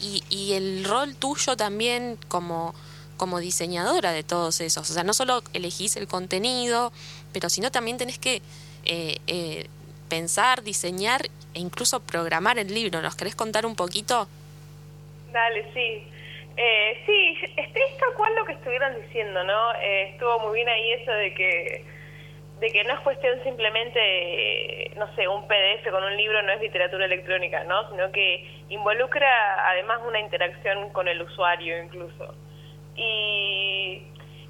Y, 0.00 0.24
y 0.28 0.52
el 0.54 0.84
rol 0.84 1.14
tuyo 1.14 1.56
también 1.56 2.18
como, 2.28 2.74
como 3.16 3.38
diseñadora 3.38 4.10
de 4.12 4.22
todos 4.24 4.60
esos. 4.60 4.90
O 4.90 4.92
sea, 4.92 5.04
no 5.04 5.14
solo 5.14 5.42
elegís 5.52 5.96
el 5.96 6.06
contenido, 6.08 6.92
pero 7.32 7.48
sino 7.48 7.70
también 7.70 7.96
tenés 7.96 8.18
que 8.18 8.42
eh, 8.84 9.18
eh, 9.26 9.68
pensar, 10.08 10.62
diseñar 10.62 11.26
e 11.54 11.60
incluso 11.60 12.00
programar 12.00 12.58
el 12.58 12.74
libro. 12.74 13.00
¿Nos 13.02 13.14
querés 13.16 13.34
contar 13.34 13.64
un 13.66 13.74
poquito? 13.76 14.28
Dale, 15.32 15.70
sí. 15.74 16.08
Eh, 16.56 17.02
sí, 17.04 17.38
es, 17.56 17.68
es 17.74 17.86
cual 18.16 18.34
lo 18.34 18.44
que 18.46 18.52
estuvieron 18.52 19.00
diciendo, 19.02 19.44
¿no? 19.44 19.74
Eh, 19.74 20.10
estuvo 20.12 20.38
muy 20.40 20.54
bien 20.54 20.68
ahí 20.68 20.92
eso 20.92 21.12
de 21.12 21.34
que 21.34 21.84
de 22.60 22.72
que 22.72 22.84
no 22.84 22.94
es 22.94 23.00
cuestión 23.00 23.38
simplemente, 23.42 24.90
no 24.96 25.14
sé, 25.14 25.28
un 25.28 25.46
PDF 25.46 25.90
con 25.90 26.02
un 26.02 26.16
libro 26.16 26.40
no 26.40 26.52
es 26.52 26.60
literatura 26.62 27.04
electrónica, 27.04 27.64
¿no? 27.64 27.90
Sino 27.90 28.10
que 28.12 28.62
involucra 28.70 29.28
además 29.68 30.00
una 30.06 30.20
interacción 30.20 30.88
con 30.90 31.06
el 31.06 31.20
usuario 31.20 31.82
incluso. 31.82 32.34
Y 32.94 34.02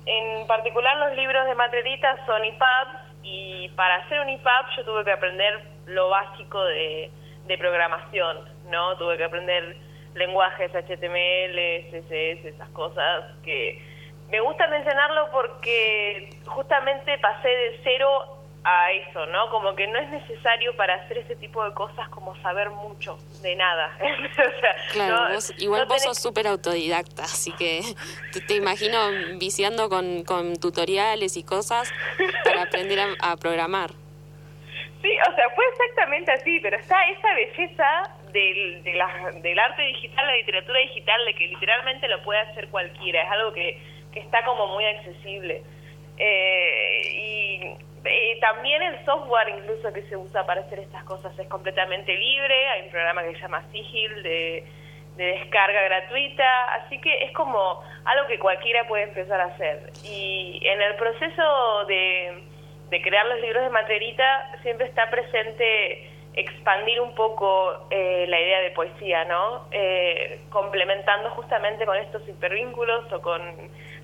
en 0.05 0.47
particular 0.47 0.97
los 0.99 1.17
libros 1.17 1.47
de 1.47 1.57
Matrerita 1.57 2.25
son 2.27 2.45
EPUBs 2.45 3.25
y 3.25 3.69
para 3.71 3.97
hacer 3.97 4.21
un 4.21 4.29
EPUB 4.29 4.77
yo 4.77 4.85
tuve 4.85 5.05
que 5.05 5.11
aprender 5.11 5.61
lo 5.87 6.09
básico 6.09 6.65
de 6.65 7.11
programación, 7.59 8.49
¿no? 8.71 8.97
Tuve 8.99 9.17
que 9.17 9.25
aprender 9.25 9.77
lenguajes 10.17 10.73
HTML, 10.75 11.91
CSS, 11.91 12.45
esas 12.47 12.69
cosas 12.71 13.25
que 13.45 13.81
me 14.31 14.41
gusta 14.41 14.67
mencionarlo 14.69 15.31
porque 15.31 16.31
justamente 16.47 17.17
pasé 17.19 17.49
de 17.49 17.81
cero 17.85 18.33
a 18.65 18.91
eso, 18.91 19.25
¿no? 19.27 19.49
Como 19.51 19.77
que 19.77 19.87
no 19.87 19.97
es 20.01 20.09
necesario 20.09 20.75
para 20.77 20.95
hacer 20.97 21.19
ese 21.19 21.37
tipo 21.37 21.63
de 21.65 21.73
cosas 21.73 22.09
como 22.09 22.35
saber 22.43 22.71
mucho 22.71 23.17
de 23.43 23.55
nada. 23.55 23.97
O 24.01 24.61
sea, 24.61 24.75
Claro, 24.93 25.29
no- 25.29 25.35
vos, 25.35 25.55
igual 25.59 25.83
no 25.83 25.87
vos 25.87 25.97
tenés- 26.03 26.07
sos 26.09 26.19
súper 26.19 26.49
autodidacta, 26.49 27.23
así 27.25 27.53
que 27.53 27.83
te, 28.33 28.41
te 28.41 28.55
imagino 28.57 28.99
viciando 29.39 29.89
con, 29.89 30.25
con 30.25 30.57
tutoriales 30.57 31.37
y 31.37 31.45
cosas 31.45 31.93
para 32.45 32.63
aprender 32.63 32.99
a, 32.99 33.07
a 33.21 33.37
programar. 33.37 33.91
Sí, 35.03 35.13
o 35.31 35.35
sea, 35.37 35.49
fue 35.55 35.65
exactamente 35.73 36.33
así, 36.33 36.59
pero 36.61 36.77
está 36.77 36.97
esa 37.11 37.35
belleza 37.35 38.03
del, 38.33 38.83
de 38.85 38.95
la- 38.95 39.31
del 39.43 39.59
arte 39.59 39.83
digital, 39.83 40.27
la 40.27 40.35
literatura 40.37 40.79
digital, 40.81 41.25
de 41.25 41.35
que 41.35 41.47
literalmente 41.49 42.09
lo 42.09 42.23
puede 42.23 42.41
hacer 42.41 42.69
cualquiera, 42.69 43.23
es 43.23 43.31
algo 43.31 43.53
que, 43.53 43.79
que 44.13 44.21
está 44.21 44.45
como 44.45 44.67
muy 44.69 44.85
accesible. 44.85 45.63
Eh, 46.19 47.01
y 47.13 47.61
eh, 48.05 48.39
también 48.41 48.83
el 48.83 49.05
software 49.05 49.49
incluso 49.59 49.93
que 49.93 50.03
se 50.03 50.17
usa 50.17 50.47
para 50.47 50.63
hacer 50.63 50.79
estas 50.79 51.05
cosas 51.05 51.39
es 51.39 51.47
completamente 51.49 52.17
libre, 52.17 52.69
hay 52.69 52.83
un 52.83 52.91
programa 52.91 53.23
que 53.23 53.33
se 53.35 53.41
llama 53.41 53.63
Sigil 53.71 54.23
de, 54.23 54.65
de 55.17 55.25
descarga 55.25 55.83
gratuita, 55.83 56.75
así 56.75 57.01
que 57.01 57.25
es 57.25 57.33
como 57.33 57.83
algo 58.05 58.27
que 58.29 58.39
cualquiera 58.39 58.87
puede 58.89 59.05
empezar 59.05 59.41
a 59.41 59.47
hacer. 59.47 59.91
Y 60.05 60.61
en 60.63 60.81
el 60.81 60.95
proceso 60.97 61.85
de, 61.87 62.45
de 62.91 63.03
crear 63.03 63.27
los 63.27 63.41
libros 63.41 63.63
de 63.65 63.71
Materita 63.71 64.53
siempre 64.63 64.87
está 64.87 65.11
presente 65.11 66.11
expandir 66.37 67.01
un 67.01 67.15
poco 67.15 67.89
eh, 67.91 68.27
la 68.29 68.39
idea 68.39 68.61
de 68.61 68.71
poesía, 68.73 69.25
¿no? 69.25 69.67
Eh, 69.71 70.41
complementando 70.51 71.31
justamente 71.31 71.87
con 71.87 71.97
estos 71.97 72.29
hipervínculos 72.29 73.11
o 73.11 73.23
con 73.23 73.41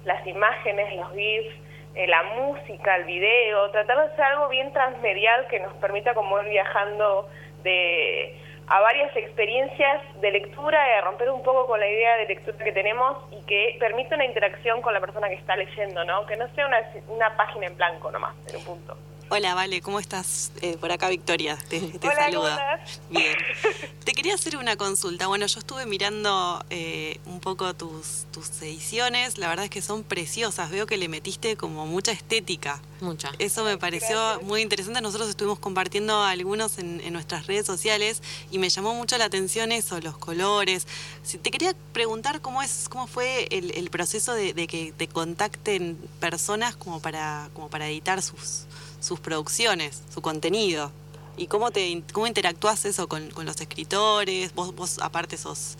las 0.04 0.26
imágenes, 0.26 0.96
los 0.96 1.12
GIFs, 1.12 1.54
eh, 1.94 2.06
la 2.06 2.22
música, 2.22 2.96
el 2.96 3.04
video, 3.04 3.70
tratar 3.70 3.98
de 3.98 4.12
hacer 4.12 4.24
algo 4.24 4.48
bien 4.48 4.72
transmedial 4.72 5.46
que 5.48 5.60
nos 5.60 5.74
permita 5.74 6.14
como 6.14 6.40
ir 6.40 6.48
viajando 6.48 7.28
de 7.62 8.34
a 8.68 8.80
varias 8.80 9.14
experiencias 9.14 10.00
de 10.22 10.30
lectura 10.30 10.78
y 10.88 10.92
a 10.92 11.00
romper 11.02 11.28
un 11.30 11.42
poco 11.42 11.66
con 11.66 11.78
la 11.80 11.86
idea 11.86 12.16
de 12.16 12.26
lectura 12.26 12.56
que 12.64 12.72
tenemos 12.72 13.18
y 13.30 13.44
que 13.44 13.76
permita 13.78 14.14
una 14.14 14.24
interacción 14.24 14.80
con 14.80 14.94
la 14.94 15.00
persona 15.00 15.28
que 15.28 15.34
está 15.34 15.56
leyendo, 15.56 16.02
¿no? 16.04 16.24
Que 16.24 16.36
no 16.36 16.48
sea 16.54 16.66
una, 16.66 16.78
una 17.08 17.36
página 17.36 17.66
en 17.66 17.76
blanco 17.76 18.10
nomás, 18.10 18.34
en 18.48 18.56
un 18.56 18.64
punto. 18.64 18.96
Hola, 19.34 19.54
Vale, 19.54 19.80
¿cómo 19.80 19.98
estás? 19.98 20.52
Eh, 20.60 20.76
por 20.78 20.92
acá 20.92 21.08
Victoria, 21.08 21.56
te, 21.70 21.80
te 21.80 22.08
Hola. 22.36 22.84
Bien. 23.08 23.34
Te 24.04 24.12
quería 24.12 24.34
hacer 24.34 24.58
una 24.58 24.76
consulta. 24.76 25.26
Bueno, 25.28 25.46
yo 25.46 25.58
estuve 25.60 25.86
mirando 25.86 26.62
eh, 26.68 27.18
un 27.24 27.40
poco 27.40 27.72
tus, 27.72 28.26
tus 28.30 28.50
ediciones, 28.60 29.38
la 29.38 29.48
verdad 29.48 29.64
es 29.64 29.70
que 29.70 29.80
son 29.80 30.02
preciosas, 30.02 30.70
veo 30.70 30.84
que 30.86 30.98
le 30.98 31.08
metiste 31.08 31.56
como 31.56 31.86
mucha 31.86 32.12
estética. 32.12 32.82
Mucha. 33.00 33.30
Eso 33.38 33.64
me 33.64 33.78
pareció 33.78 34.38
muy 34.42 34.60
interesante. 34.60 35.00
Nosotros 35.00 35.30
estuvimos 35.30 35.60
compartiendo 35.60 36.20
algunos 36.22 36.76
en, 36.78 37.00
en 37.00 37.14
nuestras 37.14 37.46
redes 37.46 37.64
sociales 37.64 38.22
y 38.50 38.58
me 38.58 38.68
llamó 38.68 38.92
mucho 38.94 39.16
la 39.16 39.24
atención 39.24 39.72
eso, 39.72 39.98
los 40.00 40.18
colores. 40.18 40.86
Si- 41.22 41.38
te 41.38 41.50
quería 41.50 41.74
preguntar 41.94 42.42
cómo 42.42 42.60
es, 42.62 42.88
cómo 42.90 43.06
fue 43.06 43.46
el, 43.50 43.70
el 43.70 43.88
proceso 43.88 44.34
de, 44.34 44.52
de 44.52 44.66
que 44.66 44.92
te 44.92 45.08
contacten 45.08 45.96
personas 46.20 46.76
como 46.76 47.00
para, 47.00 47.48
como 47.54 47.70
para 47.70 47.88
editar 47.88 48.20
sus, 48.20 48.64
sus 49.02 49.20
producciones, 49.20 50.02
su 50.08 50.22
contenido. 50.22 50.90
¿Y 51.36 51.46
cómo 51.46 51.70
te 51.70 52.02
cómo 52.12 52.26
interactúas 52.26 52.84
eso 52.84 53.08
con, 53.08 53.30
con 53.30 53.46
los 53.46 53.60
escritores? 53.60 54.54
Vos, 54.54 54.74
vos 54.74 54.98
aparte 55.02 55.36
sos, 55.36 55.76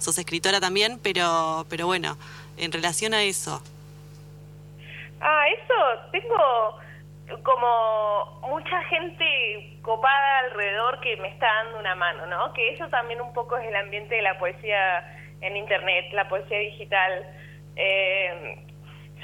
sos 0.00 0.18
escritora 0.18 0.60
también, 0.60 0.98
pero, 1.02 1.66
pero 1.68 1.86
bueno, 1.86 2.16
en 2.56 2.72
relación 2.72 3.14
a 3.14 3.22
eso. 3.22 3.62
Ah, 5.20 5.44
eso, 5.48 6.10
tengo 6.12 6.78
como 7.42 8.40
mucha 8.42 8.82
gente 8.84 9.78
copada 9.82 10.38
alrededor 10.40 11.00
que 11.00 11.16
me 11.16 11.28
está 11.28 11.46
dando 11.46 11.78
una 11.78 11.94
mano, 11.94 12.26
¿no? 12.26 12.52
Que 12.52 12.74
eso 12.74 12.88
también 12.88 13.20
un 13.20 13.32
poco 13.32 13.56
es 13.56 13.66
el 13.66 13.76
ambiente 13.76 14.14
de 14.14 14.22
la 14.22 14.38
poesía 14.38 15.18
en 15.40 15.56
Internet, 15.56 16.06
la 16.12 16.28
poesía 16.28 16.58
digital. 16.58 17.26
Eh, 17.76 18.66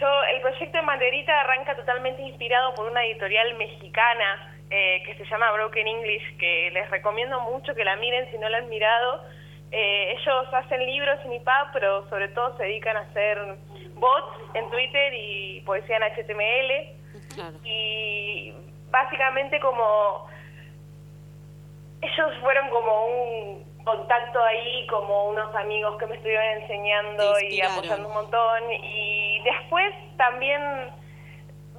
yo, 0.00 0.22
el 0.24 0.40
proyecto 0.40 0.78
de 0.78 0.82
Maderita 0.82 1.40
arranca 1.40 1.76
totalmente 1.76 2.22
inspirado 2.22 2.74
por 2.74 2.90
una 2.90 3.04
editorial 3.04 3.54
mexicana 3.54 4.54
eh, 4.70 5.02
que 5.04 5.14
se 5.16 5.24
llama 5.26 5.52
Broken 5.52 5.86
English, 5.86 6.36
que 6.38 6.70
les 6.72 6.88
recomiendo 6.90 7.40
mucho 7.40 7.74
que 7.74 7.84
la 7.84 7.96
miren 7.96 8.30
si 8.30 8.38
no 8.38 8.48
la 8.48 8.58
han 8.58 8.68
mirado. 8.68 9.24
Eh, 9.72 10.16
ellos 10.18 10.52
hacen 10.52 10.84
libros 10.84 11.18
en 11.24 11.34
IPAB, 11.34 11.72
pero 11.72 12.08
sobre 12.08 12.28
todo 12.28 12.56
se 12.56 12.64
dedican 12.64 12.96
a 12.96 13.00
hacer 13.00 13.38
bots 13.94 14.54
en 14.54 14.68
Twitter 14.70 15.12
y 15.14 15.60
poesía 15.60 15.96
en 15.96 16.02
HTML. 16.02 17.34
Claro. 17.34 17.56
Y 17.64 18.52
básicamente 18.90 19.60
como 19.60 20.28
ellos 22.02 22.38
fueron 22.40 22.68
como 22.70 23.06
un 23.06 23.69
contacto 23.96 24.42
ahí, 24.42 24.86
como 24.86 25.28
unos 25.30 25.54
amigos 25.54 25.96
que 25.98 26.06
me 26.06 26.16
estuvieron 26.16 26.62
enseñando 26.62 27.40
y 27.40 27.60
apoyando 27.60 28.08
un 28.08 28.14
montón. 28.14 28.72
Y 28.72 29.40
después 29.44 29.94
también 30.16 30.62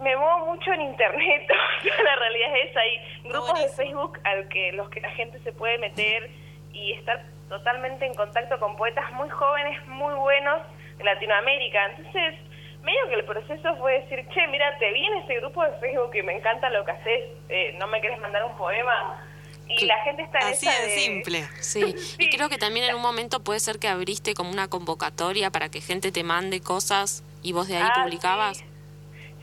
me 0.01 0.16
muevo 0.16 0.47
mucho 0.47 0.74
en 0.74 0.82
internet, 0.82 1.47
la 2.03 2.16
realidad 2.16 2.57
es 2.57 2.72
esa, 2.72 2.80
hay 2.80 3.01
grupos 3.24 3.62
de. 3.62 3.70
Facebook 3.70 4.20
al 4.24 4.47
que 4.49 4.72
los 4.74 4.89
que 4.89 4.99
la 4.99 5.12
gente 5.12 5.39
se 5.43 5.53
puede 5.53 5.78
meter 5.78 6.30
y 6.74 6.93
estar 6.93 7.24
totalmente 7.49 8.05
en 8.05 8.14
contacto 8.16 8.59
con 8.59 8.76
poetas 8.78 9.12
muy 9.14 9.30
jóvenes, 9.30 9.86
muy 9.88 10.14
buenos 10.16 10.62
de 10.97 11.03
Latinoamérica. 11.03 11.86
Entonces, 11.91 12.36
medio 12.82 13.07
que 13.09 13.16
el 13.16 13.26
proceso 13.26 13.76
fue 13.78 13.99
decir, 14.01 14.28
che, 14.30 14.47
mira, 14.47 14.76
te 14.80 14.91
vi 14.91 15.05
en 15.05 15.18
ese 15.18 15.36
grupo 15.36 15.64
de 15.64 15.72
Facebook 15.74 16.16
y 16.16 16.24
me 16.24 16.34
encanta 16.38 16.70
lo 16.70 16.84
que 16.84 16.91
haces, 16.91 17.24
eh, 17.49 17.76
¿no 17.80 17.88
me 17.88 18.01
querés 18.01 18.20
mandar 18.20 18.43
un 18.45 18.57
poema? 18.57 19.24
Y 19.78 19.86
la 19.86 20.03
gente 20.03 20.24
está 20.24 20.39
en 20.39 20.47
Así 20.47 20.67
esa 20.67 20.80
de 20.82 20.88
de- 20.88 20.97
simple. 20.99 21.43
Sí, 21.61 21.95
y 22.19 22.30
creo 22.30 22.49
que 22.49 22.57
también 22.57 22.86
en 22.89 22.95
un 22.95 23.01
momento 23.01 23.41
puede 23.43 23.59
ser 23.59 23.80
que 23.80 23.88
abriste 23.88 24.34
como 24.34 24.51
una 24.51 24.67
convocatoria 24.69 25.49
para 25.51 25.69
que 25.69 25.82
gente 25.82 26.11
te 26.11 26.24
mande 26.24 26.61
cosas 26.61 27.24
y 27.43 27.53
vos 27.53 27.67
de 27.67 27.78
ahí 27.78 27.84
Ah, 27.86 28.03
publicabas. 28.03 28.57
Sí. 28.57 28.65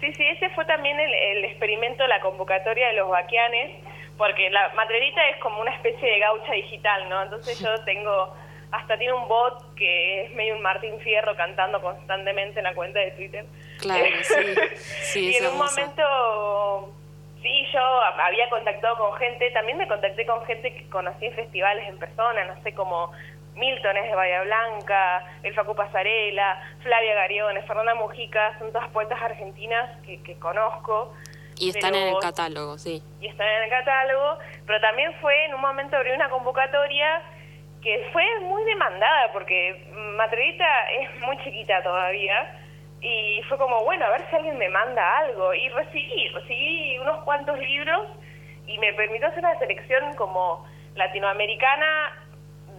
sí, 0.00 0.12
sí, 0.14 0.24
ese 0.26 0.50
fue 0.50 0.64
también 0.66 0.98
el, 1.00 1.12
el 1.12 1.44
experimento, 1.46 2.06
la 2.06 2.20
convocatoria 2.20 2.88
de 2.88 2.92
los 2.94 3.08
vaquianes, 3.08 3.82
porque 4.16 4.50
la 4.50 4.68
matrerita 4.74 5.26
es 5.30 5.36
como 5.38 5.60
una 5.60 5.74
especie 5.74 6.08
de 6.08 6.18
gaucha 6.18 6.52
digital, 6.52 7.08
¿no? 7.08 7.22
Entonces 7.22 7.58
yo 7.60 7.68
tengo, 7.84 8.34
hasta 8.70 8.98
tiene 8.98 9.12
un 9.14 9.26
bot 9.28 9.74
que 9.76 10.24
es 10.26 10.34
medio 10.34 10.54
un 10.56 10.62
Martín 10.62 10.98
Fierro 11.00 11.34
cantando 11.36 11.80
constantemente 11.80 12.58
en 12.60 12.64
la 12.64 12.74
cuenta 12.74 12.98
de 13.00 13.12
Twitter. 13.12 13.46
Claro, 13.80 14.04
sí, 14.22 14.34
sí, 15.12 15.30
y 15.30 15.36
en 15.36 15.46
un 15.46 15.58
momento 15.58 16.92
Sí, 17.42 17.66
yo 17.72 17.80
había 17.80 18.48
contactado 18.50 18.96
con 18.96 19.14
gente, 19.14 19.50
también 19.52 19.78
me 19.78 19.86
contacté 19.86 20.26
con 20.26 20.44
gente 20.44 20.74
que 20.74 20.88
conocí 20.90 21.26
en 21.26 21.34
festivales 21.34 21.88
en 21.88 21.98
persona, 21.98 22.44
no 22.46 22.60
sé, 22.62 22.74
como 22.74 23.12
Milton 23.54 23.96
es 23.96 24.04
de 24.04 24.14
Bahía 24.14 24.42
Blanca, 24.42 25.24
el 25.42 25.54
Facu 25.54 25.74
Pasarela, 25.74 26.60
Flavia 26.82 27.14
Gariones, 27.14 27.64
Fernanda 27.66 27.94
Mujica, 27.94 28.58
son 28.58 28.72
todas 28.72 28.88
poetas 28.90 29.20
argentinas 29.20 29.98
que, 30.04 30.22
que 30.22 30.38
conozco. 30.38 31.14
Y 31.56 31.70
están 31.70 31.94
en 31.94 32.08
el 32.08 32.18
catálogo, 32.18 32.78
sí. 32.78 33.02
Y 33.20 33.26
están 33.26 33.48
en 33.48 33.64
el 33.64 33.70
catálogo, 33.70 34.38
pero 34.66 34.80
también 34.80 35.12
fue, 35.20 35.44
en 35.46 35.54
un 35.54 35.60
momento 35.60 35.96
abrí 35.96 36.12
una 36.12 36.28
convocatoria 36.28 37.22
que 37.82 38.08
fue 38.12 38.24
muy 38.40 38.64
demandada, 38.64 39.32
porque 39.32 39.88
Matrelita 39.92 40.90
es 41.00 41.20
muy 41.20 41.36
chiquita 41.38 41.82
todavía, 41.82 42.57
y 43.00 43.42
fue 43.48 43.58
como, 43.58 43.84
bueno, 43.84 44.04
a 44.04 44.10
ver 44.10 44.24
si 44.28 44.36
alguien 44.36 44.58
me 44.58 44.68
manda 44.68 45.18
algo. 45.18 45.54
Y 45.54 45.68
recibí, 45.68 46.28
recibí 46.28 46.98
unos 46.98 47.22
cuantos 47.24 47.58
libros 47.58 48.08
y 48.66 48.78
me 48.78 48.92
permitió 48.94 49.28
hacer 49.28 49.40
una 49.40 49.58
selección 49.58 50.14
como 50.16 50.66
latinoamericana 50.94 52.27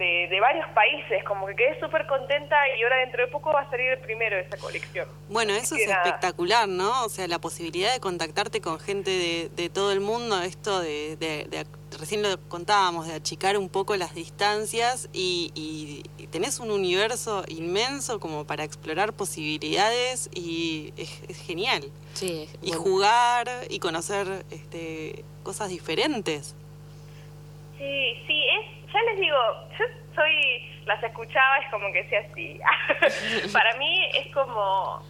de, 0.00 0.26
de 0.28 0.40
varios 0.40 0.66
países, 0.70 1.22
como 1.24 1.46
que 1.46 1.54
quedé 1.54 1.78
súper 1.78 2.06
contenta 2.06 2.56
y 2.76 2.82
ahora 2.82 2.96
dentro 2.96 3.24
de 3.24 3.30
poco 3.30 3.52
va 3.52 3.60
a 3.60 3.70
salir 3.70 3.90
el 3.90 3.98
primero 3.98 4.34
de 4.34 4.42
esa 4.42 4.56
colección. 4.56 5.06
Bueno, 5.28 5.54
eso 5.54 5.76
es 5.76 5.86
nada. 5.86 6.02
espectacular, 6.04 6.66
¿no? 6.68 7.04
O 7.04 7.08
sea, 7.08 7.28
la 7.28 7.38
posibilidad 7.38 7.92
de 7.92 8.00
contactarte 8.00 8.60
con 8.60 8.80
gente 8.80 9.10
de, 9.10 9.50
de 9.54 9.68
todo 9.70 9.92
el 9.92 10.00
mundo, 10.00 10.40
esto 10.42 10.80
de, 10.80 11.16
de- 11.16 11.44
de- 11.44 11.66
recién 11.98 12.22
lo 12.22 12.40
contábamos, 12.48 13.06
de 13.08 13.14
achicar 13.14 13.58
un 13.58 13.68
poco 13.68 13.94
las 13.96 14.14
distancias 14.14 15.08
y, 15.12 15.50
y- 15.54 16.02
y 16.22 16.26
tenés 16.28 16.58
un 16.60 16.70
universo 16.70 17.44
inmenso 17.48 18.18
como 18.20 18.46
para 18.46 18.64
explorar 18.64 19.12
posibilidades 19.12 20.30
y 20.34 20.92
es, 20.96 21.22
es 21.28 21.38
genial. 21.42 21.84
Sí, 22.14 22.48
Y 22.62 22.68
bueno. 22.70 22.82
jugar 22.82 23.48
y 23.68 23.78
conocer 23.80 24.44
este, 24.50 25.24
cosas 25.42 25.68
diferentes. 25.68 26.54
Sí, 27.78 28.22
sí, 28.26 28.44
es, 28.60 28.79
ya 28.92 29.02
les 29.02 29.20
digo, 29.20 29.36
yo 29.78 29.84
soy, 30.14 30.82
las 30.86 31.02
escuchaba, 31.02 31.58
es 31.58 31.70
como 31.70 31.92
que 31.92 32.08
sea 32.08 32.20
así. 32.30 32.60
Para 33.52 33.74
mí 33.76 34.10
es 34.14 34.32
como, 34.34 35.02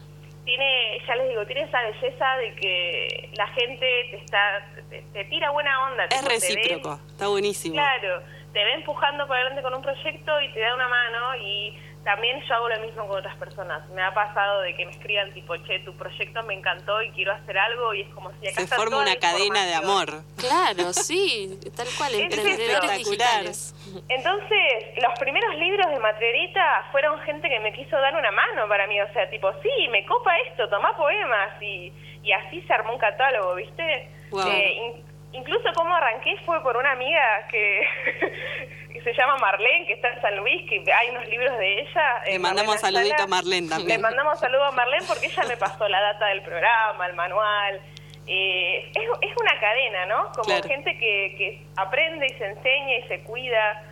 tiene, 0.44 0.98
ya 1.06 1.16
les 1.16 1.28
digo, 1.28 1.46
tiene 1.46 1.62
esa 1.62 1.80
belleza 1.82 2.36
de 2.38 2.54
que 2.56 3.30
la 3.34 3.46
gente 3.48 3.78
te 4.10 4.16
está, 4.16 4.66
te, 4.88 5.02
te 5.12 5.24
tira 5.26 5.50
buena 5.50 5.84
onda. 5.90 6.04
Es 6.04 6.10
tipo, 6.10 6.22
te 6.22 6.28
ve- 6.28 6.40
recíproco, 6.40 7.00
está 7.08 7.28
buenísimo. 7.28 7.74
Claro, 7.74 8.22
te 8.52 8.64
ve 8.64 8.72
empujando 8.74 9.26
para 9.28 9.40
adelante 9.40 9.62
con 9.62 9.74
un 9.74 9.82
proyecto 9.82 10.40
y 10.40 10.52
te 10.52 10.60
da 10.60 10.74
una 10.74 10.88
mano 10.88 11.36
y 11.36 11.78
también 12.04 12.40
yo 12.48 12.54
hago 12.54 12.68
lo 12.68 12.80
mismo 12.80 13.06
con 13.06 13.18
otras 13.18 13.36
personas. 13.36 13.86
Me 13.90 14.02
ha 14.02 14.12
pasado 14.14 14.62
de 14.62 14.74
que 14.74 14.86
me 14.86 14.92
escriban 14.92 15.32
tipo, 15.34 15.54
che, 15.58 15.80
tu 15.80 15.94
proyecto 15.96 16.42
me 16.44 16.54
encantó 16.54 17.02
y 17.02 17.10
quiero 17.10 17.32
hacer 17.32 17.58
algo 17.58 17.92
y 17.94 18.02
es 18.02 18.08
como 18.14 18.30
si 18.40 18.46
acá 18.48 18.56
Se 18.56 18.62
está 18.62 18.76
forma 18.76 18.92
toda 18.98 19.02
una 19.04 19.16
cadena 19.16 19.66
de 19.66 19.74
amor. 19.74 20.22
Claro, 20.36 20.92
sí, 20.94 21.58
tal 21.76 21.86
cual, 21.98 22.14
Es 22.14 22.20
emprendedores 22.22 22.96
digitales. 22.98 23.74
Entonces, 24.08 24.58
los 25.02 25.18
primeros 25.18 25.54
libros 25.56 25.90
de 25.90 25.98
Matrerita 25.98 26.88
fueron 26.90 27.20
gente 27.20 27.48
que 27.48 27.60
me 27.60 27.72
quiso 27.72 27.96
dar 28.00 28.14
una 28.16 28.30
mano 28.30 28.66
para 28.68 28.86
mí, 28.86 29.00
o 29.00 29.12
sea, 29.12 29.28
tipo, 29.30 29.52
sí, 29.62 29.88
me 29.90 30.04
copa 30.06 30.32
esto, 30.48 30.68
toma 30.68 30.96
poemas 30.96 31.60
y, 31.62 31.92
y 32.22 32.32
así 32.32 32.62
se 32.62 32.72
armó 32.72 32.94
un 32.94 32.98
catálogo, 32.98 33.54
¿viste? 33.56 34.08
Wow. 34.30 34.48
Eh, 34.48 34.72
in- 34.72 35.04
incluso 35.32 35.68
como 35.74 35.94
arranqué 35.94 36.36
fue 36.46 36.62
por 36.62 36.76
una 36.76 36.92
amiga 36.92 37.46
que, 37.50 37.86
que 39.02 39.12
se 39.12 39.16
llama 39.20 39.36
Marlene, 39.38 39.86
que 39.86 39.94
está 39.94 40.08
en 40.08 40.20
San 40.22 40.36
Luis, 40.36 40.68
que 40.68 40.84
hay 40.92 41.10
unos 41.10 41.26
libros 41.28 41.56
de 41.58 41.80
ella. 41.80 42.22
Le 42.26 42.34
eh, 42.34 42.38
mandamos 42.38 42.82
Marlene 42.82 42.98
saludito 42.98 43.22
a 43.22 43.26
Marlene 43.26 43.66
Le 43.68 43.74
también. 43.74 44.00
mandamos 44.00 44.38
saludo 44.40 44.64
a 44.64 44.70
Marlene 44.72 45.04
porque 45.06 45.26
ella 45.26 45.42
me 45.48 45.56
pasó 45.56 45.88
la 45.88 46.00
data 46.00 46.26
del 46.26 46.42
programa, 46.42 47.06
el 47.06 47.14
manual. 47.14 47.80
Eh, 48.26 48.90
es, 48.94 49.02
es 49.22 49.36
una 49.40 49.58
cadena, 49.60 50.06
¿no? 50.06 50.24
Como 50.32 50.44
Claro. 50.44 50.68
gente 50.68 50.92
que, 50.98 51.34
que 51.36 51.62
aprende 51.76 52.26
y 52.26 52.38
se 52.38 52.46
enseña 52.46 52.96
y 52.98 53.08
se 53.08 53.20
cuida. 53.24 53.82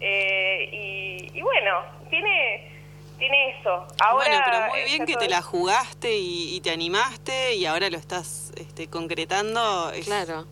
eh, 0.00 0.68
y, 0.72 1.38
y 1.38 1.42
bueno, 1.42 1.82
tiene, 2.08 2.70
tiene 3.18 3.58
eso. 3.58 3.86
Ahora, 4.00 4.28
bueno, 4.28 4.42
pero 4.44 4.66
muy 4.68 4.84
bien 4.84 5.04
que 5.06 5.14
todo- 5.14 5.24
te 5.24 5.28
la 5.28 5.42
jugaste 5.42 6.14
y, 6.14 6.54
y 6.56 6.60
te 6.60 6.70
animaste 6.70 7.54
y 7.54 7.66
ahora 7.66 7.90
lo 7.90 7.96
estás 7.98 8.52
este, 8.56 8.88
concretando. 8.88 9.90
Es 9.90 10.06
Claro. 10.06 10.44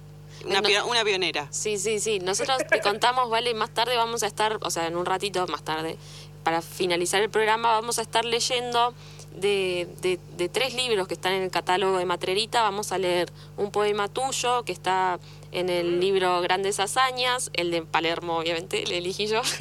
Una, 0.45 0.61
No- 0.61 0.87
una 0.87 1.05
pionera. 1.05 1.49
Sí, 1.51 1.79
sí, 1.79 1.99
sí. 2.01 2.19
Nosotros 2.21 2.59
te 2.69 2.81
contamos, 2.81 3.31
vale, 3.31 3.55
más 3.55 3.71
tarde 3.71 3.97
vamos 3.97 4.23
a 4.23 4.27
estar, 4.27 4.59
o 4.63 4.71
sea, 4.71 4.87
en 4.87 4.97
un 4.97 5.07
ratito 5.07 5.47
más 5.49 5.63
tarde, 5.65 5.97
para 6.45 6.63
finalizar 6.63 7.21
el 7.23 7.31
programa 7.31 7.73
vamos 7.73 7.99
a 7.99 8.03
estar 8.03 8.25
leyendo 8.25 8.95
de, 9.35 9.89
de, 10.01 10.19
de 10.37 10.49
tres 10.49 10.75
libros 10.75 11.09
que 11.09 11.15
están 11.15 11.33
en 11.33 11.43
el 11.43 11.51
catálogo 11.51 11.99
de 11.99 12.05
Matrerita. 12.07 12.63
Vamos 12.63 12.93
a 12.93 12.99
leer 12.99 13.33
un 13.57 13.71
poema 13.73 14.09
tuyo 14.09 14.63
que 14.65 14.73
está 14.73 15.19
en 15.53 15.69
el 15.71 16.01
libro 16.01 16.41
Grandes 16.43 16.79
Hazañas, 16.81 17.51
el 17.55 17.71
de 17.71 17.83
Palermo, 17.83 18.39
obviamente, 18.39 18.85
le 18.87 18.99
elegí 18.99 19.27
yo. 19.27 19.43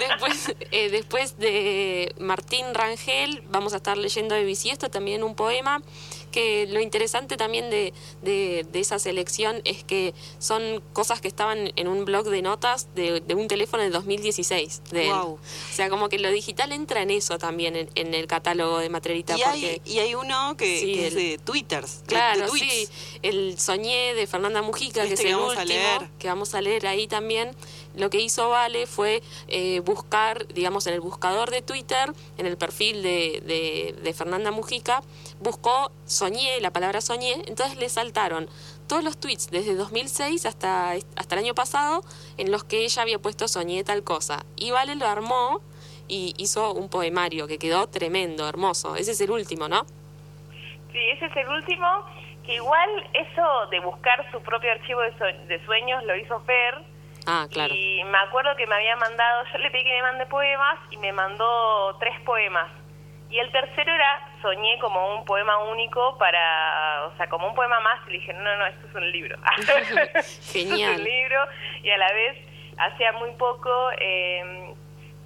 después, 0.00 0.54
eh, 0.70 0.90
después 0.90 1.38
de 1.38 2.14
Martín 2.18 2.72
Rangel, 2.74 3.42
vamos 3.50 3.72
a 3.74 3.76
estar 3.76 3.96
leyendo 3.98 4.34
de 4.34 4.44
Bisiesto 4.44 4.88
también 4.90 5.22
un 5.22 5.34
poema 5.34 5.82
que 6.38 6.66
lo 6.70 6.80
interesante 6.80 7.36
también 7.36 7.70
de, 7.70 7.92
de, 8.22 8.66
de 8.70 8.80
esa 8.80 8.98
selección 8.98 9.60
es 9.64 9.84
que 9.84 10.14
son 10.38 10.82
cosas 10.92 11.20
que 11.20 11.28
estaban 11.28 11.72
en 11.76 11.88
un 11.88 12.04
blog 12.04 12.28
de 12.28 12.42
notas 12.42 12.88
de, 12.94 13.20
de 13.20 13.34
un 13.34 13.48
teléfono 13.48 13.82
de 13.82 13.90
2016. 13.90 14.82
De. 14.90 15.06
Guau. 15.06 15.32
O 15.34 15.38
sea, 15.74 15.88
como 15.90 16.08
que 16.08 16.18
lo 16.18 16.30
digital 16.30 16.72
entra 16.72 17.02
en 17.02 17.10
eso 17.10 17.38
también, 17.38 17.74
en, 17.76 17.90
en 17.94 18.14
el 18.14 18.26
catálogo 18.26 18.78
de 18.78 18.88
Matrerita. 18.88 19.36
Y 19.36 19.42
porque, 19.42 19.80
hay, 19.84 19.92
y 19.94 19.98
hay 19.98 20.14
uno 20.14 20.56
que, 20.56 20.78
Sí, 20.80 20.92
que 20.94 21.06
es 21.08 21.14
de 21.14 21.38
Twitters. 21.44 22.02
de- 22.02 22.06
Claro, 22.06 22.50
de 22.52 22.58
sí. 22.58 22.88
El 23.22 23.58
Soñé 23.58 24.14
de 24.14 24.26
Fernanda 24.26 24.62
Mujica, 24.62 25.06
que 25.06 25.14
es 25.14 25.20
que 25.20 25.28
el 25.30 25.36
vamos 25.36 25.56
a 25.56 25.62
último, 25.62 25.78
leer. 25.80 26.08
que 26.18 26.28
vamos 26.28 26.54
a 26.54 26.60
leer 26.60 26.86
ahí 26.86 27.06
también. 27.08 27.50
Lo 27.98 28.10
que 28.10 28.20
hizo 28.20 28.48
Vale 28.48 28.86
fue 28.86 29.22
eh, 29.48 29.80
buscar, 29.80 30.46
digamos, 30.48 30.86
en 30.86 30.94
el 30.94 31.00
buscador 31.00 31.50
de 31.50 31.62
Twitter, 31.62 32.12
en 32.38 32.46
el 32.46 32.56
perfil 32.56 33.02
de, 33.02 33.94
de, 34.02 34.14
Fernanda 34.14 34.50
Mujica, 34.50 35.02
buscó 35.40 35.92
Soñé, 36.06 36.60
la 36.60 36.70
palabra 36.72 37.00
Soñé, 37.00 37.42
entonces 37.46 37.76
le 37.76 37.88
saltaron 37.88 38.48
todos 38.88 39.04
los 39.04 39.18
tweets 39.18 39.50
desde 39.50 39.74
2006 39.74 40.46
hasta, 40.46 40.92
hasta 41.16 41.34
el 41.34 41.40
año 41.44 41.54
pasado 41.54 42.02
en 42.38 42.50
los 42.50 42.64
que 42.64 42.84
ella 42.84 43.02
había 43.02 43.18
puesto 43.18 43.46
Soñé 43.48 43.84
tal 43.84 44.02
cosa. 44.02 44.44
Y 44.56 44.70
Vale 44.70 44.94
lo 44.94 45.06
armó 45.06 45.60
y 46.08 46.34
hizo 46.38 46.72
un 46.72 46.88
poemario 46.88 47.46
que 47.46 47.58
quedó 47.58 47.86
tremendo, 47.88 48.48
hermoso. 48.48 48.96
Ese 48.96 49.10
es 49.12 49.20
el 49.20 49.30
último, 49.30 49.68
¿no? 49.68 49.84
Sí, 50.92 50.98
ese 51.14 51.26
es 51.26 51.36
el 51.36 51.48
último, 51.48 51.86
que 52.46 52.54
igual 52.54 52.88
eso 53.12 53.66
de 53.70 53.80
buscar 53.80 54.24
su 54.32 54.40
propio 54.40 54.72
archivo 54.72 55.00
de, 55.02 55.12
sue- 55.18 55.46
de 55.48 55.64
sueños 55.66 56.02
lo 56.04 56.16
hizo 56.16 56.40
Fer. 56.46 56.82
Ah, 57.30 57.46
claro. 57.52 57.74
Y 57.74 58.02
me 58.04 58.16
acuerdo 58.18 58.56
que 58.56 58.66
me 58.66 58.74
había 58.74 58.96
mandado, 58.96 59.44
yo 59.52 59.58
le 59.58 59.70
pedí 59.70 59.84
que 59.84 59.96
me 59.96 60.02
mande 60.02 60.24
poemas 60.26 60.78
y 60.90 60.96
me 60.96 61.12
mandó 61.12 61.94
tres 62.00 62.18
poemas. 62.22 62.70
Y 63.28 63.38
el 63.38 63.52
tercero 63.52 63.94
era, 63.94 64.30
soñé 64.40 64.78
como 64.78 65.14
un 65.16 65.26
poema 65.26 65.58
único 65.58 66.16
para, 66.16 67.04
o 67.08 67.16
sea, 67.18 67.28
como 67.28 67.46
un 67.48 67.54
poema 67.54 67.78
más. 67.80 68.00
Y 68.08 68.12
le 68.12 68.18
dije, 68.20 68.32
no, 68.32 68.42
no, 68.42 68.56
no, 68.56 68.66
esto 68.66 68.86
es 68.88 68.94
un 68.94 69.12
libro. 69.12 69.36
Esto 69.58 69.72
es 69.76 70.50
Genial. 70.54 70.96
un 70.96 71.04
libro. 71.04 71.44
Y 71.82 71.90
a 71.90 71.98
la 71.98 72.10
vez, 72.14 72.38
hacía 72.78 73.12
muy 73.12 73.32
poco, 73.32 73.90
eh, 74.00 74.72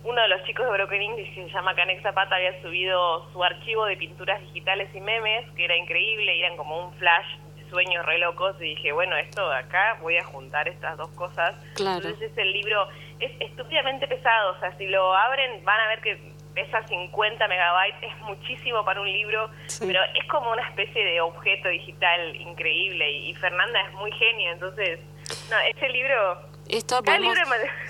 uno 0.03 0.21
de 0.21 0.27
los 0.29 0.43
chicos 0.43 0.67
de 0.67 0.73
Broken 0.73 1.01
English, 1.03 1.33
que 1.37 1.45
se 1.45 1.51
llama 1.51 1.77
Canex 1.77 2.03
Zapata, 2.03 2.35
había 2.35 2.61
subido 2.63 3.31
su 3.33 3.45
archivo 3.45 3.85
de 3.85 3.97
pinturas 3.97 4.41
digitales 4.41 4.93
y 4.93 5.01
memes, 5.01 5.49
que 5.53 5.65
era 5.65 5.77
increíble, 5.77 6.35
y 6.35 6.43
eran 6.43 6.57
como 6.57 6.87
un 6.89 6.93
flash 6.95 7.37
sueños 7.73 8.05
re 8.05 8.19
locos, 8.19 8.55
y 8.61 8.75
dije, 8.75 8.93
bueno, 8.93 9.17
esto 9.17 9.49
de 9.49 9.57
acá 9.57 9.97
voy 10.03 10.17
a 10.19 10.25
juntar 10.25 10.69
estas 10.69 10.97
dos 10.99 11.09
cosas. 11.17 11.55
Claro. 11.75 11.97
Entonces 12.07 12.31
el 12.37 12.53
libro 12.53 12.87
es 13.19 13.33
estúpidamente 13.41 14.07
pesado, 14.07 14.53
o 14.53 14.61
sea, 14.61 14.77
si 14.77 14.87
lo 14.89 15.15
abren 15.15 15.65
van 15.65 15.81
a 15.81 15.89
ver 15.89 16.01
que 16.03 16.33
pesa 16.55 16.87
50 16.87 17.49
megabytes, 17.49 18.03
es 18.03 18.17
muchísimo 18.21 18.85
para 18.85 19.01
un 19.01 19.11
libro, 19.11 19.49
Sí. 19.67 19.85
pero 19.87 20.01
es 20.15 20.29
como 20.29 20.53
una 20.53 20.69
especie 20.69 21.03
de 21.03 21.19
objeto 21.23 21.69
digital 21.71 22.37
increíble, 22.37 23.11
y, 23.11 23.31
y 23.31 23.35
Fernanda 23.37 23.81
es 23.89 23.93
muy 23.95 24.13
genia, 24.13 24.53
entonces, 24.53 25.01
no, 25.51 25.57
ese 25.75 25.89
libro... 25.89 26.52
Esto 26.69 27.03
podemos, 27.03 27.37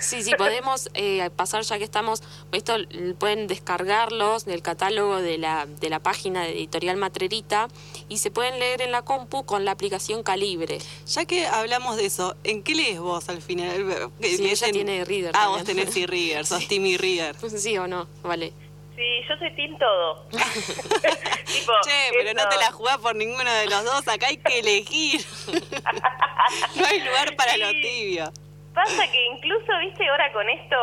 sí, 0.01 0.23
sí, 0.25 0.33
podemos 0.37 0.91
eh, 0.95 1.31
pasar 1.37 1.63
ya 1.63 1.79
que 1.79 1.85
estamos, 1.85 2.23
esto 2.51 2.75
pueden 3.19 3.47
descargarlos 3.47 4.45
del 4.45 4.61
catálogo 4.63 5.19
de 5.23 5.39
la, 5.39 5.67
de 5.67 5.89
la 5.89 6.01
página 6.01 6.43
de 6.43 6.51
Editorial 6.53 6.97
Matrerita 6.97 7.69
y 8.09 8.19
se 8.19 8.31
pueden 8.33 8.59
leer 8.59 8.83
en 8.83 8.91
la 8.91 9.03
compu 9.03 9.45
con 9.45 9.65
la 9.65 9.71
aplicación 9.71 10.25
Calibre. 10.25 10.79
Ya 11.07 11.25
que 11.27 11.47
hablamos 11.47 11.97
de 11.97 12.07
eso, 12.07 12.35
¿en 12.43 12.65
qué 12.65 12.75
lees 12.75 12.99
vos 12.99 13.29
al 13.29 13.41
final? 13.41 14.11
Que 14.21 14.37
Sí, 14.37 14.51
ella 14.51 14.67
en- 14.67 14.73
tiene 14.73 15.05
Reader 15.05 15.31
Ah, 15.35 15.45
también. 15.45 15.59
vos 15.59 15.65
tenés 15.65 15.97
e-reader, 15.97 16.47
sos 16.47 16.67
Timmy 16.67 16.97
Reader. 16.97 17.37
¿Sí 17.51 17.79
o 17.79 17.87
no? 17.87 18.09
Vale. 18.23 18.53
Sí, 18.97 19.05
yo 19.29 19.37
soy 19.39 19.55
team 19.55 19.79
todo. 19.79 20.27
tipo, 20.31 21.73
Che, 21.85 22.11
pero 22.19 22.35
no 22.35 22.49
te 22.49 22.57
la 22.57 22.71
jugás 22.73 22.99
por 22.99 23.15
ninguno 23.17 23.51
de 23.53 23.67
los 23.67 23.85
dos, 23.85 24.09
acá 24.09 24.27
hay 24.27 24.37
que 24.39 24.59
elegir. 24.59 25.25
no 26.77 26.85
hay 26.87 27.01
lugar 27.01 27.37
para 27.37 27.57
lo 27.57 27.71
Sí. 27.71 27.81
tibio. 27.83 28.33
Pasa 28.75 29.11
que 29.13 29.27
incluso, 29.27 29.79
viste, 29.81 30.09
ahora 30.09 30.33
con 30.33 30.49
esto, 30.49 30.77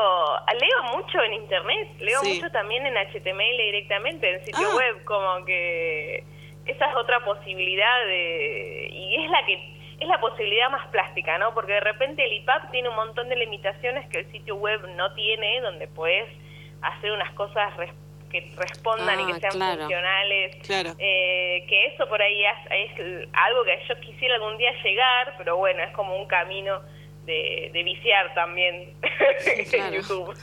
leo 0.59 0.83
mucho 0.95 1.23
en 1.23 1.33
internet, 1.33 1.89
leo 1.99 2.19
Sí. 2.21 2.35
mucho 2.35 2.51
también 2.51 2.85
en 2.85 2.95
HTML 2.95 3.57
directamente, 3.57 4.29
en 4.31 4.45
sitio 4.45 4.67
Ah. 4.71 4.75
web, 4.75 5.03
como 5.05 5.43
que 5.45 6.23
esa 6.67 6.85
es 6.89 6.95
otra 6.95 7.19
posibilidad 7.25 8.05
de, 8.05 8.89
y 8.91 9.23
es 9.23 9.31
la 9.31 9.43
que 9.45 9.79
es 9.99 10.07
la 10.07 10.19
posibilidad 10.21 10.69
más 10.69 10.87
plástica, 10.89 11.37
¿no? 11.39 11.53
Porque 11.53 11.73
de 11.73 11.79
repente 11.81 12.23
el 12.23 12.31
IPAP 12.33 12.71
tiene 12.71 12.87
un 12.89 12.95
montón 12.95 13.27
de 13.27 13.35
limitaciones 13.35 14.07
que 14.09 14.19
el 14.19 14.31
sitio 14.31 14.55
web 14.55 14.79
no 14.95 15.13
tiene, 15.13 15.59
donde 15.59 15.87
puedes 15.89 16.29
hacer 16.81 17.11
unas 17.11 17.33
cosas 17.33 17.73
que 18.31 18.49
respondan 18.55 19.19
y 19.19 19.25
que 19.25 19.33
Ah, 19.33 19.39
sean 19.41 19.51
claro. 19.53 19.79
funcionales. 19.79 20.55
Claro. 20.65 20.91
Eh, 20.99 21.65
que 21.67 21.87
eso 21.87 22.07
por 22.07 22.21
ahí 22.21 22.45
es, 22.45 22.91
es 22.97 23.27
algo 23.33 23.63
que 23.65 23.77
yo 23.89 23.99
quisiera 23.99 24.35
algún 24.35 24.57
día 24.57 24.71
llegar, 24.83 25.33
pero 25.37 25.57
bueno, 25.57 25.81
es 25.83 25.91
como 25.91 26.15
un 26.15 26.27
camino 26.27 26.79
de, 27.29 27.69
de 27.71 27.83
viciar 27.83 28.33
también 28.33 28.93
en 29.55 29.65
Claro. 29.65 29.95
YouTube. 29.95 30.35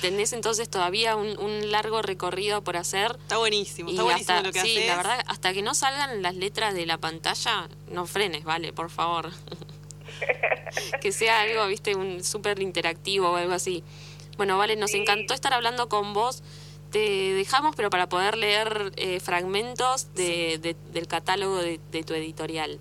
Tenés 0.00 0.32
entonces 0.32 0.68
todavía 0.68 1.14
un, 1.16 1.38
un 1.38 1.70
largo 1.70 2.00
recorrido 2.02 2.64
por 2.64 2.76
hacer. 2.76 3.16
Está 3.20 3.36
buenísimo, 3.38 3.88
Y 3.90 3.92
está 3.92 4.02
buenísimo 4.04 4.36
hasta, 4.36 4.46
lo 4.46 4.52
que 4.52 4.60
sí, 4.60 4.76
haces. 4.78 4.88
la 4.88 4.96
verdad, 4.96 5.24
hasta 5.26 5.52
que 5.52 5.62
no 5.62 5.74
salgan 5.74 6.22
las 6.22 6.34
letras 6.34 6.74
de 6.74 6.86
la 6.86 6.98
pantalla, 6.98 7.68
no 7.88 8.06
frenes, 8.06 8.44
vale, 8.44 8.72
por 8.72 8.90
favor. 8.90 9.30
que 11.00 11.12
sea 11.12 11.42
algo, 11.42 11.66
viste, 11.66 11.94
un 11.94 12.22
súper 12.24 12.60
interactivo 12.60 13.30
o 13.30 13.36
algo 13.36 13.52
así. 13.52 13.82
Bueno, 14.36 14.56
vale, 14.58 14.76
nos 14.76 14.90
Sí. 14.92 14.98
encantó 14.98 15.34
estar 15.34 15.52
hablando 15.52 15.88
con 15.88 16.14
vos. 16.14 16.42
Te 16.90 16.98
dejamos, 16.98 17.74
pero 17.76 17.88
para 17.90 18.08
poder 18.08 18.36
leer 18.36 18.92
eh, 18.96 19.18
fragmentos 19.20 20.12
de, 20.14 20.58
de- 20.58 20.76
del 20.92 21.06
catálogo 21.06 21.56
de, 21.56 21.80
de 21.90 22.02
tu 22.02 22.12
editorial. 22.14 22.78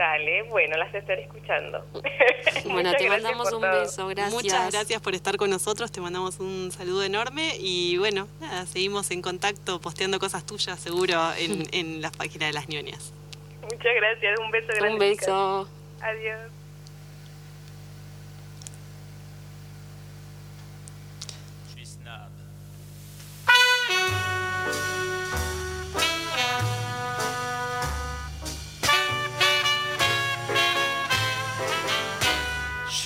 Dale, 0.00 0.44
bueno, 0.44 0.78
las 0.78 0.94
estaré 0.94 1.24
escuchando. 1.24 1.84
Bueno, 2.64 2.88
Muchas 2.90 2.96
te 2.96 3.04
gracias 3.04 3.10
mandamos 3.10 3.48
por 3.50 3.54
un 3.56 3.60
todo. 3.60 3.80
beso, 3.82 4.06
gracias. 4.08 4.32
Muchas 4.32 4.72
gracias 4.72 5.02
por 5.02 5.14
estar 5.14 5.36
con 5.36 5.50
nosotros, 5.50 5.92
te 5.92 6.00
mandamos 6.00 6.40
un 6.40 6.72
saludo 6.72 7.02
enorme 7.02 7.56
y 7.58 7.98
bueno, 7.98 8.26
nada, 8.40 8.64
seguimos 8.64 9.10
en 9.10 9.20
contacto 9.20 9.78
posteando 9.80 10.18
cosas 10.18 10.46
tuyas 10.46 10.80
seguro 10.80 11.20
en, 11.36 11.66
en 11.72 12.00
las 12.00 12.16
páginas 12.16 12.48
de 12.48 12.52
las 12.54 12.68
ñoñas. 12.68 13.12
Muchas 13.62 13.94
gracias, 13.94 14.40
un 14.40 14.50
beso 14.50 14.68
grande. 14.68 14.92
Un 14.92 14.98
beso. 14.98 15.68
Adiós. 16.00 16.50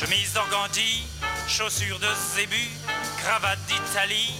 Chemise 0.00 0.32
d'organdi, 0.32 1.02
chaussures 1.46 1.98
de 1.98 2.08
zébu, 2.34 2.70
cravate 3.18 3.58
d'Italie 3.68 4.32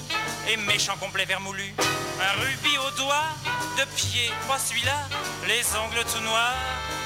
et 0.49 0.57
méchant 0.57 0.97
complet 0.99 1.27
vermoulu. 1.27 1.75
Un 2.19 2.41
rubis 2.41 2.79
au 2.79 2.91
doigt, 2.97 3.29
de 3.77 3.85
pied, 3.95 4.31
pas 4.49 4.59
celui-là, 4.59 5.07
les 5.47 5.63
ongles 5.77 6.03
tout 6.11 6.23
noirs 6.23 6.57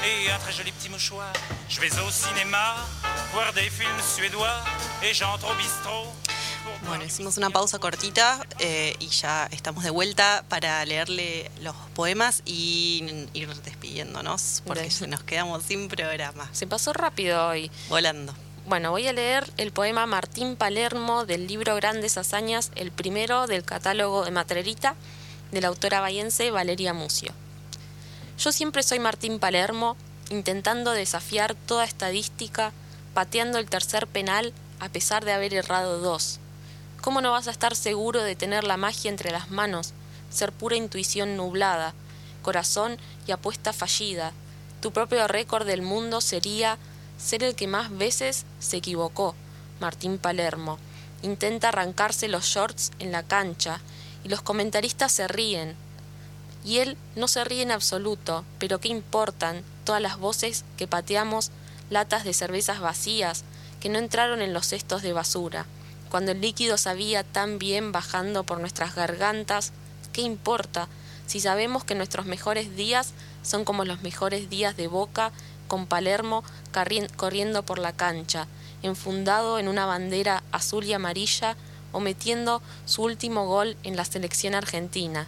et 0.05 0.31
un 0.31 0.39
très 0.39 0.53
joli 0.53 0.71
petit 0.71 0.87
mouchoir. 0.87 1.33
Je 1.67 1.81
vais 1.81 1.91
au 1.99 2.09
cinéma, 2.09 2.75
voir 3.33 3.51
des 3.51 3.69
films 3.69 4.01
suédois 4.15 4.63
et 5.03 5.13
j'entre 5.13 5.51
au 5.51 5.55
bistrot. 5.55 6.07
Bueno, 6.87 7.03
hicimos 7.03 7.35
una 7.37 7.47
au 7.47 7.51
pausa 7.51 7.77
cortita 7.77 8.39
eh, 8.59 8.95
y 8.99 9.07
ya 9.09 9.47
estamos 9.51 9.83
de 9.83 9.89
vuelta 9.89 10.45
para 10.47 10.83
leerle 10.85 11.51
los 11.61 11.75
poemas 11.93 12.41
y 12.45 13.27
ir 13.33 13.53
despidiéndonos 13.53 14.63
porque 14.65 14.89
nos 15.07 15.23
quedamos 15.23 15.63
sin 15.63 15.89
programa, 15.89 16.49
Se 16.53 16.65
pasó 16.67 16.93
rápido 16.93 17.47
hoy. 17.47 17.69
volando. 17.89 18.33
Bueno, 18.67 18.89
voy 18.89 19.07
a 19.07 19.13
leer 19.13 19.47
el 19.57 19.71
poema 19.71 20.07
Martín 20.07 20.55
Palermo 20.55 21.27
del 21.27 21.45
libro 21.45 21.75
Grandes 21.75 22.17
Hazañas, 22.17 22.71
el 22.73 22.91
primero 22.91 23.45
del 23.45 23.63
catálogo 23.63 24.25
de 24.25 24.31
Matrerita, 24.31 24.95
de 25.51 25.61
la 25.61 25.67
autora 25.67 25.99
bahiense 25.99 26.49
Valeria 26.49 26.91
Mucio. 26.91 27.31
Yo 28.39 28.51
siempre 28.51 28.81
soy 28.81 28.97
Martín 28.97 29.37
Palermo, 29.37 29.95
intentando 30.31 30.93
desafiar 30.93 31.53
toda 31.53 31.85
estadística, 31.85 32.71
pateando 33.13 33.59
el 33.59 33.69
tercer 33.69 34.07
penal 34.07 34.51
a 34.79 34.89
pesar 34.89 35.25
de 35.25 35.33
haber 35.33 35.53
errado 35.53 35.99
dos. 35.99 36.39
¿Cómo 37.01 37.21
no 37.21 37.33
vas 37.33 37.47
a 37.47 37.51
estar 37.51 37.75
seguro 37.75 38.23
de 38.23 38.35
tener 38.35 38.63
la 38.63 38.77
magia 38.77 39.11
entre 39.11 39.29
las 39.29 39.51
manos, 39.51 39.93
ser 40.31 40.51
pura 40.51 40.75
intuición 40.75 41.37
nublada, 41.37 41.93
corazón 42.41 42.97
y 43.27 43.31
apuesta 43.31 43.73
fallida? 43.73 44.31
Tu 44.81 44.91
propio 44.91 45.27
récord 45.27 45.67
del 45.67 45.83
mundo 45.83 46.19
sería 46.19 46.79
ser 47.17 47.43
el 47.43 47.55
que 47.55 47.67
más 47.67 47.95
veces 47.95 48.45
se 48.59 48.77
equivocó, 48.77 49.35
Martín 49.79 50.17
Palermo. 50.17 50.77
Intenta 51.21 51.69
arrancarse 51.69 52.27
los 52.27 52.45
shorts 52.45 52.91
en 52.99 53.11
la 53.11 53.23
cancha 53.23 53.81
y 54.23 54.29
los 54.29 54.41
comentaristas 54.41 55.11
se 55.11 55.27
ríen. 55.27 55.75
Y 56.63 56.79
él 56.79 56.97
no 57.15 57.27
se 57.27 57.43
ríe 57.43 57.61
en 57.61 57.71
absoluto, 57.71 58.43
pero 58.59 58.79
¿qué 58.79 58.89
importan 58.89 59.63
todas 59.83 60.01
las 60.01 60.17
voces 60.17 60.65
que 60.77 60.87
pateamos 60.87 61.51
latas 61.89 62.23
de 62.23 62.33
cervezas 62.33 62.79
vacías 62.79 63.43
que 63.79 63.89
no 63.89 63.99
entraron 63.99 64.41
en 64.41 64.53
los 64.53 64.67
cestos 64.67 65.01
de 65.01 65.13
basura? 65.13 65.65
Cuando 66.09 66.31
el 66.31 66.41
líquido 66.41 66.77
sabía 66.77 67.23
tan 67.23 67.59
bien 67.59 67.91
bajando 67.91 68.43
por 68.43 68.59
nuestras 68.59 68.95
gargantas, 68.95 69.73
¿qué 70.11 70.21
importa 70.21 70.87
si 71.27 71.39
sabemos 71.39 71.83
que 71.83 71.95
nuestros 71.95 72.25
mejores 72.25 72.75
días 72.75 73.13
son 73.43 73.65
como 73.65 73.85
los 73.85 74.01
mejores 74.01 74.49
días 74.49 74.75
de 74.75 74.87
Boca 74.87 75.31
con 75.67 75.87
Palermo 75.87 76.43
corriendo 77.17 77.63
por 77.63 77.79
la 77.79 77.93
cancha, 77.93 78.47
enfundado 78.83 79.59
en 79.59 79.67
una 79.67 79.85
bandera 79.85 80.43
azul 80.51 80.85
y 80.85 80.93
amarilla 80.93 81.55
o 81.91 81.99
metiendo 81.99 82.61
su 82.85 83.03
último 83.03 83.45
gol 83.47 83.77
en 83.83 83.95
la 83.95 84.05
selección 84.05 84.55
argentina? 84.55 85.27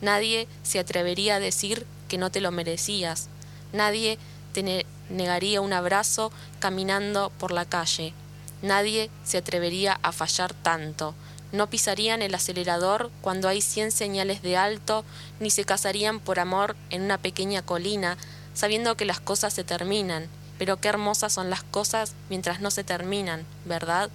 Nadie 0.00 0.46
se 0.62 0.78
atrevería 0.78 1.36
a 1.36 1.40
decir 1.40 1.86
que 2.08 2.18
no 2.18 2.30
te 2.30 2.40
lo 2.40 2.50
merecías. 2.50 3.28
Nadie 3.72 4.18
te 4.52 4.62
ne- 4.62 4.86
negaría 5.10 5.60
un 5.60 5.72
abrazo 5.72 6.32
caminando 6.58 7.30
por 7.38 7.52
la 7.52 7.64
calle. 7.64 8.14
Nadie 8.62 9.10
se 9.24 9.38
atrevería 9.38 9.98
a 10.02 10.12
fallar 10.12 10.54
tanto. 10.54 11.14
No 11.52 11.70
pisarían 11.70 12.22
el 12.22 12.34
acelerador 12.34 13.10
cuando 13.22 13.48
hay 13.48 13.60
cien 13.62 13.90
señales 13.90 14.42
de 14.42 14.56
alto, 14.56 15.04
ni 15.40 15.50
se 15.50 15.64
casarían 15.64 16.20
por 16.20 16.38
amor 16.40 16.76
en 16.90 17.02
una 17.02 17.18
pequeña 17.18 17.62
colina, 17.62 18.16
sabiendo 18.58 18.96
que 18.96 19.04
las 19.04 19.20
cosas 19.20 19.54
se 19.54 19.62
terminan. 19.62 20.26
Pero 20.58 20.78
qué 20.80 20.88
hermosas 20.88 21.32
son 21.32 21.48
las 21.50 21.62
cosas 21.62 22.14
mientras 22.28 22.60
no 22.60 22.72
se 22.72 22.82
terminan, 22.82 23.46
¿verdad? 23.64 24.10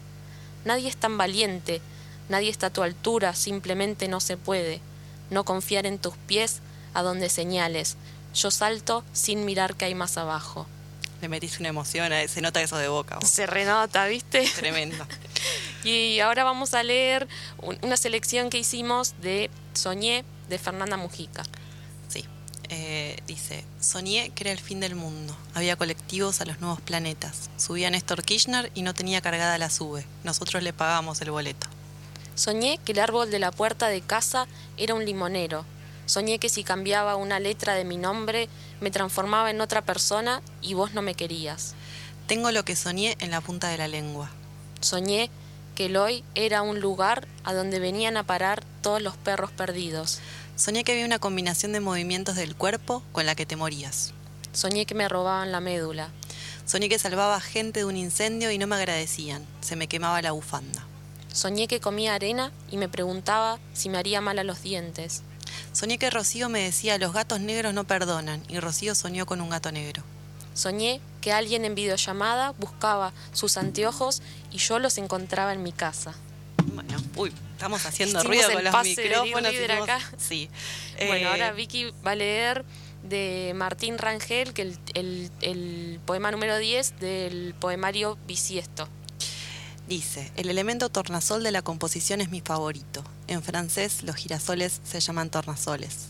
Nadie 0.65 0.89
es 0.89 0.97
tan 0.97 1.17
valiente, 1.17 1.79
nadie 2.27 2.49
está 2.49 2.67
a 2.67 2.73
tu 2.73 2.83
altura, 2.83 3.33
simplemente 3.33 4.09
no 4.09 4.19
se 4.19 4.35
puede. 4.35 4.81
No 5.29 5.45
confiar 5.45 5.85
en 5.85 5.99
tus 5.99 6.15
pies 6.27 6.59
a 6.93 7.01
donde 7.01 7.29
señales. 7.29 7.95
Yo 8.35 8.51
salto 8.51 9.05
sin 9.13 9.45
mirar 9.45 9.75
qué 9.75 9.85
hay 9.85 9.95
más 9.95 10.17
abajo. 10.17 10.67
Le 11.21 11.29
metiste 11.29 11.59
una 11.59 11.69
emoción, 11.69 12.11
a- 12.11 12.27
se 12.27 12.41
nota 12.41 12.61
eso 12.61 12.75
de 12.75 12.89
boca. 12.89 13.19
vos. 13.19 13.29
Se 13.29 13.45
renota, 13.45 14.05
¿viste? 14.07 14.45
Tremendo. 14.55 15.07
Y 15.85 16.19
ahora 16.21 16.43
vamos 16.45 16.73
a 16.73 16.81
leer 16.83 17.27
un- 17.57 17.77
una 17.81 17.97
selección 17.97 18.49
que 18.49 18.57
hicimos 18.57 19.15
de 19.21 19.49
Soñé 19.73 20.23
de 20.47 20.57
Fernanda 20.57 20.95
Mujica. 20.97 21.43
Eh, 22.69 23.21
dice, 23.27 23.65
soñé 23.79 24.29
que 24.31 24.43
era 24.43 24.51
el 24.51 24.59
fin 24.59 24.79
del 24.79 24.95
mundo. 24.95 25.35
Había 25.53 25.75
colectivos 25.75 26.41
a 26.41 26.45
los 26.45 26.59
nuevos 26.59 26.81
planetas. 26.81 27.49
Subía 27.57 27.89
Néstor 27.89 28.23
Kirchner 28.23 28.71
y 28.73 28.81
no 28.81 28.93
tenía 28.93 29.21
cargada 29.21 29.57
la 29.57 29.69
sube. 29.69 30.05
Nosotros 30.23 30.63
le 30.63 30.73
pagamos 30.73 31.21
el 31.21 31.31
boleto. 31.31 31.67
Soñé 32.35 32.79
que 32.83 32.93
el 32.93 32.99
árbol 32.99 33.29
de 33.29 33.39
la 33.39 33.51
puerta 33.51 33.87
de 33.87 34.01
casa 34.01 34.47
era 34.77 34.95
un 34.95 35.05
limonero. 35.05 35.65
Soñé 36.05 36.39
que 36.39 36.49
si 36.49 36.63
cambiaba 36.63 37.15
una 37.15 37.39
letra 37.39 37.75
de 37.75 37.85
mi 37.85 37.97
nombre 37.97 38.49
me 38.81 38.91
transformaba 38.91 39.51
en 39.51 39.61
otra 39.61 39.81
persona 39.81 40.41
y 40.61 40.73
vos 40.73 40.93
no 40.93 41.01
me 41.01 41.15
querías. 41.15 41.75
Tengo 42.27 42.51
lo 42.51 42.65
que 42.65 42.75
soñé 42.75 43.15
en 43.19 43.31
la 43.31 43.41
punta 43.41 43.69
de 43.69 43.77
la 43.77 43.87
lengua. 43.87 44.29
Soñé 44.81 45.29
que 45.75 45.85
el 45.85 45.97
hoy 45.97 46.23
era 46.35 46.61
un 46.61 46.79
lugar 46.79 47.27
a 47.43 47.53
donde 47.53 47.79
venían 47.79 48.17
a 48.17 48.23
parar 48.23 48.63
todos 48.81 49.01
los 49.01 49.17
perros 49.17 49.51
perdidos. 49.51 50.19
Soñé 50.63 50.85
que 50.85 50.93
había 50.93 51.03
una 51.03 51.19
combinación 51.19 51.73
de 51.73 51.81
movimientos 51.81 52.37
del 52.37 52.55
cuerpo 52.55 53.03
con 53.11 53.25
la 53.25 53.35
que 53.35 53.45
te 53.45 53.57
morías. 53.57 54.13
Soñé 54.53 54.85
que 54.85 54.95
me 54.95 55.09
robaban 55.09 55.51
la 55.51 55.59
médula. 55.59 56.07
Soñé 56.65 56.87
que 56.87 56.97
salvaba 56.97 57.41
gente 57.41 57.81
de 57.81 57.85
un 57.85 57.97
incendio 57.97 58.49
y 58.49 58.57
no 58.57 58.65
me 58.65 58.77
agradecían. 58.77 59.45
Se 59.59 59.75
me 59.75 59.89
quemaba 59.89 60.21
la 60.21 60.31
bufanda. 60.31 60.85
Soñé 61.33 61.67
que 61.67 61.81
comía 61.81 62.15
arena 62.15 62.53
y 62.71 62.77
me 62.77 62.87
preguntaba 62.87 63.59
si 63.73 63.89
me 63.89 63.97
haría 63.97 64.21
mal 64.21 64.39
a 64.39 64.45
los 64.45 64.63
dientes. 64.63 65.23
Soñé 65.73 65.97
que 65.97 66.09
Rocío 66.09 66.47
me 66.47 66.61
decía, 66.61 66.97
los 66.97 67.11
gatos 67.11 67.41
negros 67.41 67.73
no 67.73 67.83
perdonan, 67.83 68.41
y 68.47 68.61
Rocío 68.61 68.95
soñó 68.95 69.25
con 69.25 69.41
un 69.41 69.49
gato 69.49 69.69
negro. 69.73 70.01
Soñé 70.53 71.01
que 71.19 71.33
alguien 71.33 71.65
en 71.65 71.75
videollamada 71.75 72.51
buscaba 72.51 73.11
sus 73.33 73.57
anteojos 73.57 74.21
y 74.49 74.59
yo 74.59 74.79
los 74.79 74.97
encontraba 74.97 75.51
en 75.51 75.61
mi 75.61 75.73
casa. 75.73 76.13
Bueno, 76.73 76.97
uy, 77.15 77.31
estamos 77.53 77.85
haciendo 77.85 78.19
Hicimos 78.19 78.27
ruido 78.35 78.51
con 78.51 78.63
los 78.63 78.83
micrófonos. 78.83 79.51
líder 79.51 79.69
hicimos- 79.71 79.89
acá. 79.89 80.01
Sí. 80.17 80.49
Bueno, 80.97 81.13
Eh, 81.15 81.25
ahora 81.27 81.51
Vicky 81.51 81.91
va 82.05 82.11
a 82.11 82.15
leer 82.15 82.65
de 83.03 83.51
Martín 83.55 83.97
Rangel, 83.97 84.53
que 84.53 84.61
el, 84.63 84.77
el- 84.93 85.31
el 85.41 85.99
poema 86.05 86.31
número 86.31 86.57
10 86.57 86.99
del 86.99 87.53
poemario 87.59 88.17
Bisiesto. 88.27 88.87
Dice, 89.87 90.31
el 90.37 90.49
elemento 90.49 90.89
tornasol 90.89 91.43
de 91.43 91.51
la 91.51 91.61
composición 91.61 92.21
es 92.21 92.29
mi 92.29 92.39
favorito. 92.41 93.03
En 93.27 93.43
francés 93.43 94.03
los 94.03 94.15
girasoles 94.15 94.79
se 94.83 94.99
llaman 95.01 95.29
tornasoles. 95.29 96.07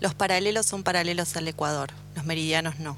Los 0.00 0.14
paralelos 0.14 0.66
son 0.66 0.82
paralelos 0.82 1.36
al 1.36 1.46
ecuador, 1.46 1.90
los 2.16 2.24
meridianos 2.24 2.80
no. 2.80 2.96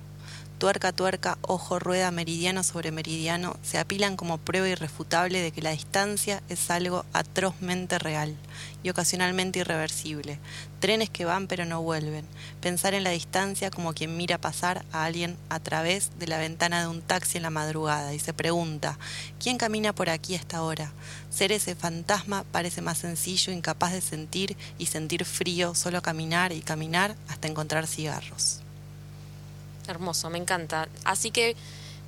Tuerca, 0.58 0.92
tuerca, 0.92 1.36
ojo, 1.42 1.80
rueda, 1.80 2.12
meridiano 2.12 2.62
sobre 2.62 2.92
meridiano 2.92 3.56
se 3.62 3.76
apilan 3.76 4.16
como 4.16 4.38
prueba 4.38 4.68
irrefutable 4.68 5.40
de 5.40 5.50
que 5.50 5.60
la 5.60 5.72
distancia 5.72 6.44
es 6.48 6.70
algo 6.70 7.04
atrozmente 7.12 7.98
real 7.98 8.36
y 8.84 8.88
ocasionalmente 8.88 9.58
irreversible. 9.58 10.38
Trenes 10.78 11.10
que 11.10 11.24
van 11.24 11.48
pero 11.48 11.64
no 11.64 11.82
vuelven. 11.82 12.24
Pensar 12.60 12.94
en 12.94 13.02
la 13.02 13.10
distancia 13.10 13.70
como 13.70 13.94
quien 13.94 14.16
mira 14.16 14.38
pasar 14.38 14.84
a 14.92 15.04
alguien 15.04 15.36
a 15.48 15.58
través 15.58 16.12
de 16.20 16.28
la 16.28 16.38
ventana 16.38 16.80
de 16.80 16.86
un 16.86 17.02
taxi 17.02 17.38
en 17.38 17.42
la 17.42 17.50
madrugada 17.50 18.14
y 18.14 18.20
se 18.20 18.32
pregunta, 18.32 18.96
¿quién 19.40 19.58
camina 19.58 19.92
por 19.92 20.08
aquí 20.08 20.34
a 20.34 20.38
esta 20.38 20.62
hora? 20.62 20.92
Ser 21.30 21.50
ese 21.50 21.74
fantasma 21.74 22.44
parece 22.52 22.80
más 22.80 22.98
sencillo, 22.98 23.52
incapaz 23.52 23.92
de 23.92 24.00
sentir 24.00 24.56
y 24.78 24.86
sentir 24.86 25.24
frío, 25.24 25.74
solo 25.74 26.00
caminar 26.00 26.52
y 26.52 26.60
caminar 26.60 27.16
hasta 27.28 27.48
encontrar 27.48 27.88
cigarros. 27.88 28.63
Hermoso, 29.88 30.30
me 30.30 30.38
encanta. 30.38 30.88
Así 31.04 31.30
que 31.30 31.56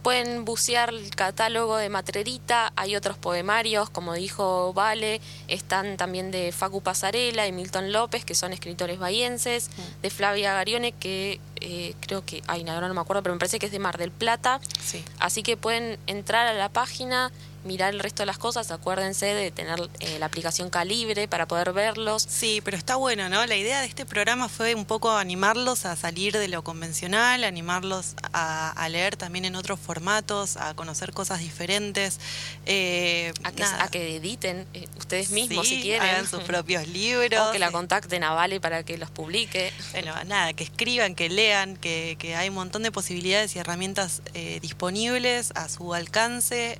pueden 0.07 0.45
bucear 0.45 0.91
el 0.91 1.11
catálogo 1.17 1.77
de 1.79 1.89
Matrerita, 1.89 2.73
hay 2.77 2.95
otros 2.95 3.19
poemarios, 3.19 3.91
como 3.91 4.15
dijo 4.15 4.73
Vale, 4.73 5.21
están 5.49 5.97
también 5.97 6.31
de 6.31 6.53
Facu 6.53 6.81
Pasarela 6.81 7.49
y 7.49 7.51
Milton 7.51 7.93
López, 7.93 8.25
que 8.25 8.37
son 8.37 8.53
escritores 8.53 9.01
bahienses, 9.01 9.69
de 10.03 10.11
Flavia 10.11 10.53
Garione, 10.53 10.93
que 10.93 11.41
eh, 11.61 11.95
creo 11.99 12.25
que, 12.25 12.45
ay, 12.47 12.63
no, 12.63 12.71
ahora 12.71 12.87
no 12.87 12.95
me 12.95 13.01
acuerdo, 13.01 13.25
pero 13.25 13.35
me 13.35 13.41
parece 13.41 13.59
que 13.59 13.67
es 13.67 13.73
de 13.73 13.81
Mar 13.81 13.99
del 13.99 14.13
Plata. 14.13 14.61
Sí. 14.81 15.05
Así 15.19 15.43
que 15.43 15.57
pueden 15.57 15.99
entrar 16.07 16.47
a 16.47 16.55
la 16.55 16.69
página, 16.69 17.33
mirar 17.67 17.93
el 17.95 18.01
resto 18.01 18.23
de 18.23 18.27
las 18.27 18.39
cosas, 18.39 18.71
acuérdense 18.71 19.27
de 19.27 19.51
tener 19.51 19.79
eh, 20.01 20.19
la 20.19 20.27
aplicación 20.27 20.71
Calibre 20.71 21.29
para 21.29 21.47
poder 21.47 21.73
verlos. 21.73 22.25
Sí, 22.29 22.61
pero 22.65 22.77
está 22.77 22.97
bueno, 22.97 23.29
¿no? 23.29 23.45
La 23.47 23.57
idea 23.57 23.81
de 23.81 23.87
este 23.87 24.07
programa 24.07 24.49
fue 24.49 24.75
un 24.75 24.85
poco 24.85 25.11
animarlos 25.13 25.85
a 25.87 25.97
salir 25.97 26.37
de 26.37 26.49
lo 26.49 26.63
convencional, 26.65 27.45
animarlos 27.45 28.15
a, 28.33 28.71
a 28.71 28.89
leer 28.89 29.17
también 29.17 29.45
en 29.45 29.57
otros 29.57 29.79
formatos, 29.81 30.57
a 30.57 30.75
conocer 30.75 31.13
cosas 31.13 31.41
diferentes. 31.41 32.19
Eh, 32.67 33.33
A 33.45 33.53
que, 33.53 33.63
nada. 33.63 33.85
a 33.85 33.89
que 33.89 34.17
editen 34.17 34.67
eh, 34.75 34.87
ustedes 34.99 35.31
mismos 35.31 35.67
Sí, 35.69 35.77
si 35.77 35.83
quieren. 35.83 36.09
hagan 36.09 36.29
sus 36.29 36.43
propios 36.43 36.87
libros. 36.89 37.49
O 37.49 37.53
que 37.53 37.59
la 37.59 37.71
contacten 37.71 38.25
a 38.25 38.33
Vale 38.33 38.61
para 38.61 38.85
que 38.85 38.99
los 38.99 39.11
publique. 39.11 39.73
Bueno, 39.93 40.15
nada, 40.25 40.53
que 40.53 40.65
escriban, 40.65 41.15
que 41.15 41.29
lean, 41.29 41.77
que, 41.77 42.17
que 42.19 42.37
hay 42.37 42.49
un 42.49 42.55
montón 42.55 42.83
de 42.83 42.93
posibilidades 42.93 43.55
y 43.57 43.59
herramientas 43.59 44.23
disponibles 44.61 45.53
a 45.55 45.69
su 45.69 45.95
alcance. 45.95 46.77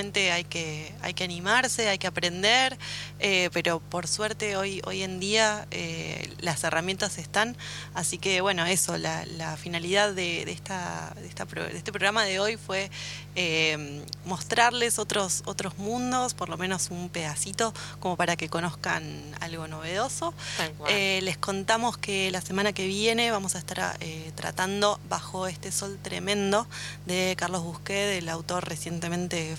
Hay 0.00 0.44
que, 0.44 0.94
hay 1.02 1.14
que 1.14 1.24
animarse, 1.24 1.88
hay 1.88 1.98
que 1.98 2.06
aprender, 2.06 2.76
eh, 3.18 3.50
pero 3.52 3.80
por 3.80 4.06
suerte 4.06 4.56
hoy, 4.56 4.82
hoy 4.84 5.02
en 5.02 5.20
día 5.20 5.66
eh, 5.70 6.32
las 6.40 6.64
herramientas 6.64 7.18
están. 7.18 7.56
Así 7.94 8.18
que 8.18 8.40
bueno, 8.40 8.66
eso, 8.66 8.98
la, 8.98 9.24
la 9.26 9.56
finalidad 9.56 10.12
de, 10.12 10.44
de 10.44 10.52
esta, 10.52 11.14
de, 11.20 11.26
esta 11.26 11.46
pro- 11.46 11.64
de 11.64 11.76
este 11.76 11.92
programa 11.92 12.24
de 12.24 12.40
hoy 12.40 12.56
fue 12.56 12.90
eh, 13.34 14.02
mostrarles 14.24 14.98
otros, 14.98 15.42
otros 15.46 15.78
mundos, 15.78 16.34
por 16.34 16.48
lo 16.48 16.56
menos 16.56 16.90
un 16.90 17.08
pedacito, 17.08 17.72
como 18.00 18.16
para 18.16 18.36
que 18.36 18.48
conozcan 18.48 19.02
algo 19.40 19.66
novedoso. 19.68 20.34
Les 21.22 21.38
contamos 21.38 21.96
que 21.98 22.30
la 22.30 22.40
semana 22.40 22.72
que 22.72 22.86
viene 22.86 23.30
vamos 23.30 23.54
a 23.54 23.58
estar 23.58 23.98
tratando 24.34 25.00
Bajo 25.08 25.46
este 25.46 25.70
sol 25.72 25.98
tremendo 26.02 26.66
de 27.06 27.34
Carlos 27.38 27.62
Busquet, 27.62 28.18
el 28.18 28.28
autor 28.28 28.68
recientemente 28.68 29.56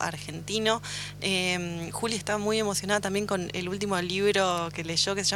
argentino. 0.00 0.82
Eh, 1.20 1.90
Juli 1.92 2.16
está 2.16 2.38
muy 2.38 2.58
emocionada 2.58 3.00
también 3.00 3.26
con 3.26 3.50
el 3.52 3.68
último 3.68 4.00
libro 4.00 4.68
que 4.74 4.84
leyó 4.84 5.14
que 5.14 5.24
se 5.24 5.30
llama 5.30 5.32